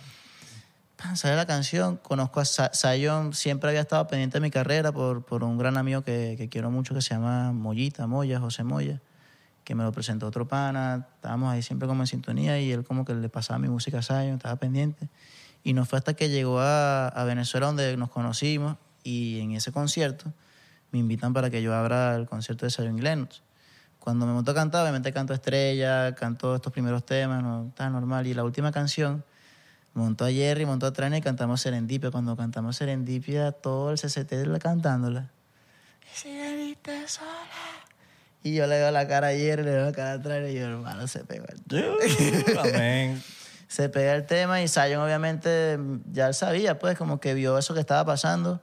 [1.15, 5.25] Sale la canción, conozco a Sa- Zion, siempre había estado pendiente de mi carrera por,
[5.25, 9.01] por un gran amigo que, que quiero mucho que se llama Mollita, Moya, José Moya,
[9.63, 13.03] que me lo presentó otro pana, estábamos ahí siempre como en sintonía y él como
[13.03, 15.09] que le pasaba mi música a Zion, estaba pendiente.
[15.63, 19.71] Y no fue hasta que llegó a, a Venezuela donde nos conocimos y en ese
[19.71, 20.31] concierto
[20.91, 23.41] me invitan para que yo abra el concierto de y Lennox.
[23.99, 28.25] Cuando me monto a cantar, obviamente canto Estrella, canto estos primeros temas, no, está normal.
[28.27, 29.23] Y la última canción,
[29.93, 32.11] montó a Jerry, montó a Trina y cantamos Serendipia.
[32.11, 35.29] Cuando cantamos Serendipia, todo el CCT la- cantándola.
[36.13, 37.29] Señorita sola.
[38.43, 40.55] Y yo le veo la cara a Jerry, le veo la cara a Trina y
[40.55, 41.95] yo, hermano, se pegó el tema.
[42.61, 43.21] Amén.
[43.67, 45.79] Se pega el tema y Zion obviamente
[46.11, 48.61] ya él sabía, pues, como que vio eso que estaba pasando.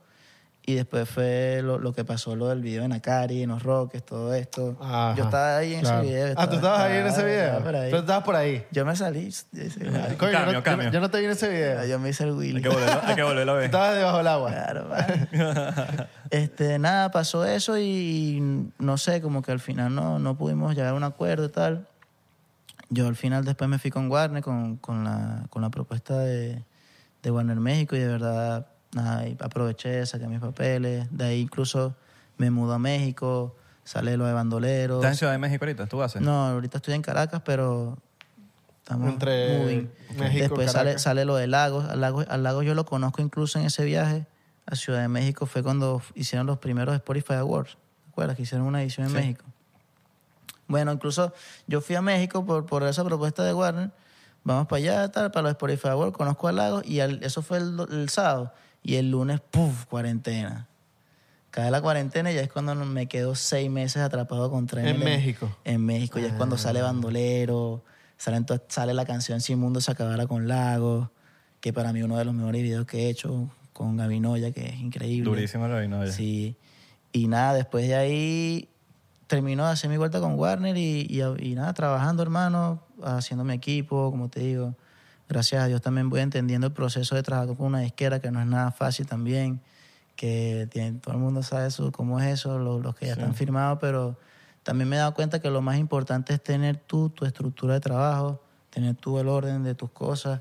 [0.69, 4.05] Y después fue lo, lo que pasó, lo del video en Acari, en los Roques,
[4.05, 4.77] todo esto.
[4.79, 6.03] Ajá, Yo estaba ahí en claro.
[6.03, 6.35] ese video.
[6.37, 7.59] Ah, tú estabas ahí en ese video.
[7.91, 8.67] Tú estabas por ahí.
[8.71, 9.31] Yo me salí.
[9.31, 9.63] yo
[10.19, 10.91] Coño, yo, Cambio, no, yo no- cambio.
[10.91, 11.87] yo no te vi en ese video.
[11.87, 12.61] Yo me hice el Hay Willy.
[12.61, 13.65] que volverlo, hay que volverlo a ver.
[13.65, 14.51] estabas debajo del agua.
[14.51, 15.29] Claro, vale.
[16.31, 20.91] este, nada, pasó eso y no sé, como que al final no, no pudimos llegar
[20.91, 21.89] a un acuerdo y tal.
[22.91, 26.63] Yo al final después me fui con Warner, con, con, la, con la propuesta de,
[27.23, 28.67] de Warner México y de verdad,
[29.03, 31.07] nada, y aproveché, saqué mis papeles.
[31.11, 31.95] De ahí incluso
[32.37, 34.99] me mudo a México, sale lo de bandoleros.
[34.99, 35.87] ¿Estás en Ciudad de México ahorita?
[35.87, 36.23] ¿Tú haces?
[36.23, 37.97] No, ahorita estoy en Caracas, pero
[38.79, 39.91] estamos Entre moving.
[40.19, 41.85] México, Después sale, sale lo de Lagos.
[41.89, 42.27] Al Lagos.
[42.29, 44.27] Al Lagos yo lo conozco incluso en ese viaje
[44.67, 45.47] a Ciudad de México.
[45.47, 47.73] Fue cuando hicieron los primeros Spotify Awards.
[48.05, 48.37] ¿Te acuerdas?
[48.37, 49.17] Que hicieron una edición en Sí.
[49.19, 49.45] México.
[50.67, 51.33] Bueno, incluso
[51.67, 53.91] yo fui a México por, por esa propuesta de Warner.
[54.45, 56.17] Vamos para allá, tal, para los Spotify Awards.
[56.17, 58.53] Conozco a Lagos y al- eso fue el, el sábado.
[58.83, 59.87] Y el lunes, ¡puf!
[59.87, 60.69] Cuarentena.
[61.51, 64.95] Cae la cuarentena y ya es cuando me quedo seis meses atrapado con trenes.
[64.95, 65.57] En México.
[65.65, 67.83] En México, ya es cuando sale Bandolero,
[68.17, 71.09] sale, entonces, sale la canción Si el mundo se acabara con Lagos,
[71.61, 74.81] que para mí uno de los mejores videos que he hecho con Gavinoya, que es
[74.81, 75.31] increíble.
[75.31, 76.13] Durísimo oye.
[76.13, 76.57] Sí.
[77.13, 78.69] Y nada, después de ahí
[79.27, 83.55] terminó de hacer mi vuelta con Warner y, y, y nada, trabajando, hermano, haciendo mi
[83.55, 84.75] equipo, como te digo.
[85.29, 88.41] Gracias a Dios también voy entendiendo el proceso de trabajar con una disquera, que no
[88.41, 89.61] es nada fácil también,
[90.17, 93.35] que tiene, todo el mundo sabe eso, cómo es eso, lo- los, que ya están
[93.35, 94.17] firmados, pero
[94.63, 97.81] también me he dado cuenta que lo más importante es tener tú tu estructura de
[97.81, 100.41] trabajo, tener tú el orden de tus cosas,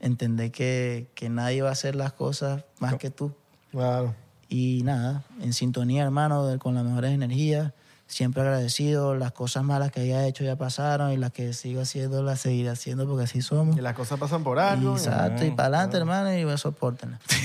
[0.00, 3.32] entender que, que nadie va a hacer las cosas más que tú.
[3.70, 4.14] Claro.
[4.48, 7.72] Y nada, en sintonía, hermano, con las mejores energías.
[8.06, 9.14] Siempre agradecido.
[9.16, 12.68] Las cosas malas que haya hecho ya pasaron y las que sigo haciendo las seguiré
[12.70, 13.76] haciendo porque así somos.
[13.76, 14.92] Y las cosas pasan por algo.
[14.92, 17.18] Y Exacto, y para adelante, hermano, y soportenla.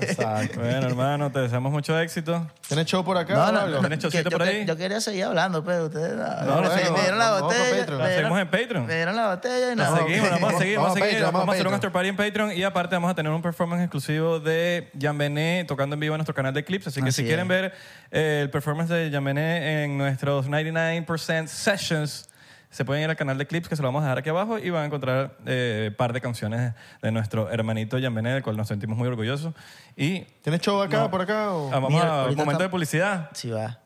[0.00, 0.60] Exacto.
[0.60, 2.46] Bueno, hermano, te deseamos mucho éxito.
[2.66, 3.34] ¿Tienes show por acá?
[3.34, 4.64] No, no, no, ¿Tienes yo, por ahí?
[4.66, 7.86] yo quería seguir hablando, pero ustedes no, No, me- dieron la botella.
[7.98, 8.86] La seguimos en Patreon.
[8.86, 9.96] Me dieron la botella y no.
[9.96, 11.10] seguimos, vamos a seguir, vamos a Vamos a seguir.
[11.10, 11.74] Patreon, Vamos a vamos a hacer un Patreon.
[11.74, 15.64] after party en Patreon y aparte vamos a tener un performance exclusivo de Jan Bené
[15.68, 16.86] tocando en vivo en nuestro canal de clips.
[16.88, 17.72] Así que Así si quieren ver
[18.10, 22.28] eh, el performance de Jan Bené en nuestros 99% sessions,
[22.70, 24.58] se pueden ir al canal de clips que se lo vamos a dejar aquí abajo
[24.58, 26.72] y van a encontrar eh, un par de canciones
[27.02, 29.54] de nuestro hermanito Jan Bené, del cual nos sentimos muy orgullosos.
[29.96, 31.10] Y ¿Tienes show acá, No.
[31.10, 31.52] por acá?
[31.52, 33.30] o- ah, vamos Mira, a un momento de estamos- publicidad.
[33.34, 33.78] Sí, va.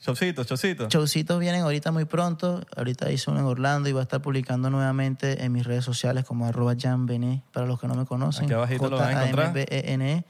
[0.00, 0.88] Showcito, showcito.
[0.88, 2.64] Showcitos vienen ahorita muy pronto.
[2.76, 6.24] Ahorita hice uno en Orlando y voy a estar publicando nuevamente en mis redes sociales
[6.24, 8.44] como arroba janbené, para los que no me conocen.
[8.44, 9.46] Aquí abajito lo van a encontrar.
[9.48, 10.12] J-A-M-B-E-N-E.
[10.18, 10.24] E.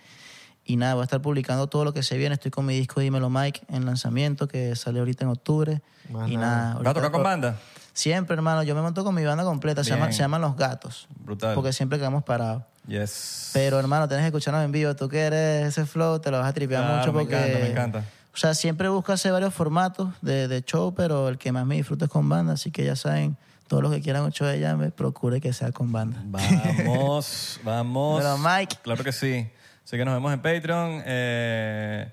[0.69, 2.35] Y nada, voy a estar publicando todo lo que se viene.
[2.35, 5.81] Estoy con mi disco Dímelo Mike en lanzamiento, que sale ahorita en octubre.
[6.11, 6.57] Más y nada.
[6.57, 6.75] nada.
[6.81, 7.57] ¿Vas a tocar con banda?
[7.93, 8.63] Siempre, hermano.
[8.65, 9.85] Yo me monto con mi banda completa.
[9.85, 11.07] Se, llama- se llaman Los Gatos.
[11.21, 11.55] Brutal.
[11.55, 12.65] Porque siempre quedamos parados.
[12.89, 13.51] Yes.
[13.53, 14.95] Pero, hermano, tienes que escucharnos en vivo.
[14.97, 17.37] Tú que eres ese flow, te lo vas a tripear Claro, mucho me porque...
[17.37, 18.05] encanta, me encanta.
[18.35, 21.77] O sea, siempre busco hacer varios formatos de, de show, pero el que más me
[21.77, 22.53] disfruto es con banda.
[22.55, 23.37] Así que ya saben,
[23.67, 26.21] todos los que quieran un show de ella, me procure que sea con banda.
[26.27, 28.21] Vamos, vamos.
[28.23, 28.77] Pero, Mike.
[28.83, 29.49] Claro que sí.
[29.87, 31.03] Así que nos vemos en Patreon.
[31.07, 32.11] Eh,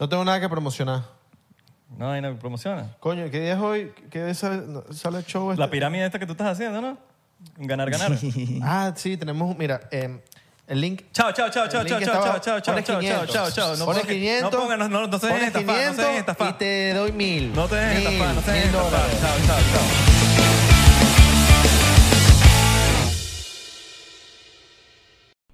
[0.00, 1.02] No tengo nada que promocionar.
[1.98, 2.96] no hay nada que promociona.
[2.98, 3.92] Coño, ¿qué día es hoy?
[4.10, 5.50] ¿Qué día sale, no, sale el show?
[5.52, 5.60] este?
[5.60, 6.98] La pirámide esta que tú estás haciendo, ¿no?
[7.58, 8.12] Ganar, ganar.
[8.62, 10.18] Ah, sí, tenemos, mira, eh,
[10.66, 11.02] el link.
[11.12, 12.38] Chao, chao, chao, chao, El chao, link chao, está chao, abajo.
[12.40, 13.32] chao, chao, Pones chao, chao, 500.
[13.34, 13.76] chao, chao.
[13.76, 14.52] No Pones pongas- 500.
[14.52, 16.48] No pongan, no, no, no se dejen pones estafar, no se dejen 500 estafar.
[16.48, 17.54] y te doy mil.
[17.54, 18.90] No te dejen Mil, estafar, no se mil dejen estafar.
[18.90, 19.20] dólares.
[19.20, 20.13] Chao, chao, chao.